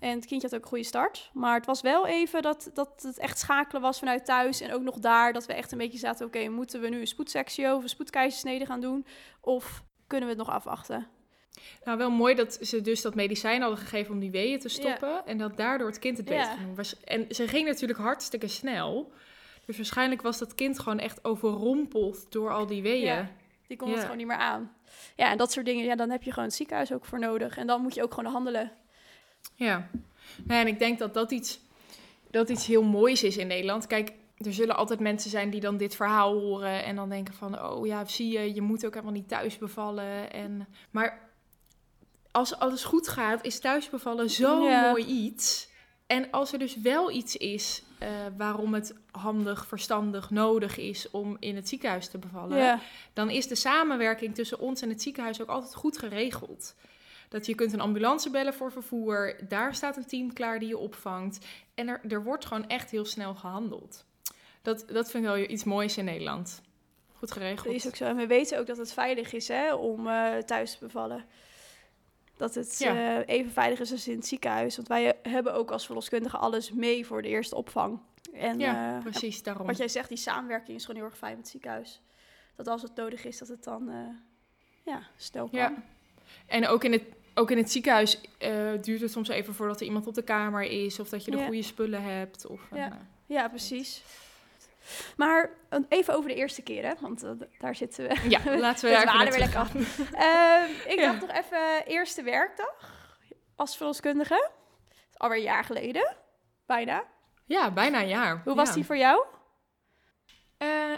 En 0.00 0.14
het 0.14 0.26
kindje 0.26 0.48
had 0.48 0.56
ook 0.56 0.62
een 0.62 0.68
goede 0.68 0.84
start. 0.84 1.30
Maar 1.32 1.54
het 1.54 1.66
was 1.66 1.80
wel 1.80 2.06
even 2.06 2.42
dat, 2.42 2.70
dat 2.74 3.02
het 3.02 3.18
echt 3.18 3.38
schakelen 3.38 3.82
was 3.82 3.98
vanuit 3.98 4.24
thuis. 4.24 4.60
En 4.60 4.72
ook 4.72 4.82
nog 4.82 4.98
daar 4.98 5.32
dat 5.32 5.46
we 5.46 5.52
echt 5.52 5.72
een 5.72 5.78
beetje 5.78 5.98
zaten... 5.98 6.26
oké, 6.26 6.36
okay, 6.36 6.48
moeten 6.48 6.80
we 6.80 6.88
nu 6.88 7.00
een 7.00 7.06
spoedsectie 7.06 7.74
of 7.74 7.82
een 7.82 7.88
spoedkeizersnede 7.88 8.66
gaan 8.66 8.80
doen? 8.80 9.06
Of 9.40 9.82
kunnen 10.06 10.28
we 10.28 10.34
het 10.34 10.46
nog 10.46 10.54
afwachten? 10.54 11.06
Nou, 11.84 11.98
wel 11.98 12.10
mooi 12.10 12.34
dat 12.34 12.58
ze 12.60 12.80
dus 12.80 13.02
dat 13.02 13.14
medicijn 13.14 13.60
hadden 13.60 13.78
gegeven 13.78 14.14
om 14.14 14.20
die 14.20 14.30
weeën 14.30 14.58
te 14.58 14.68
stoppen. 14.68 15.08
Ja. 15.08 15.24
En 15.24 15.38
dat 15.38 15.56
daardoor 15.56 15.86
het 15.86 15.98
kind 15.98 16.16
het 16.16 16.26
beter 16.26 16.42
ja. 16.42 16.54
ging 16.54 16.76
doen. 16.76 16.84
En 17.04 17.34
ze 17.34 17.48
ging 17.48 17.68
natuurlijk 17.68 17.98
hartstikke 17.98 18.48
snel. 18.48 19.12
Dus 19.66 19.76
waarschijnlijk 19.76 20.22
was 20.22 20.38
dat 20.38 20.54
kind 20.54 20.78
gewoon 20.78 20.98
echt 20.98 21.24
overrompeld 21.24 22.32
door 22.32 22.50
al 22.50 22.66
die 22.66 22.82
weeën. 22.82 23.04
Ja, 23.04 23.30
die 23.66 23.76
kon 23.76 23.90
het 23.90 24.00
gewoon 24.00 24.16
niet 24.16 24.26
meer 24.26 24.36
aan. 24.36 24.72
Ja, 25.16 25.30
en 25.30 25.38
dat 25.38 25.52
soort 25.52 25.66
dingen, 25.66 25.84
ja, 25.84 25.96
dan 25.96 26.10
heb 26.10 26.22
je 26.22 26.30
gewoon 26.30 26.48
het 26.48 26.56
ziekenhuis 26.56 26.92
ook 26.92 27.04
voor 27.04 27.18
nodig. 27.18 27.56
En 27.56 27.66
dan 27.66 27.82
moet 27.82 27.94
je 27.94 28.02
ook 28.02 28.14
gewoon 28.14 28.32
handelen. 28.32 28.72
Ja, 29.64 29.88
nou, 30.44 30.60
en 30.60 30.66
ik 30.66 30.78
denk 30.78 30.98
dat 30.98 31.14
dat 31.14 31.30
iets, 31.30 31.60
dat 32.30 32.48
iets 32.48 32.66
heel 32.66 32.82
moois 32.82 33.22
is 33.22 33.36
in 33.36 33.46
Nederland. 33.46 33.86
Kijk, 33.86 34.12
er 34.36 34.52
zullen 34.52 34.76
altijd 34.76 35.00
mensen 35.00 35.30
zijn 35.30 35.50
die 35.50 35.60
dan 35.60 35.76
dit 35.76 35.96
verhaal 35.96 36.32
horen 36.32 36.84
en 36.84 36.96
dan 36.96 37.08
denken 37.08 37.34
van, 37.34 37.62
oh 37.62 37.86
ja, 37.86 38.04
zie 38.04 38.32
je, 38.32 38.54
je 38.54 38.60
moet 38.60 38.86
ook 38.86 38.92
helemaal 38.94 39.14
niet 39.14 39.28
thuis 39.28 39.58
bevallen. 39.58 40.32
En, 40.32 40.68
maar 40.90 41.30
als 42.30 42.58
alles 42.58 42.84
goed 42.84 43.08
gaat, 43.08 43.44
is 43.44 43.60
thuisbevallen 43.60 44.30
zo'n 44.30 44.62
ja. 44.62 44.90
mooi 44.90 45.04
iets. 45.04 45.68
En 46.06 46.30
als 46.30 46.52
er 46.52 46.58
dus 46.58 46.76
wel 46.76 47.10
iets 47.10 47.36
is 47.36 47.82
uh, 48.02 48.08
waarom 48.36 48.74
het 48.74 48.94
handig, 49.10 49.66
verstandig, 49.66 50.30
nodig 50.30 50.78
is 50.78 51.10
om 51.10 51.36
in 51.40 51.56
het 51.56 51.68
ziekenhuis 51.68 52.08
te 52.08 52.18
bevallen, 52.18 52.58
ja. 52.58 52.80
dan 53.12 53.30
is 53.30 53.46
de 53.46 53.54
samenwerking 53.54 54.34
tussen 54.34 54.58
ons 54.58 54.82
en 54.82 54.88
het 54.88 55.02
ziekenhuis 55.02 55.40
ook 55.40 55.48
altijd 55.48 55.74
goed 55.74 55.98
geregeld. 55.98 56.74
Dat 57.30 57.46
je 57.46 57.54
kunt 57.54 57.72
een 57.72 57.80
ambulance 57.80 58.30
bellen 58.30 58.54
voor 58.54 58.72
vervoer. 58.72 59.36
Daar 59.48 59.74
staat 59.74 59.96
een 59.96 60.06
team 60.06 60.32
klaar 60.32 60.58
die 60.58 60.68
je 60.68 60.78
opvangt. 60.78 61.46
En 61.74 61.88
er, 61.88 62.00
er 62.08 62.22
wordt 62.24 62.44
gewoon 62.44 62.68
echt 62.68 62.90
heel 62.90 63.04
snel 63.04 63.34
gehandeld. 63.34 64.04
Dat, 64.62 64.84
dat 64.88 65.10
vind 65.10 65.24
ik 65.24 65.30
wel 65.30 65.38
iets 65.38 65.64
moois 65.64 65.96
in 65.98 66.04
Nederland. 66.04 66.62
Goed 67.14 67.32
geregeld. 67.32 67.64
Dat 67.64 67.74
is 67.74 67.86
ook 67.86 67.96
zo. 67.96 68.04
En 68.04 68.16
we 68.16 68.26
weten 68.26 68.58
ook 68.58 68.66
dat 68.66 68.76
het 68.76 68.92
veilig 68.92 69.32
is 69.32 69.48
hè, 69.48 69.74
om 69.74 70.08
eh, 70.08 70.36
thuis 70.36 70.72
te 70.72 70.78
bevallen. 70.84 71.24
Dat 72.36 72.54
het 72.54 72.78
Ja. 72.78 73.20
eh, 73.24 73.36
even 73.36 73.52
veilig 73.52 73.80
is 73.80 73.92
als 73.92 74.08
in 74.08 74.16
het 74.16 74.26
ziekenhuis. 74.26 74.76
Want 74.76 74.88
wij 74.88 75.14
hebben 75.22 75.54
ook 75.54 75.70
als 75.70 75.86
verloskundige 75.86 76.36
alles 76.36 76.72
mee 76.72 77.06
voor 77.06 77.22
de 77.22 77.28
eerste 77.28 77.56
opvang. 77.56 78.00
En 78.32 78.58
ja, 78.58 78.96
eh, 78.96 79.02
precies, 79.02 79.42
daarom. 79.42 79.66
wat 79.66 79.76
jij 79.76 79.88
zegt, 79.88 80.08
die 80.08 80.18
samenwerking 80.18 80.76
is 80.76 80.84
gewoon 80.84 81.00
heel 81.00 81.10
erg 81.10 81.18
fijn 81.18 81.32
met 81.32 81.40
het 81.42 81.50
ziekenhuis. 81.50 82.00
Dat 82.56 82.66
als 82.68 82.82
het 82.82 82.94
nodig 82.94 83.24
is, 83.24 83.38
dat 83.38 83.48
het 83.48 83.64
dan 83.64 83.90
ja, 84.84 85.02
snel 85.16 85.48
kan. 85.48 85.58
Ja. 85.58 85.82
En 86.46 86.66
ook 86.66 86.84
in 86.84 86.92
het, 86.92 87.02
ook 87.34 87.50
in 87.50 87.56
het 87.56 87.70
ziekenhuis 87.72 88.20
eh, 88.38 88.50
duurt 88.80 89.00
het 89.00 89.10
soms 89.10 89.28
even 89.28 89.54
voordat 89.54 89.80
er 89.80 89.86
iemand 89.86 90.06
op 90.06 90.14
de 90.14 90.22
kamer 90.22 90.62
is. 90.62 91.00
Of 91.00 91.08
dat 91.08 91.24
je 91.24 91.30
de 91.30 91.36
Ja. 91.36 91.44
goede 91.46 91.62
spullen 91.62 92.02
hebt. 92.02 92.46
Of, 92.46 92.60
eh, 92.70 92.78
Ja. 92.78 92.98
Ja, 93.26 93.48
precies. 93.48 94.02
Maar 95.16 95.50
even 95.88 96.14
over 96.14 96.28
de 96.28 96.34
eerste 96.36 96.62
keer, 96.62 96.84
hè? 96.86 96.92
Want 97.00 97.22
eh, 97.22 97.30
daar 97.58 97.74
zitten 97.74 98.08
we. 98.08 98.28
ja, 98.28 98.40
laten 98.58 98.88
we 98.90 99.04
daar 99.04 99.18
weer 99.30 99.38
lekker 99.38 99.48
gaan. 99.48 99.68
Ehm, 100.14 100.70
ik 100.92 100.98
Ja. 100.98 101.06
dacht 101.12 101.20
nog 101.20 101.30
even 101.30 101.86
eerste 101.86 102.22
werkdag 102.22 102.74
als 103.56 103.76
verloskundige. 103.76 104.50
Alweer 105.16 105.38
een 105.38 105.44
jaar 105.44 105.64
geleden, 105.64 106.16
bijna. 106.66 107.04
Ja, 107.44 107.70
bijna 107.70 108.00
een 108.02 108.08
jaar. 108.08 108.40
Hoe 108.44 108.54
was 108.54 108.68
Ja. 108.68 108.74
die 108.74 108.84
voor 108.84 108.96
jou? 108.96 109.24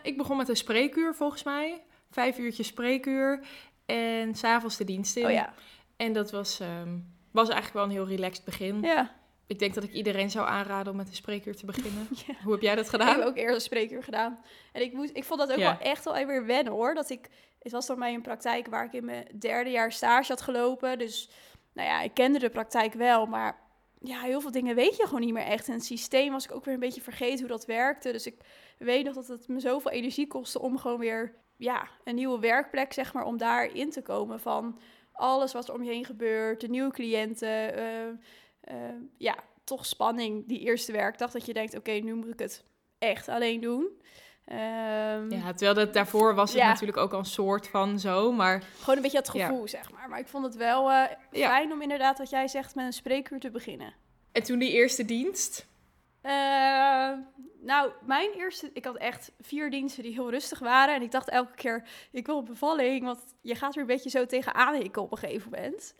Ik 0.03 0.17
begon 0.17 0.37
met 0.37 0.49
een 0.49 0.57
spreekuur 0.57 1.15
volgens 1.15 1.43
mij. 1.43 1.83
Vijf 2.11 2.39
uurtjes 2.39 2.67
spreekuur. 2.67 3.41
En 3.87 4.35
s'avonds 4.35 4.77
de 4.77 4.85
dienst 4.85 5.17
in. 5.17 5.25
Oh 5.25 5.31
ja. 5.31 5.55
En 6.03 6.13
dat 6.13 6.31
was, 6.31 6.61
ehm, 6.61 6.99
was 7.31 7.49
eigenlijk 7.49 7.75
wel 7.75 7.85
een 7.85 7.91
heel 8.07 8.17
relaxed 8.17 8.45
begin. 8.45 8.81
Ja, 8.81 9.21
Ik 9.47 9.59
denk 9.59 9.75
dat 9.75 9.85
ik 9.85 9.93
iedereen 9.93 10.31
zou 10.31 10.49
aanraden 10.49 10.91
om 10.93 10.97
met 10.99 11.09
een 11.09 11.15
spreekuur 11.15 11.57
te 11.57 11.67
beginnen. 11.67 12.09
Ja. 12.27 12.35
Hoe 12.43 12.53
heb 12.53 12.63
jij 12.63 12.75
dat 12.75 12.85
ik 12.85 12.91
gedaan? 12.91 13.19
heb 13.19 13.27
ook 13.29 13.37
eerder 13.37 13.55
een 13.55 13.61
spreekuur 13.61 14.03
gedaan. 14.03 14.39
En 14.73 14.83
ik, 14.83 14.93
moet, 14.93 15.11
ik 15.17 15.25
vond 15.25 15.41
dat 15.41 15.53
ook 15.53 15.59
Ja. 15.59 15.77
wel 15.79 15.91
echt 15.93 16.05
wel 16.05 16.27
weer 16.27 16.47
wennen 16.47 16.73
hoor. 16.73 16.95
Dat 16.95 17.11
ik, 17.11 17.29
het 17.59 17.73
was 17.73 17.87
dan 17.87 17.99
mij 17.99 18.15
een 18.15 18.23
praktijk 18.23 18.67
waar 18.67 18.85
ik 18.85 18.93
in 18.93 19.05
mijn 19.05 19.27
derde 19.39 19.71
jaar 19.71 19.93
stage 19.93 20.29
had 20.33 20.41
gelopen. 20.43 20.99
Dus 20.99 21.31
nou 21.73 21.89
ja, 21.89 22.01
ik 22.03 22.15
kende 22.15 22.39
de 22.39 22.51
praktijk 22.51 22.93
wel, 22.95 23.27
maar 23.27 23.59
ja, 24.01 24.21
heel 24.21 24.41
veel 24.41 24.51
dingen 24.51 24.75
weet 24.75 24.97
je 24.97 25.05
gewoon 25.05 25.21
niet 25.21 25.33
meer 25.33 25.45
echt. 25.47 25.69
En 25.69 25.75
het 25.75 25.85
systeem 25.85 26.33
was 26.33 26.45
ik 26.45 26.53
ook 26.55 26.65
weer 26.65 26.75
een 26.75 26.81
beetje 26.81 27.01
vergeten 27.01 27.39
hoe 27.39 27.49
dat 27.49 27.67
werkte. 27.67 28.13
Dus 28.13 28.27
ik 28.27 28.37
weet 28.79 29.05
nog 29.05 29.15
dat 29.15 29.27
het 29.29 29.49
me 29.49 29.61
zoveel 29.61 29.91
energie 29.91 30.27
kostte 30.27 30.61
om 30.61 30.79
gewoon 30.79 30.99
weer 30.99 31.35
ja, 31.57 31.89
een 32.05 32.15
nieuwe 32.15 32.39
werkplek, 32.39 32.93
zeg 32.93 33.13
maar, 33.13 33.25
om 33.25 33.37
daarin 33.37 33.91
te 33.91 34.03
komen 34.03 34.41
van 34.41 34.79
alles 35.13 35.53
wat 35.53 35.69
er 35.69 35.75
om 35.75 35.83
je 35.83 35.91
heen 35.91 36.05
gebeurt, 36.05 36.61
de 36.61 36.69
nieuwe 36.69 36.91
cliënten. 36.93 37.75
eh, 37.77 38.09
eh, 38.61 38.75
ja, 39.19 39.35
toch 39.65 39.87
spanning 39.87 40.49
die 40.49 40.59
eerste 40.61 40.93
werkdag. 40.93 41.31
Dat 41.31 41.47
je 41.47 41.53
denkt, 41.53 41.77
oké, 41.77 41.91
nu 41.93 42.15
moet 42.15 42.33
ik 42.33 42.39
het 42.39 42.65
echt 42.99 43.29
alleen 43.29 43.61
doen. 43.61 43.89
Ehm, 44.45 45.31
Ja, 45.31 45.51
terwijl 45.51 45.75
dat, 45.75 45.95
daarvoor 45.95 46.35
was 46.35 46.51
het 46.51 46.59
Ja. 46.61 46.69
natuurlijk 46.69 46.99
ook 46.99 47.13
al 47.13 47.19
een 47.19 47.25
soort 47.25 47.69
van 47.69 47.99
zo. 48.01 48.33
Maar 48.33 48.63
Gewoon 48.79 48.97
een 48.97 49.03
beetje 49.03 49.23
Ja. 49.33 49.47
gevoel, 49.47 49.69
zeg 49.69 49.93
maar. 49.93 50.09
Maar 50.09 50.19
ik 50.19 50.27
vond 50.29 50.45
het 50.45 50.57
wel 50.57 50.91
eh, 50.91 51.05
Ja. 51.31 51.49
fijn 51.49 51.73
om 51.73 51.83
inderdaad, 51.83 52.19
wat 52.19 52.31
jij 52.31 52.49
zegt, 52.49 52.75
met 52.75 52.85
een 52.85 52.93
spreekuur 52.93 53.41
te 53.41 53.51
beginnen. 53.51 53.95
en 54.33 54.43
toen 54.43 54.59
die 54.59 54.71
eerste 54.73 55.05
dienst. 55.05 55.67
Eh, 56.23 57.13
nou, 57.61 57.93
mijn 58.07 58.31
eerste... 58.33 58.71
Ik 58.73 58.85
had 58.85 58.97
echt 58.97 59.33
vier 59.41 59.71
diensten 59.71 60.03
die 60.03 60.13
heel 60.13 60.31
rustig 60.31 60.59
waren. 60.59 60.95
En 60.95 61.03
ik 61.03 61.11
dacht 61.11 61.29
elke 61.29 61.55
keer, 61.55 61.89
ik 62.13 62.27
wil 62.27 62.39
een 62.39 62.45
bevalling. 62.45 63.05
Want 63.05 63.21
je 63.41 63.55
gaat 63.55 63.75
er 63.75 63.81
een 63.81 63.87
beetje 63.87 64.11
zo 64.11 64.27
tegenaan 64.27 64.75
hikken 64.75 65.03
op 65.03 65.13
een 65.13 65.19
gegeven 65.19 65.51
moment. 65.51 65.95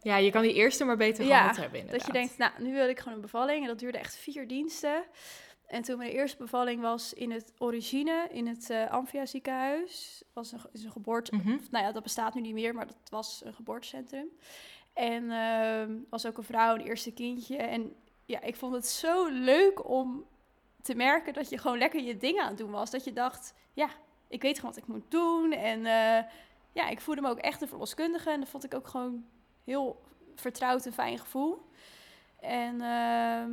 Ja, 0.00 0.16
je 0.16 0.30
kan 0.30 0.42
die 0.42 0.54
eerste 0.54 0.84
maar 0.84 0.96
beter 0.96 1.24
Ja, 1.24 1.40
gehad 1.40 1.56
hebben 1.56 1.78
inderdaad. 1.80 2.06
Dat 2.06 2.14
je 2.14 2.18
denkt, 2.20 2.38
nou, 2.38 2.52
nu 2.58 2.72
wil 2.72 2.88
ik 2.88 2.98
gewoon 2.98 3.14
een 3.14 3.20
bevalling. 3.20 3.62
En 3.62 3.68
dat 3.68 3.78
duurde 3.78 3.98
echt 3.98 4.16
vier 4.16 4.48
diensten. 4.48 5.04
En 5.66 5.82
toen 5.82 5.98
mijn 5.98 6.10
eerste 6.10 6.36
bevalling 6.36 6.80
was 6.80 7.12
in 7.12 7.30
het 7.30 7.52
Origine, 7.58 8.28
in 8.30 8.46
het 8.46 8.70
eh 8.70 8.90
Amphia 8.90 9.26
ziekenhuis. 9.26 10.22
was 10.32 10.52
een, 10.52 10.60
is 10.72 10.84
een 10.84 10.90
geboorte... 10.90 11.34
Mhm. 11.34 11.58
Nou 11.70 11.84
ja, 11.84 11.92
dat 11.92 12.02
bestaat 12.02 12.34
nu 12.34 12.40
niet 12.40 12.54
meer, 12.54 12.74
maar 12.74 12.86
dat 12.86 12.96
was 13.10 13.42
een 13.44 13.54
geboortecentrum. 13.54 14.28
En 14.92 15.30
ehm, 15.30 15.96
was 16.10 16.26
ook 16.26 16.38
een 16.38 16.44
vrouw, 16.44 16.74
een 16.74 16.86
eerste 16.86 17.12
kindje. 17.12 17.56
En 17.56 17.94
ja, 18.26 18.40
ik 18.40 18.56
vond 18.56 18.74
het 18.74 18.86
zo 18.86 19.26
leuk 19.26 19.88
om 19.88 20.24
te 20.82 20.94
merken 20.94 21.32
dat 21.32 21.48
je 21.48 21.58
gewoon 21.58 21.78
lekker 21.78 22.02
je 22.02 22.16
dingen 22.16 22.42
aan 22.42 22.48
het 22.48 22.58
doen 22.58 22.70
was. 22.70 22.90
Dat 22.90 23.04
je 23.04 23.12
dacht, 23.12 23.54
ja, 23.72 23.88
ik 24.28 24.42
weet 24.42 24.56
gewoon 24.58 24.74
wat 24.74 24.82
ik 24.82 24.88
moet 24.88 25.10
doen. 25.10 25.52
En 25.52 25.86
eh, 25.86 26.24
ja, 26.72 26.88
ik 26.88 27.00
voelde 27.00 27.20
me 27.20 27.28
ook 27.28 27.38
echt 27.38 27.62
een 27.62 27.68
verloskundige. 27.68 28.30
En 28.30 28.40
dat 28.40 28.48
vond 28.48 28.64
ik 28.64 28.74
ook 28.74 28.86
gewoon 28.86 29.24
heel 29.64 30.02
vertrouwd 30.34 30.86
en 30.86 30.92
fijn 30.92 31.18
gevoel. 31.18 31.62
En 32.40 32.80
ehm, 32.80 33.52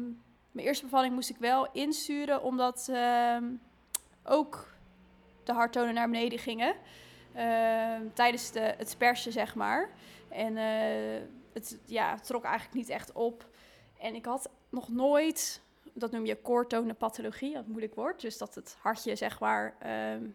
mijn 0.51 0.67
eerste 0.67 0.83
bevalling 0.83 1.13
moest 1.13 1.29
ik 1.29 1.37
wel 1.37 1.71
insturen, 1.71 2.43
omdat 2.43 2.87
ehm, 2.91 3.43
ook 4.23 4.67
de 5.43 5.53
harttonen 5.53 5.93
naar 5.93 6.09
beneden 6.09 6.39
gingen. 6.39 6.75
Ehm, 7.33 8.01
tijdens 8.13 8.51
de, 8.51 8.59
het 8.59 8.95
persen, 8.97 9.31
zeg 9.31 9.55
maar. 9.55 9.89
En 10.29 10.57
eh, 10.57 11.21
het 11.53 11.79
ja, 11.85 12.15
trok 12.15 12.43
eigenlijk 12.43 12.75
niet 12.75 12.89
echt 12.89 13.11
op. 13.11 13.51
En 14.03 14.15
ik 14.15 14.25
had 14.25 14.49
nog 14.69 14.89
nooit, 14.89 15.61
dat 15.93 16.11
noem 16.11 16.25
je 16.25 16.41
koortonenpathologie, 16.41 17.53
wat 17.53 17.67
moeilijk 17.67 17.95
woord. 17.95 18.21
Dus 18.21 18.37
dat 18.37 18.55
het 18.55 18.77
hartje, 18.79 19.15
zeg 19.15 19.39
maar, 19.39 19.75
ehm, 19.79 20.25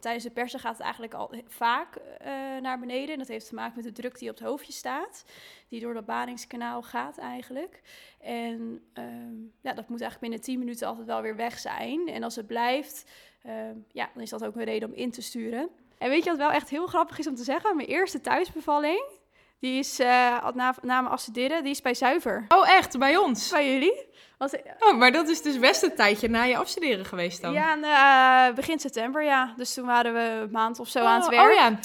tijdens 0.00 0.24
het 0.24 0.32
persen 0.32 0.60
gaat 0.60 0.72
het 0.72 0.82
eigenlijk 0.82 1.14
al 1.14 1.32
vaak 1.46 1.96
eh, 1.96 2.30
naar 2.60 2.78
beneden. 2.78 3.12
En 3.12 3.18
dat 3.18 3.28
heeft 3.28 3.48
te 3.48 3.54
maken 3.54 3.76
met 3.76 3.84
de 3.84 4.00
druk 4.00 4.18
die 4.18 4.30
op 4.30 4.38
het 4.38 4.46
hoofdje 4.46 4.72
staat. 4.72 5.24
Die 5.68 5.80
door 5.80 5.94
dat 5.94 6.04
baringskanaal 6.04 6.82
gaat 6.82 7.18
eigenlijk. 7.18 7.82
En 8.20 8.84
ehm, 8.92 9.34
ja, 9.60 9.72
dat 9.72 9.88
moet 9.88 10.00
eigenlijk 10.00 10.20
binnen 10.20 10.40
10 10.40 10.58
minuten 10.58 10.86
altijd 10.86 11.06
wel 11.06 11.22
weer 11.22 11.36
weg 11.36 11.58
zijn. 11.58 12.08
En 12.08 12.22
als 12.22 12.36
het 12.36 12.46
blijft, 12.46 13.10
ehm, 13.42 13.76
ja, 13.92 14.10
dan 14.14 14.22
is 14.22 14.30
dat 14.30 14.44
ook 14.44 14.56
een 14.56 14.64
reden 14.64 14.88
om 14.88 14.94
in 14.94 15.10
te 15.10 15.22
sturen. 15.22 15.68
En 15.98 16.08
weet 16.08 16.24
je 16.24 16.30
wat 16.30 16.38
wel 16.38 16.52
echt 16.52 16.70
heel 16.70 16.86
grappig 16.86 17.18
is 17.18 17.26
om 17.26 17.34
te 17.34 17.44
zeggen? 17.44 17.76
Mijn 17.76 17.88
eerste 17.88 18.20
thuisbevalling, 18.20 19.19
die 19.60 19.78
is 19.78 20.00
uh, 20.00 20.06
na, 20.54 20.74
na 20.82 21.00
mijn 21.00 21.06
afstuderen, 21.06 21.62
die 21.62 21.72
is 21.72 21.80
bij 21.80 21.94
Zuiver. 21.94 22.44
Oh, 22.48 22.70
echt? 22.70 22.98
Bij 22.98 23.16
ons? 23.16 23.50
Bij 23.50 23.72
jullie? 23.72 24.08
Was, 24.38 24.54
Oh, 24.78 24.98
maar 24.98 25.12
dat 25.12 25.28
is 25.28 25.42
dus 25.42 25.58
best 25.58 25.82
een 25.82 25.94
tijdje 25.94 26.28
na 26.28 26.42
je 26.42 26.56
afstuderen 26.56 27.04
geweest 27.04 27.42
dan? 27.42 27.52
Ja, 27.52 28.48
uh, 28.48 28.54
begin 28.54 28.78
september, 28.78 29.24
ja. 29.24 29.54
Dus 29.56 29.74
toen 29.74 29.86
waren 29.86 30.14
we 30.14 30.42
een 30.42 30.50
maand 30.50 30.78
of 30.78 30.88
zo 30.88 30.98
oh, 30.98 31.06
aan 31.06 31.20
het 31.20 31.28
werk. 31.28 31.50
Oh 31.50 31.54
ja. 31.54 31.78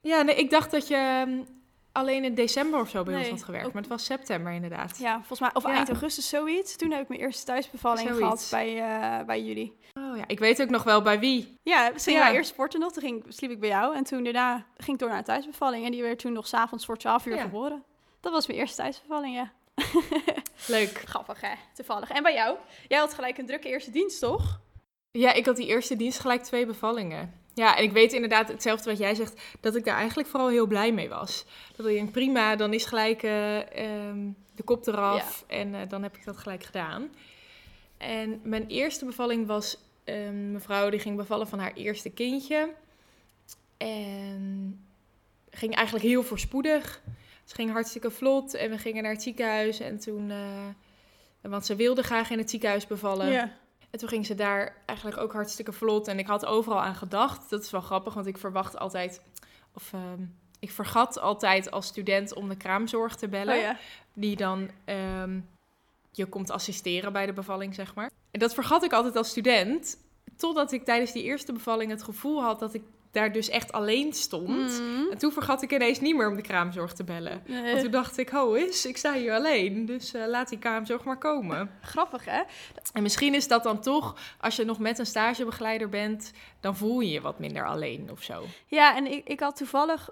Ja, 0.00 0.22
nee, 0.22 0.34
ik 0.34 0.50
dacht 0.50 0.70
dat 0.70 0.88
je 0.88 1.24
um, 1.26 1.46
alleen 1.92 2.24
in 2.24 2.34
december 2.34 2.80
of 2.80 2.88
zo 2.88 3.02
bij 3.02 3.14
nee, 3.14 3.22
ons 3.22 3.32
had 3.32 3.44
gewerkt. 3.44 3.66
Ook... 3.66 3.72
Maar 3.72 3.82
het 3.82 3.90
was 3.90 4.04
september 4.04 4.52
inderdaad. 4.52 4.98
Ja, 4.98 5.14
volgens 5.16 5.40
mij, 5.40 5.50
of 5.52 5.62
ja. 5.62 5.72
eind 5.72 5.88
augustus 5.88 6.28
zoiets. 6.28 6.76
Toen 6.76 6.90
heb 6.90 7.00
ik 7.02 7.08
mijn 7.08 7.20
eerste 7.20 7.44
thuisbevalling 7.44 8.08
zoiets. 8.08 8.18
gehad 8.18 8.48
bij, 8.50 8.74
uh, 9.18 9.26
bij 9.26 9.42
jullie. 9.42 9.78
Ja, 10.18 10.24
ik 10.26 10.38
weet 10.38 10.62
ook 10.62 10.70
nog 10.70 10.82
wel 10.82 11.02
bij 11.02 11.18
wie. 11.18 11.54
Ja, 11.62 11.92
gingen 11.96 12.20
ja. 12.20 12.32
eerst 12.32 12.50
sporten 12.50 12.80
nog. 12.80 12.92
Toen 12.92 13.02
ging, 13.02 13.24
sliep 13.28 13.50
ik 13.50 13.60
bij 13.60 13.68
jou. 13.68 13.96
En 13.96 14.04
toen 14.04 14.24
daarna 14.24 14.66
ging 14.76 14.92
ik 14.92 14.98
door 14.98 15.08
naar 15.08 15.18
een 15.18 15.24
thuisbevalling. 15.24 15.84
En 15.84 15.90
die 15.90 16.02
werd 16.02 16.18
toen 16.18 16.32
nog 16.32 16.46
s'avonds 16.46 16.84
voor 16.84 16.96
12 16.96 17.26
uur 17.26 17.34
ja. 17.34 17.42
geboren. 17.42 17.84
Dat 18.20 18.32
was 18.32 18.46
mijn 18.46 18.58
eerste 18.58 18.76
thuisbevalling, 18.76 19.34
ja. 19.34 19.52
Leuk. 20.66 21.02
Grappig, 21.04 21.40
hè? 21.40 21.52
Toevallig. 21.74 22.10
En 22.10 22.22
bij 22.22 22.34
jou? 22.34 22.56
Jij 22.88 22.98
had 22.98 23.14
gelijk 23.14 23.38
een 23.38 23.46
drukke 23.46 23.68
eerste 23.68 23.90
dienst, 23.90 24.20
toch? 24.20 24.60
Ja, 25.10 25.32
ik 25.32 25.46
had 25.46 25.56
die 25.56 25.66
eerste 25.66 25.96
dienst 25.96 26.18
gelijk 26.18 26.42
twee 26.42 26.66
bevallingen. 26.66 27.46
Ja, 27.54 27.76
en 27.76 27.82
ik 27.82 27.92
weet 27.92 28.12
inderdaad 28.12 28.48
hetzelfde 28.48 28.90
wat 28.90 28.98
jij 28.98 29.14
zegt, 29.14 29.42
dat 29.60 29.76
ik 29.76 29.84
daar 29.84 29.96
eigenlijk 29.96 30.28
vooral 30.28 30.48
heel 30.48 30.66
blij 30.66 30.92
mee 30.92 31.08
was. 31.08 31.44
Dat 31.76 31.86
ik 31.86 31.94
denk, 31.94 32.12
prima, 32.12 32.56
dan 32.56 32.72
is 32.72 32.84
gelijk 32.84 33.22
uh, 33.22 33.56
um, 34.08 34.36
de 34.54 34.62
kop 34.62 34.86
eraf 34.86 35.44
ja. 35.48 35.56
en 35.56 35.74
uh, 35.74 35.80
dan 35.88 36.02
heb 36.02 36.16
ik 36.16 36.24
dat 36.24 36.36
gelijk 36.36 36.64
gedaan. 36.64 37.10
En 37.96 38.40
mijn 38.42 38.66
eerste 38.66 39.04
bevalling 39.04 39.46
was 39.46 39.78
een 40.08 40.52
mevrouw 40.52 40.90
die 40.90 41.00
ging 41.00 41.16
bevallen 41.16 41.48
van 41.48 41.58
haar 41.58 41.72
eerste 41.72 42.10
kindje. 42.10 42.74
En 43.76 44.84
ging 45.50 45.74
eigenlijk 45.74 46.06
heel 46.06 46.22
voorspoedig. 46.22 47.02
Het 47.42 47.54
ging 47.54 47.70
hartstikke 47.70 48.10
vlot 48.10 48.54
en 48.54 48.70
we 48.70 48.78
gingen 48.78 49.02
naar 49.02 49.12
het 49.12 49.22
ziekenhuis. 49.22 49.80
En 49.80 49.98
toen, 49.98 50.30
uh, 50.30 50.66
want 51.40 51.66
ze 51.66 51.76
wilde 51.76 52.02
graag 52.02 52.30
in 52.30 52.38
het 52.38 52.50
ziekenhuis 52.50 52.86
bevallen. 52.86 53.30
Ja. 53.30 53.52
En 53.90 53.98
toen 53.98 54.08
ging 54.08 54.26
ze 54.26 54.34
daar 54.34 54.76
eigenlijk 54.86 55.20
ook 55.20 55.32
hartstikke 55.32 55.72
vlot. 55.72 56.08
En 56.08 56.18
ik 56.18 56.26
had 56.26 56.46
overal 56.46 56.82
aan 56.82 56.94
gedacht. 56.94 57.50
Dat 57.50 57.62
is 57.62 57.70
wel 57.70 57.80
grappig, 57.80 58.14
want 58.14 58.26
ik 58.26 58.38
verwacht 58.38 58.78
altijd... 58.78 59.20
Of 59.74 59.92
um, 59.92 60.36
ik 60.60 60.70
vergat 60.70 61.18
altijd 61.18 61.70
als 61.70 61.86
student 61.86 62.34
om 62.34 62.48
de 62.48 62.56
kraamzorg 62.56 63.16
te 63.16 63.28
bellen. 63.28 63.56
Oh 63.56 63.60
ja. 63.60 63.78
Die 64.12 64.36
dan 64.36 64.70
um, 64.84 65.48
je 66.12 66.26
komt 66.26 66.50
assisteren 66.50 67.12
bij 67.12 67.26
de 67.26 67.32
bevalling, 67.32 67.74
zeg 67.74 67.94
maar. 67.94 68.10
Dat 68.38 68.54
vergat 68.54 68.84
ik 68.84 68.92
altijd 68.92 69.16
als 69.16 69.28
student. 69.28 69.98
Totdat 70.36 70.72
ik 70.72 70.84
tijdens 70.84 71.12
die 71.12 71.22
eerste 71.22 71.52
bevalling 71.52 71.90
het 71.90 72.02
gevoel 72.02 72.42
had 72.42 72.58
dat 72.58 72.74
ik 72.74 72.82
daar 73.10 73.32
dus 73.32 73.48
echt 73.48 73.72
alleen 73.72 74.12
stond. 74.12 74.80
Mhm. 74.80 75.10
En 75.10 75.18
toen 75.18 75.32
vergat 75.32 75.62
ik 75.62 75.72
ineens 75.72 76.00
niet 76.00 76.16
meer 76.16 76.28
om 76.28 76.36
de 76.36 76.42
kraamzorg 76.42 76.92
te 76.92 77.04
bellen. 77.04 77.42
Nee. 77.46 77.70
Want 77.70 77.82
toen 77.82 77.90
dacht 77.90 78.18
ik, 78.18 78.28
ho 78.28 78.52
is, 78.52 78.86
ik 78.86 78.96
sta 78.96 79.14
hier 79.14 79.32
alleen. 79.32 79.86
Dus 79.86 80.14
eh, 80.14 80.26
laat 80.26 80.48
die 80.48 80.58
kraamzorg 80.58 81.04
maar 81.04 81.18
komen. 81.18 81.70
Grappig, 81.82 82.24
hè? 82.24 82.42
En 82.92 83.02
misschien 83.02 83.34
is 83.34 83.48
dat 83.48 83.62
dan 83.62 83.80
toch, 83.80 84.16
als 84.40 84.56
je 84.56 84.64
nog 84.64 84.78
met 84.78 84.98
een 84.98 85.06
stagebegeleider 85.06 85.88
bent, 85.88 86.32
dan 86.60 86.76
voel 86.76 87.00
je 87.00 87.10
je 87.10 87.20
wat 87.20 87.38
minder 87.38 87.66
alleen 87.66 88.08
of 88.10 88.22
zo. 88.22 88.44
Ja, 88.66 88.96
en 88.96 89.06
ik, 89.06 89.28
ik 89.28 89.40
had 89.40 89.56
toevallig 89.56 90.10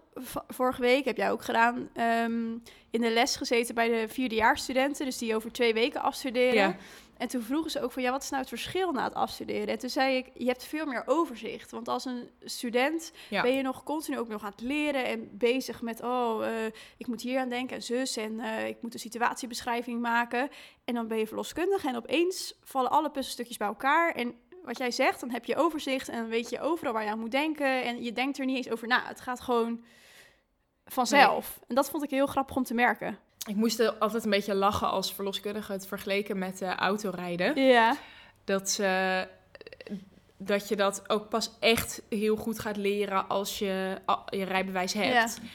vorige 0.49 0.81
week, 0.81 1.05
heb 1.05 1.17
jij 1.17 1.31
ook 1.31 1.45
gedaan, 1.45 1.89
ehm, 1.95 2.51
in 2.91 3.01
de 3.01 3.11
les 3.11 3.37
gezeten 3.37 3.75
bij 3.75 3.89
de 3.89 4.09
vierdejaarsstudenten, 4.09 5.05
dus 5.05 5.19
die 5.19 5.37
over 5.37 5.53
twee 5.53 5.75
weken 5.75 6.03
afstuderen. 6.03 6.55
Ja. 6.55 6.77
En 7.17 7.29
toen 7.29 7.43
vroegen 7.43 7.71
ze 7.71 7.83
ook 7.83 7.93
van, 7.93 8.03
ja, 8.03 8.11
wat 8.11 8.23
is 8.23 8.29
nou 8.31 8.41
het 8.41 8.49
verschil 8.49 8.93
na 8.93 9.05
het 9.05 9.15
afstuderen? 9.15 9.67
En 9.67 9.79
toen 9.79 9.91
zei 9.91 10.17
ik, 10.17 10.31
je 10.35 10.47
hebt 10.47 10.65
veel 10.65 10.87
meer 10.87 11.03
overzicht. 11.07 11.71
Want 11.71 11.89
als 11.89 12.05
een 12.05 12.31
student 12.45 13.13
Ja. 13.29 13.43
ben 13.43 13.53
je 13.53 13.63
nog 13.63 13.83
continu 13.83 14.19
ook 14.19 14.29
nog 14.29 14.45
aan 14.45 14.51
het 14.51 14.61
leren 14.61 15.05
en 15.05 15.29
bezig 15.33 15.83
met, 15.83 16.03
oh, 16.03 16.47
eh, 16.47 16.73
ik 16.97 17.07
moet 17.07 17.23
hier 17.23 17.41
aan 17.41 17.49
denken 17.49 17.77
en 17.77 17.83
zus 17.83 18.17
en 18.17 18.41
eh, 18.41 18.69
ik 18.69 18.83
moet 18.83 18.95
een 18.95 19.01
situatiebeschrijving 19.01 20.01
maken. 20.01 20.49
En 20.85 20.95
dan 20.95 21.09
ben 21.09 21.19
je 21.19 21.27
verloskundige 21.27 21.89
en 21.89 21.97
opeens 21.97 22.55
vallen 22.63 22.91
alle 22.91 23.11
puzzelstukjes 23.11 23.57
bij 23.57 23.69
elkaar. 23.69 24.15
En 24.15 24.35
wat 24.63 24.79
jij 24.79 24.91
zegt, 24.91 25.21
dan 25.21 25.31
heb 25.31 25.45
je 25.45 25.57
overzicht 25.57 26.09
en 26.09 26.19
dan 26.19 26.29
weet 26.29 26.51
je 26.51 26.61
overal 26.61 26.93
waar 26.93 27.05
je 27.05 27.11
aan 27.11 27.19
moet 27.19 27.31
denken. 27.31 27.83
En 27.85 28.03
je 28.03 28.13
denkt 28.13 28.39
er 28.39 28.45
niet 28.45 28.57
eens 28.57 28.71
over 28.71 28.89
na. 28.89 29.07
Het 29.07 29.21
gaat 29.21 29.41
gewoon 29.41 29.85
vanzelf. 30.85 31.61
En 31.69 31.75
dat 31.75 31.91
vond 31.91 32.03
ik 32.03 32.11
heel 32.11 32.27
grappig 32.27 32.57
om 32.57 32.65
te 32.65 32.75
merken. 32.75 33.19
Ik 33.47 33.57
moest 33.57 33.79
er 33.81 33.93
altijd 33.93 34.25
een 34.25 34.31
beetje 34.31 34.55
lachen 34.55 34.89
als 34.91 35.15
verloskundige 35.15 35.73
het 35.73 35.87
vergeleken 35.87 36.39
met 36.39 36.61
eh, 36.63 36.75
autorijden. 36.75 37.63
Ja, 37.63 37.97
Dat, 38.45 38.71
ze- 38.71 39.29
dat 40.39 40.69
je 40.69 40.77
dat 40.77 41.11
ook 41.11 41.29
pas 41.29 41.51
echt 41.61 42.03
heel 42.09 42.37
goed 42.37 42.59
gaat 42.59 42.77
leren 42.77 43.29
als 43.29 43.59
je 43.59 43.99
je 44.29 44.45
rijbewijs 44.45 44.93
hebt. 44.93 45.13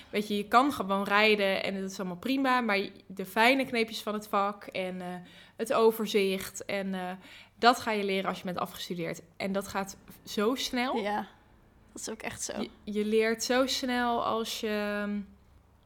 Weet 0.10 0.28
je, 0.28 0.38
je 0.38 0.48
kan 0.48 0.72
gewoon 0.72 1.04
rijden 1.04 1.64
en 1.64 1.76
het 1.76 1.92
is 1.92 2.00
allemaal 2.00 2.18
prima, 2.18 2.62
maar 2.62 2.80
de 3.08 3.26
fijne 3.26 3.66
kneepjes 3.66 4.02
van 4.02 4.14
het 4.14 4.28
vak 4.28 4.64
en 4.64 5.02
eh, 5.02 5.08
het 5.56 5.74
overzicht 5.74 6.66
en 6.66 6.94
eh, 6.94 7.02
dat 7.56 7.80
ga 7.80 7.92
je 7.92 8.04
leren 8.04 8.30
als 8.30 8.38
je 8.38 8.44
bent 8.46 8.58
afgestudeerd. 8.58 9.22
En 9.38 9.52
dat 9.52 9.68
gaat 9.68 9.98
zo 10.26 10.56
snel. 10.56 10.96
ja. 10.96 11.28
Dat 11.94 12.02
is 12.02 12.10
ook 12.10 12.22
echt 12.22 12.42
zo. 12.44 12.62
Je, 12.62 12.70
je 12.84 13.06
leert 13.06 13.44
zo 13.44 13.68
snel 13.68 14.24
als 14.26 14.60
je, 14.60 15.06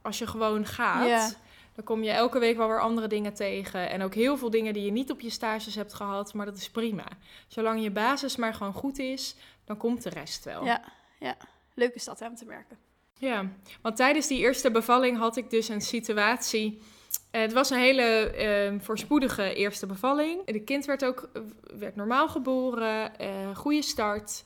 als 0.02 0.18
je 0.18 0.26
gewoon 0.26 0.66
gaat. 0.66 1.08
Ja. 1.08 1.30
Dan 1.76 1.84
kom 1.84 2.02
je 2.02 2.10
elke 2.10 2.38
week 2.38 2.56
wel 2.56 2.68
weer 2.68 2.80
andere 2.80 3.06
dingen 3.06 3.34
tegen. 3.34 3.90
En 3.90 4.02
ook 4.02 4.14
heel 4.14 4.36
veel 4.36 4.50
dingen 4.50 4.72
die 4.72 4.84
je 4.84 4.90
niet 4.90 5.10
op 5.10 5.20
je 5.20 5.30
stages 5.30 5.74
hebt 5.74 5.94
gehad. 5.94 6.34
Maar 6.34 6.46
dat 6.46 6.56
is 6.56 6.70
prima. 6.70 7.04
Zolang 7.48 7.82
je 7.82 7.90
basis 7.90 8.36
maar 8.36 8.54
gewoon 8.54 8.72
goed 8.72 8.98
is, 8.98 9.36
dan 9.64 9.76
komt 9.76 10.02
de 10.02 10.08
rest 10.10 10.44
wel. 10.44 10.64
Ja, 10.64 10.82
ja. 11.18 11.36
Leuk 11.74 11.94
is 11.94 12.04
dat 12.04 12.18
hè, 12.20 12.26
om 12.26 12.34
te 12.34 12.44
merken. 12.44 12.78
Ja, 13.18 13.50
want 13.82 13.96
tijdens 13.96 14.26
die 14.26 14.38
eerste 14.38 14.70
bevalling 14.70 15.18
had 15.18 15.36
ik 15.36 15.50
dus 15.50 15.68
een 15.68 15.80
situatie. 15.80 16.82
eh, 17.30 17.40
Het 17.40 17.52
was 17.52 17.70
een 17.70 17.78
hele 17.78 18.02
eh, 18.30 18.74
voorspoedige 18.80 19.54
eerste 19.54 19.86
bevalling. 19.86 20.44
De 20.44 20.60
kind 20.60 20.84
werd 20.84 21.04
ook 21.04 21.28
eh, 21.32 21.42
werd 21.78 21.96
normaal 21.96 22.28
geboren, 22.28 23.18
eh 23.18 23.56
goede 23.56 23.82
start. 23.82 24.44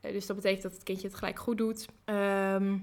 Dus 0.00 0.26
dat 0.26 0.36
betekent 0.36 0.62
dat 0.62 0.72
het 0.72 0.82
kindje 0.82 1.06
het 1.06 1.16
gelijk 1.16 1.38
goed 1.38 1.58
doet. 1.58 1.86
Ehm, 2.04 2.78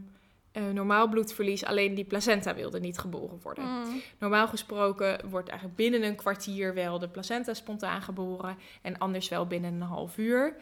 eh, 0.57 0.69
normaal 0.69 1.09
bloedverlies, 1.09 1.65
alleen 1.65 1.95
die 1.95 2.05
placenta 2.05 2.55
wilde 2.55 2.79
niet 2.79 2.97
geboren 2.97 3.39
worden. 3.43 3.63
Mm. 3.63 4.01
Normaal 4.19 4.47
gesproken 4.47 5.29
wordt 5.29 5.49
eigenlijk 5.49 5.77
binnen 5.77 6.03
een 6.03 6.15
kwartier 6.15 6.73
wel 6.73 6.99
de 6.99 7.07
placenta 7.07 7.53
spontaan 7.53 8.01
geboren 8.01 8.57
en 8.81 8.97
anders 8.97 9.29
wel 9.29 9.47
binnen 9.47 9.73
een 9.73 9.81
half 9.81 10.17
uur. 10.17 10.55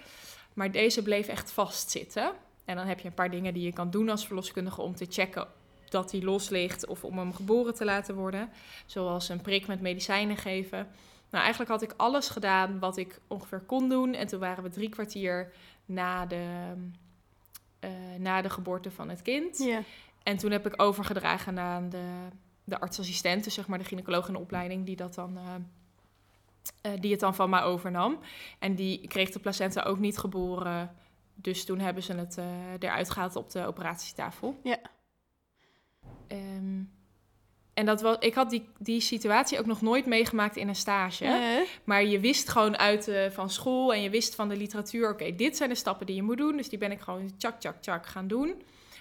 Maar 0.54 0.72
deze 0.72 1.04
bleef 1.04 1.28
echt 1.28 1.52
vastzitten. 1.52 2.32
En 2.66 2.76
dan 2.76 2.88
heb 2.88 3.00
je 3.00 3.08
een 3.08 3.14
paar 3.14 3.30
dingen 3.32 3.54
die 3.54 3.64
je 3.64 3.74
kan 3.74 3.90
doen 3.90 4.10
als 4.10 4.26
verloskundige 4.26 4.82
om 4.82 4.96
te 4.96 5.06
checken 5.10 5.48
dat 5.90 6.12
hij 6.12 6.22
los 6.22 6.50
ligt 6.50 6.88
of 6.88 7.04
om 7.04 7.18
hem 7.18 7.34
geboren 7.34 7.74
te 7.74 7.86
laten 7.86 8.16
worden. 8.16 8.50
Zoals 8.86 9.30
een 9.30 9.42
prik 9.42 9.68
met 9.68 9.82
medicijnen 9.82 10.38
geven. 10.38 10.88
Nou, 11.30 11.44
eigenlijk 11.44 11.72
had 11.72 11.82
ik 11.82 11.94
alles 11.98 12.30
gedaan 12.30 12.80
wat 12.80 12.98
ik 12.98 13.20
ongeveer 13.28 13.62
kon 13.62 13.90
doen. 13.90 14.14
En 14.14 14.28
toen 14.28 14.40
waren 14.40 14.64
we 14.64 14.70
drie 14.70 14.90
kwartier 14.90 15.52
na 15.86 16.26
de, 16.26 16.74
eh, 17.86 18.20
na 18.20 18.42
de 18.42 18.50
geboorte 18.50 18.92
van 18.92 19.10
het 19.10 19.22
kind. 19.22 19.58
Ja. 19.58 19.82
En 20.24 20.38
toen 20.38 20.52
heb 20.52 20.66
ik 20.66 20.82
overgedragen 20.82 21.60
aan 21.60 21.90
de, 21.90 22.28
de 22.64 22.80
artsassistent, 22.80 23.44
dus 23.44 23.54
zeg 23.54 23.68
maar 23.68 23.78
de 23.78 23.86
gynaecoloog 23.86 24.28
in 24.28 24.34
de 24.34 24.40
opleiding, 24.40 24.86
die, 24.86 24.96
dat 24.96 25.16
dan, 25.16 25.38
eh, 25.38 26.94
eh, 26.94 27.02
die 27.02 27.12
het 27.12 27.20
dan 27.20 27.36
van 27.36 27.50
mij 27.50 27.64
overnam. 27.64 28.20
En 28.60 28.76
die 28.76 29.08
kreeg 29.08 29.30
de 29.30 29.40
placenta 29.40 29.82
ook 29.82 30.00
niet 30.00 30.18
geboren. 30.18 30.96
Dus 31.34 31.66
toen 31.66 31.80
hebben 31.80 32.04
ze 32.04 32.14
het 32.14 32.38
eruit 32.80 33.10
gehaald 33.10 33.36
op 33.36 33.52
de 33.52 33.66
operatietafel. 33.66 34.60
Ja. 34.64 34.80
Ehm, 36.28 36.84
en 37.76 37.86
dat 37.86 38.02
was, 38.02 38.16
ik 38.20 38.34
had 38.34 38.50
die, 38.50 38.66
die 38.78 39.00
situatie 39.00 39.60
ook 39.60 39.66
nog 39.66 39.82
nooit 39.82 40.06
meegemaakt 40.06 40.56
in 40.56 40.68
een 40.68 40.76
stage. 40.76 41.26
Maar 41.84 42.06
je 42.06 42.20
wist 42.20 42.50
gewoon 42.50 42.78
uit 42.78 43.08
eh, 43.08 43.30
van 43.30 43.50
school 43.50 43.94
en 43.94 44.02
je 44.02 44.10
wist 44.10 44.36
van 44.36 44.50
de 44.50 44.58
literatuur... 44.58 45.10
oké, 45.10 45.36
dit 45.36 45.58
zijn 45.58 45.70
de 45.70 45.76
stappen 45.76 46.06
die 46.06 46.16
je 46.16 46.24
moet 46.24 46.38
doen. 46.38 46.58
Dus 46.58 46.70
die 46.70 46.80
ben 46.80 46.92
ik 46.92 47.00
gewoon 47.00 47.32
tjak, 47.38 47.60
tjak, 47.60 47.82
tjak 47.82 48.06
gaan 48.06 48.28
doen. 48.28 48.48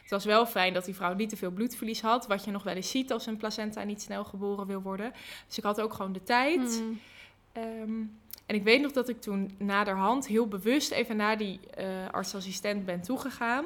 Het 0.02 0.10
was 0.10 0.24
wel 0.24 0.46
fijn 0.46 0.74
dat 0.74 0.84
die 0.84 0.94
vrouw 0.94 1.14
niet 1.14 1.28
te 1.28 1.36
veel 1.36 1.50
bloedverlies 1.50 2.00
had... 2.00 2.26
wat 2.26 2.44
je 2.44 2.50
nog 2.50 2.62
wel 2.62 2.74
eens 2.74 2.90
ziet 2.90 3.12
als 3.12 3.26
een 3.26 3.36
placenta 3.36 3.82
niet 3.82 4.02
snel 4.02 4.24
geboren 4.24 4.66
wil 4.66 4.82
worden. 4.82 5.12
Dus 5.46 5.58
ik 5.58 5.64
had 5.64 5.80
ook 5.80 5.94
gewoon 5.94 6.12
de 6.12 6.22
tijd. 6.22 6.82
mm. 6.82 7.00
Ehm, 7.52 8.00
en 8.46 8.54
ik 8.54 8.62
weet 8.62 8.80
nog 8.80 8.92
dat 8.92 9.08
ik 9.08 9.20
toen 9.20 9.54
naderhand 9.58 10.26
heel 10.26 10.48
bewust 10.48 10.90
even 10.90 11.16
naar 11.16 11.38
die 11.38 11.60
eh, 11.74 11.86
artsassistent 12.10 12.84
ben 12.84 13.02
toegegaan... 13.02 13.64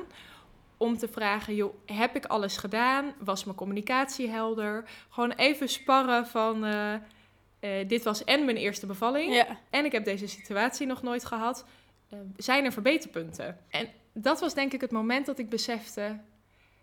om 0.78 0.98
te 0.98 1.08
vragen, 1.08 1.54
joh, 1.54 1.74
heb 1.86 2.16
ik 2.16 2.24
alles 2.24 2.56
gedaan? 2.56 3.14
Was 3.18 3.44
mijn 3.44 3.56
communicatie 3.56 4.28
helder? 4.28 4.88
Gewoon 5.08 5.32
even 5.32 5.68
sparren 5.68 6.26
van... 6.26 6.64
eh, 6.64 6.94
eh, 7.60 7.88
dit 7.88 8.04
was 8.04 8.24
en 8.24 8.44
mijn 8.44 8.56
eerste 8.56 8.86
bevalling... 8.86 9.34
Ja. 9.34 9.58
En 9.70 9.84
ik 9.84 9.92
heb 9.92 10.04
deze 10.04 10.26
situatie 10.26 10.86
nog 10.86 11.02
nooit 11.02 11.24
gehad. 11.24 11.64
Eh, 12.08 12.18
zijn 12.36 12.64
er 12.64 12.72
verbeterpunten? 12.72 13.58
En 13.68 13.88
dat 14.12 14.40
was 14.40 14.54
denk 14.54 14.72
ik 14.72 14.80
het 14.80 14.90
moment 14.90 15.26
dat 15.26 15.38
ik 15.38 15.48
besefte... 15.48 16.18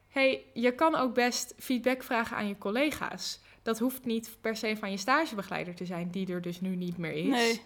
hey, 0.07 0.45
je 0.53 0.71
kan 0.71 0.95
ook 0.95 1.13
best 1.13 1.53
feedback 1.57 2.03
vragen 2.03 2.37
aan 2.37 2.47
je 2.47 2.57
collega's. 2.57 3.39
Dat 3.61 3.79
hoeft 3.79 4.05
niet 4.05 4.37
per 4.41 4.55
se 4.55 4.75
van 4.77 4.91
je 4.91 4.97
stagebegeleider 4.97 5.75
te 5.75 5.85
zijn... 5.85 6.09
die 6.11 6.33
er 6.33 6.41
dus 6.41 6.61
nu 6.61 6.75
niet 6.75 6.97
meer 6.97 7.13
is. 7.13 7.27
Nee. 7.27 7.61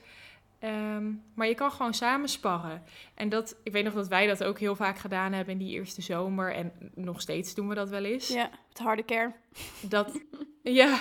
Ehm, 0.60 1.12
maar 1.34 1.48
je 1.48 1.56
kan 1.56 1.72
gewoon 1.72 1.94
samen 1.94 2.30
sparren. 2.30 2.84
En 3.16 3.30
dat, 3.30 3.56
ik 3.64 3.72
weet 3.72 3.84
nog 3.84 3.94
dat 3.94 4.08
wij 4.08 4.28
dat 4.28 4.44
ook 4.44 4.60
heel 4.60 4.76
vaak 4.76 4.98
gedaan 4.98 5.34
hebben 5.34 5.54
in 5.54 5.60
die 5.60 5.74
eerste 5.74 6.02
zomer. 6.02 6.54
En 6.54 6.74
nog 6.96 7.22
steeds 7.22 7.54
doen 7.54 7.68
we 7.68 7.76
dat 7.76 7.90
wel 7.90 8.04
eens. 8.04 8.28
Ja, 8.28 8.50
het 8.70 8.78
harde 8.78 9.04
kern. 9.04 9.36
Dat, 9.82 10.20
ja, 10.62 11.00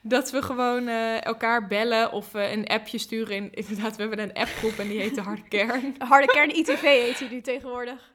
dat 0.00 0.30
we 0.30 0.42
gewoon 0.42 0.88
eh, 0.88 1.24
elkaar 1.24 1.66
bellen 1.66 2.12
of 2.12 2.34
een 2.34 2.66
appje 2.66 2.98
sturen. 2.98 3.36
In, 3.36 3.52
inderdaad, 3.52 3.96
we 3.96 4.02
hebben 4.02 4.20
een 4.20 4.34
appgroep 4.34 4.78
en 4.78 4.88
die 4.88 5.00
heet 5.00 5.14
de 5.14 5.20
Harde 5.20 5.48
Kern. 5.48 5.94
Harde 6.08 6.26
kern 6.26 6.56
ITV 6.56 6.80
heet 6.80 7.18
hij 7.18 7.28
nu 7.28 7.40
tegenwoordig. 7.40 8.14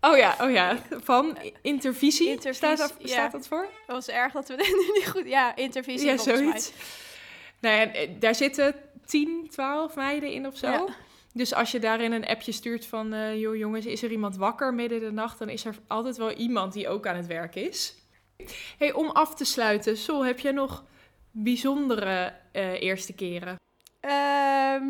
Oh 0.00 0.16
ja, 0.16 0.36
oh 0.40 0.50
ja, 0.50 0.78
van 0.90 1.38
intervisie, 1.62 2.28
Intervisie, 2.28 2.54
staat, 2.54 2.78
dat, 2.78 2.94
ja. 2.98 3.06
staat 3.06 3.32
dat 3.32 3.48
voor? 3.48 3.68
Dat 3.86 3.96
was 3.96 4.08
erg 4.08 4.32
dat 4.32 4.48
we 4.48 4.54
niet 4.94 5.08
goed... 5.08 5.26
Ja, 5.26 5.56
intervisie 5.56 6.08
ja, 6.08 6.16
zoiets. 6.16 6.72
Nou 7.60 7.76
ja, 7.76 7.92
eh, 7.92 8.10
daar 8.18 8.34
zitten 8.34 8.74
10, 9.12 9.48
12 9.50 9.94
meiden 9.96 10.32
in 10.32 10.46
of 10.46 10.56
zo. 10.56 10.70
Ja. 10.70 10.86
Dus 11.32 11.54
als 11.54 11.70
je 11.70 11.78
daarin 11.78 12.12
een 12.12 12.26
appje 12.26 12.52
stuurt 12.52 12.86
van... 12.86 13.12
eh 13.12 13.40
joh 13.40 13.56
jongens, 13.56 13.86
is 13.86 14.02
er 14.02 14.10
iemand 14.10 14.36
wakker 14.36 14.74
midden 14.74 14.98
in 14.98 15.04
de 15.04 15.12
nacht... 15.12 15.38
dan 15.38 15.48
is 15.48 15.64
er 15.64 15.76
altijd 15.86 16.16
wel 16.16 16.32
iemand 16.32 16.72
die 16.72 16.88
ook 16.88 17.06
aan 17.06 17.16
het 17.16 17.26
werk 17.26 17.54
is. 17.54 17.94
hey, 18.78 18.92
om 18.92 19.10
af 19.10 19.34
te 19.34 19.44
sluiten, 19.44 19.96
Sol, 19.96 20.24
heb 20.24 20.38
jij 20.38 20.52
nog 20.52 20.84
bijzondere 21.30 22.34
eh, 22.52 22.82
eerste 22.82 23.14
keren? 23.14 23.60
Ehm, 24.00 24.84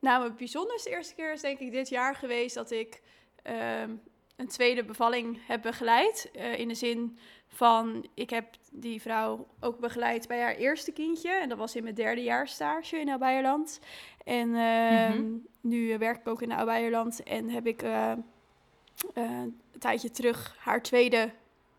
nou, 0.00 0.20
mijn 0.20 0.36
bijzonderste 0.36 0.90
eerste 0.90 1.14
keer 1.14 1.32
is 1.32 1.40
denk 1.40 1.58
ik 1.58 1.72
dit 1.72 1.88
jaar 1.88 2.14
geweest 2.14 2.54
dat 2.54 2.70
ik 2.70 3.02
ehm, 3.42 3.90
een 4.36 4.48
tweede 4.48 4.84
bevalling 4.84 5.38
heb 5.46 5.62
begeleid. 5.62 6.30
Eh, 6.34 6.58
in 6.58 6.68
de 6.68 6.74
zin 6.74 7.18
van, 7.48 8.06
ik 8.14 8.30
heb 8.30 8.46
die 8.72 9.00
vrouw 9.02 9.46
ook 9.60 9.78
begeleid 9.78 10.28
bij 10.28 10.40
haar 10.40 10.54
eerste 10.54 10.92
kindje. 10.92 11.30
En 11.30 11.48
dat 11.48 11.58
was 11.58 11.76
in 11.76 11.82
mijn 11.82 11.94
derde 11.94 12.22
jaar 12.22 12.48
stage 12.48 12.98
in 12.98 13.08
Oud-Beierland. 13.08 13.80
En 14.24 14.54
ehm, 14.54 15.20
Mhm. 15.20 15.36
nu 15.60 15.98
werk 15.98 16.16
ik 16.20 16.28
ook 16.28 16.42
in 16.42 16.52
Oud-Beierland 16.52 17.22
en 17.22 17.48
heb 17.50 17.66
ik 17.66 17.82
eh, 17.82 18.12
eh, 18.12 18.18
een 19.14 19.60
tijdje 19.78 20.10
terug 20.10 20.56
haar 20.58 20.82
tweede 20.82 21.30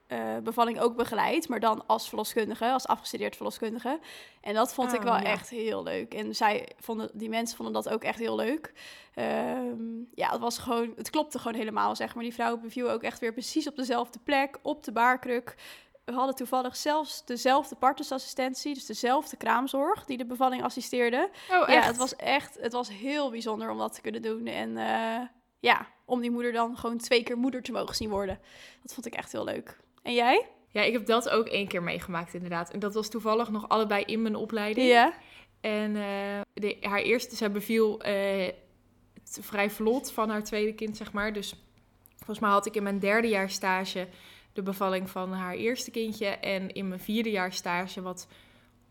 eh, 0.08 0.38
bevalling 0.43 0.80
ook 0.80 0.96
begeleid. 0.96 1.48
Maar 1.50 1.60
dan 1.60 1.84
als 1.88 2.08
verloskundige, 2.08 2.72
als 2.72 2.88
afgestudeerd 2.88 3.36
verloskundige. 3.36 4.00
En 4.41 4.54
dat 4.54 4.74
vond 4.74 4.93
ik 4.93 5.00
Oh, 5.00 5.06
wel 5.06 5.15
ja. 5.15 5.24
echt 5.24 5.50
heel 5.50 5.84
leuk. 5.84 6.13
En 6.13 6.36
zij 6.36 6.70
vonden, 6.80 7.10
die 7.13 7.30
mensen 7.30 7.56
vonden 7.56 7.74
dat 7.84 7.90
ook 7.90 8.04
echt 8.04 8.19
heel 8.19 8.36
leuk. 8.36 8.73
Ehm, 9.13 9.98
ja, 10.13 10.32
het 10.32 10.40
was 10.42 10.58
gewoon, 10.58 10.94
het 10.96 11.10
klopte 11.10 11.40
gewoon 11.40 11.58
helemaal, 11.58 11.96
zeg 11.96 12.15
maar. 12.15 12.23
Die 12.23 12.34
vrouw 12.34 12.58
beviel 12.58 12.92
ook 12.92 13.04
echt 13.04 13.19
weer 13.19 13.34
precies 13.34 13.67
op 13.67 13.75
dezelfde 13.75 14.19
plek, 14.23 14.58
op 14.62 14.84
de 14.84 14.92
baarkruk. 14.92 15.56
We 16.06 16.13
hadden 16.13 16.36
toevallig 16.36 16.75
zelfs 16.75 17.25
dezelfde 17.25 17.75
partnersassistentie, 17.75 18.73
dus 18.73 18.86
dezelfde 18.86 19.38
kraamzorg 19.38 20.06
die 20.06 20.17
de 20.17 20.25
bevalling 20.25 20.63
assisteerde. 20.63 21.29
Oh, 21.52 21.67
Ja, 21.67 21.82
het 21.82 21.98
was 21.98 22.15
echt, 22.15 22.58
het 22.62 22.73
was 22.73 22.90
heel 22.90 23.29
bijzonder 23.29 23.69
om 23.69 23.77
dat 23.77 23.94
te 23.94 24.02
kunnen 24.02 24.21
doen. 24.21 24.46
En 24.46 24.77
eh, 24.77 25.21
ja, 25.60 25.88
om 26.06 26.21
die 26.21 26.32
moeder 26.32 26.52
dan 26.52 26.77
gewoon 26.77 26.98
twee 26.98 27.23
keer 27.23 27.38
moeder 27.38 27.62
te 27.62 27.71
mogen 27.71 27.96
zien 27.96 28.10
worden. 28.10 28.40
Dat 28.82 28.94
vond 28.94 29.06
ik 29.06 29.13
echt 29.15 29.32
heel 29.32 29.44
leuk. 29.44 29.77
En 30.08 30.14
jij? 30.14 30.46
Ja, 30.70 30.82
ik 30.82 30.94
heb 30.94 31.06
dat 31.06 31.30
ook 31.30 31.48
één 31.48 31.68
keer 31.68 31.84
meegemaakt 31.84 32.34
inderdaad. 32.34 32.70
En 32.72 32.80
dat 32.80 32.94
was 32.94 33.10
toevallig 33.10 33.50
nog 33.50 33.70
allebei 33.70 34.04
in 34.04 34.22
mijn 34.22 34.36
opleiding. 34.36 34.88
Ja. 34.88 35.14
En 35.62 35.96
eh, 35.96 36.42
de, 36.54 36.78
haar 36.82 37.02
eerste, 37.02 37.36
zij 37.36 37.52
beviel 37.52 38.00
het 39.14 39.40
vrij 39.42 39.70
vlot 39.70 40.12
van 40.12 40.30
haar 40.30 40.44
tweede 40.44 40.74
kind, 40.74 40.98
zeg 40.98 41.12
maar. 41.12 41.34
Dus 41.34 41.54
volgens 42.16 42.40
mij 42.40 42.50
had 42.50 42.66
ik 42.66 42.76
in 42.76 42.84
mijn 42.84 43.00
derde 43.00 43.28
jaar 43.28 43.50
stage 43.50 44.08
de 44.54 44.62
bevalling 44.62 45.10
van 45.10 45.32
haar 45.32 45.54
eerste 45.54 45.92
kindje. 45.92 46.28
En 46.28 46.74
in 46.74 46.88
mijn 46.88 47.00
vierde 47.00 47.32
jaar 47.32 47.54
stage, 47.54 48.02
wat 48.02 48.28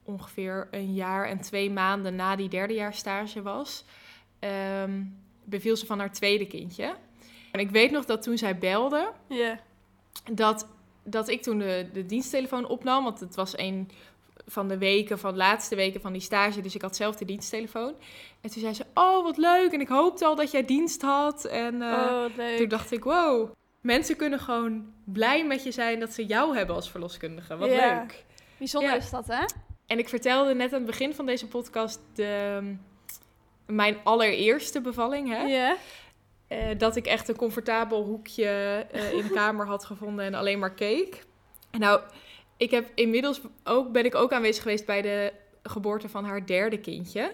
ongeveer 0.03 0.69
een 0.71 0.95
jaar 0.95 1.27
en 1.29 1.41
twee 1.41 1.71
maanden 1.71 2.15
na 2.15 2.37
die 2.37 2.49
derde 2.49 2.75
jaar 2.75 2.95
stage 2.95 3.43
was, 3.43 3.85
ehm, 4.39 5.03
beviel 5.45 5.77
ze 5.77 5.87
van 5.87 5.99
haar 5.99 6.13
tweede 6.13 6.47
kindje. 6.47 6.97
En 7.53 7.61
ik 7.61 7.71
weet 7.71 7.91
nog 7.91 8.05
dat 8.05 8.23
toen 8.23 8.39
zij 8.39 8.59
belde, 8.59 9.13
Ja. 9.29 9.61
dat, 10.33 10.75
dat 11.07 11.29
ik 11.29 11.43
toen 11.43 11.59
de, 11.59 11.89
de 11.93 12.07
diensttelefoon 12.07 12.69
opnam. 12.69 13.05
Want 13.05 13.21
het 13.21 13.35
was 13.35 13.59
een 13.59 13.91
van 14.47 14.69
de 14.69 14.79
weken, 14.79 15.19
van 15.19 15.31
de 15.33 15.39
laatste 15.39 15.75
weken 15.75 16.01
van 16.01 16.13
die 16.13 16.21
stage. 16.21 16.61
Dus 16.61 16.75
ik 16.75 16.83
had 16.83 16.97
zelf 16.97 17.17
de 17.17 17.25
diensttelefoon. 17.25 17.95
En 18.41 18.51
toen 18.51 18.61
zei 18.61 18.75
ze, 18.75 18.85
oh 18.95 19.23
wat 19.23 19.37
leuk. 19.37 19.73
En 19.73 19.81
ik 19.81 19.89
hoopte 19.89 20.25
al 20.25 20.35
dat 20.35 20.51
jij 20.51 20.65
dienst 20.65 21.03
had. 21.03 21.45
En 21.45 21.83
eh, 21.83 21.89
oh, 21.89 22.21
wat 22.21 22.57
toen 22.57 22.69
dacht 22.69 22.93
ik, 22.93 23.05
wow. 23.05 23.51
Mensen 23.81 24.17
kunnen 24.17 24.39
gewoon 24.41 24.93
blij 25.05 25.47
met 25.47 25.65
je 25.65 25.71
zijn 25.73 26.01
dat 26.01 26.13
ze 26.13 26.27
jou 26.27 26.57
hebben 26.57 26.75
als 26.75 26.91
verloskundige. 26.91 27.57
Wat 27.57 27.69
leuk. 27.69 28.25
Bijzonder 28.59 28.91
Ja. 28.91 28.97
is 28.97 29.11
dat, 29.11 29.27
hè? 29.27 29.45
En 29.87 29.99
ik 29.99 30.09
vertelde 30.09 30.55
net 30.55 30.73
aan 30.73 30.79
het 30.79 30.87
begin 30.87 31.15
van 31.15 31.27
deze 31.27 31.47
podcast 31.47 32.01
de, 32.15 32.61
mijn 33.67 33.97
allereerste 34.05 34.81
bevalling. 34.81 35.29
Hè? 35.29 35.43
Ja. 35.43 35.77
Eh, 36.49 36.59
dat 36.79 36.97
ik 36.97 37.07
echt 37.07 37.29
een 37.29 37.37
comfortabel 37.37 38.05
hoekje 38.05 38.47
eh, 38.93 39.13
in 39.13 39.23
de 39.23 39.31
kamer 39.41 39.67
had 39.67 39.85
gevonden 39.85 40.25
en 40.25 40.35
alleen 40.35 40.59
maar 40.59 40.75
keek. 40.75 41.25
Nou, 41.79 42.01
ik 42.57 42.71
heb 42.71 42.91
inmiddels 42.95 43.41
ook, 43.65 43.93
ben 43.93 44.05
ik 44.05 44.15
ook 44.15 44.33
aanwezig 44.33 44.63
geweest 44.63 44.87
bij 44.87 45.03
de 45.03 45.33
geboorte 45.63 46.09
van 46.09 46.25
haar 46.25 46.47
derde 46.47 46.79
kindje. 46.79 47.33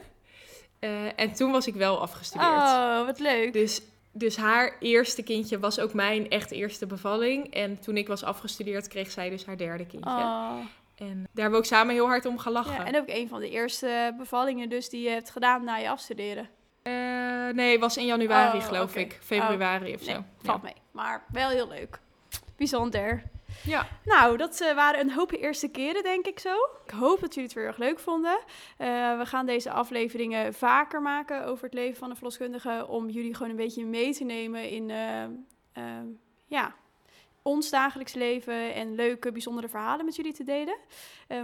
Eh, 0.78 1.20
en 1.20 1.32
toen 1.32 1.52
was 1.52 1.66
ik 1.66 1.74
wel 1.74 2.00
afgestudeerd. 2.00 2.50
Oh, 2.50 3.04
wat 3.06 3.18
leuk. 3.18 3.52
Dus, 3.52 3.82
dus 4.12 4.36
haar 4.36 4.76
eerste 4.80 5.22
kindje 5.22 5.58
was 5.58 5.78
ook 5.78 5.94
mijn 5.94 6.30
echt 6.30 6.50
eerste 6.50 6.86
bevalling. 6.86 7.54
En 7.54 7.80
toen 7.80 7.96
ik 7.96 8.08
was 8.08 8.24
afgestudeerd, 8.24 8.88
kreeg 8.88 9.10
zij 9.10 9.30
dus 9.30 9.44
haar 9.44 9.56
derde 9.56 9.86
kindje. 9.86 10.10
Oh. 10.10 10.58
En 10.94 11.08
daar 11.08 11.42
hebben 11.42 11.50
we 11.52 11.56
ook 11.56 11.64
samen 11.64 11.94
heel 11.94 12.06
hard 12.06 12.26
om 12.26 12.38
gelachen. 12.38 12.74
Ja, 12.74 12.86
en 12.86 12.96
ook 12.96 13.08
een 13.08 13.28
van 13.28 13.40
de 13.40 13.50
eerste 13.50 14.14
bevallingen 14.18 14.68
dus 14.68 14.88
die 14.88 15.02
je 15.02 15.10
hebt 15.10 15.30
gedaan 15.30 15.64
na 15.64 15.76
je 15.76 15.88
afstuderen. 15.88 16.48
Eh, 16.82 17.48
nee, 17.48 17.78
was 17.78 17.96
in 17.96 18.06
januari 18.06 18.58
Oh, 18.58 18.64
geloof 18.64 18.96
ik. 18.96 19.18
Februari 19.22 19.94
of 19.94 20.06
Nee, 20.06 20.14
zo. 20.14 20.24
valt 20.42 20.62
mee. 20.62 20.74
Maar 20.90 21.24
wel 21.32 21.48
heel 21.48 21.68
leuk. 21.68 22.00
Bijzonder. 22.56 23.22
Ja. 23.62 23.86
Nou, 24.04 24.36
dat 24.36 24.60
eh, 24.60 24.74
waren 24.74 25.00
een 25.00 25.12
hoop 25.12 25.32
eerste 25.32 25.68
keren, 25.68 26.02
denk 26.02 26.26
ik 26.26 26.38
zo. 26.38 26.54
Ik 26.84 26.90
hoop 26.90 27.20
dat 27.20 27.34
jullie 27.34 27.48
het 27.48 27.58
weer 27.58 27.66
erg 27.66 27.76
leuk 27.76 27.98
vonden. 27.98 28.38
Eh, 28.76 29.18
we 29.18 29.26
gaan 29.26 29.46
deze 29.46 29.70
afleveringen 29.70 30.54
vaker 30.54 31.02
maken 31.02 31.44
over 31.44 31.64
het 31.64 31.74
leven 31.74 31.98
van 31.98 32.10
een 32.10 32.16
verloskundige... 32.16 32.86
om 32.88 33.08
jullie 33.08 33.34
gewoon 33.34 33.50
een 33.50 33.56
beetje 33.56 33.84
mee 33.84 34.14
te 34.14 34.24
nemen 34.24 34.68
in 34.68 34.88
ja, 36.46 36.74
ons 37.42 37.70
dagelijks 37.70 38.14
leven... 38.14 38.74
en 38.74 38.94
leuke, 38.94 39.32
bijzondere 39.32 39.68
verhalen 39.68 40.04
met 40.04 40.16
jullie 40.16 40.32
te 40.32 40.44
delen. 40.44 40.76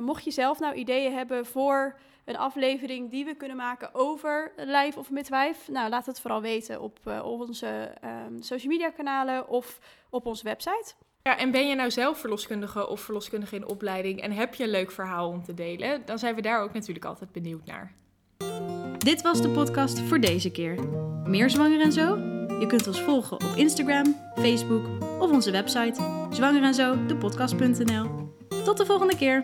Mocht 0.01 0.25
je 0.25 0.31
zelf 0.31 0.59
nou 0.59 0.75
ideeën 0.75 1.13
hebben 1.13 1.47
voor 1.47 1.99
een 2.29 2.37
aflevering 2.37 3.11
die 3.11 3.25
we 3.25 3.35
kunnen 3.35 3.57
maken 3.57 3.95
over 3.95 4.53
lijf 4.57 4.97
of 4.97 5.11
midwife... 5.11 5.71
nou, 5.71 5.89
laat 5.89 6.07
het 6.07 6.21
vooral 6.21 6.41
weten 6.41 6.81
op 6.81 6.99
eh, 7.05 7.25
onze 7.25 7.67
ehm, 8.01 8.41
social 8.41 8.73
media 8.73 8.91
kanalen 8.91 9.49
of 9.49 9.79
op 10.11 10.27
onze 10.27 10.45
website. 10.45 10.93
Ja, 11.23 11.39
en 11.39 11.51
ben 11.51 11.69
je 11.69 11.75
nou 11.75 11.91
zelf 11.91 12.19
verloskundige 12.19 12.89
of 12.89 13.01
verloskundige 13.01 13.57
in 13.57 13.67
opleiding 13.67 14.21
en 14.21 14.33
heb 14.33 14.55
je 14.55 14.65
een 14.65 14.71
leuk 14.71 14.91
verhaal 14.91 15.29
om 15.29 15.43
te 15.43 15.55
delen, 15.55 16.03
dan 16.05 16.19
zijn 16.19 16.35
we 16.35 16.41
daar 16.41 16.63
ook 16.63 16.73
natuurlijk 16.73 17.05
altijd 17.05 17.33
benieuwd 17.33 17.65
naar. 17.65 17.93
Dit 18.99 19.23
was 19.23 19.43
de 19.43 19.49
podcast 19.49 20.01
voor 20.01 20.21
deze 20.21 20.51
keer. 20.51 20.89
Meer 21.25 21.51
zwanger 21.51 21.81
en 21.81 21.93
zo? 21.93 22.17
Je 22.61 22.67
kunt 22.67 22.87
ons 22.87 23.03
volgen 23.03 23.37
op 23.37 23.53
Instagram, 23.57 24.17
Facebook 24.35 24.87
of 25.19 25.31
onze 25.31 25.51
website 25.51 26.27
zwangerenzo, 26.31 27.07
de 27.07 27.17
podcast.nl. 27.17 28.33
Tot 28.65 28.77
de 28.77 28.87
volgende 28.87 29.17
keer. 29.17 29.41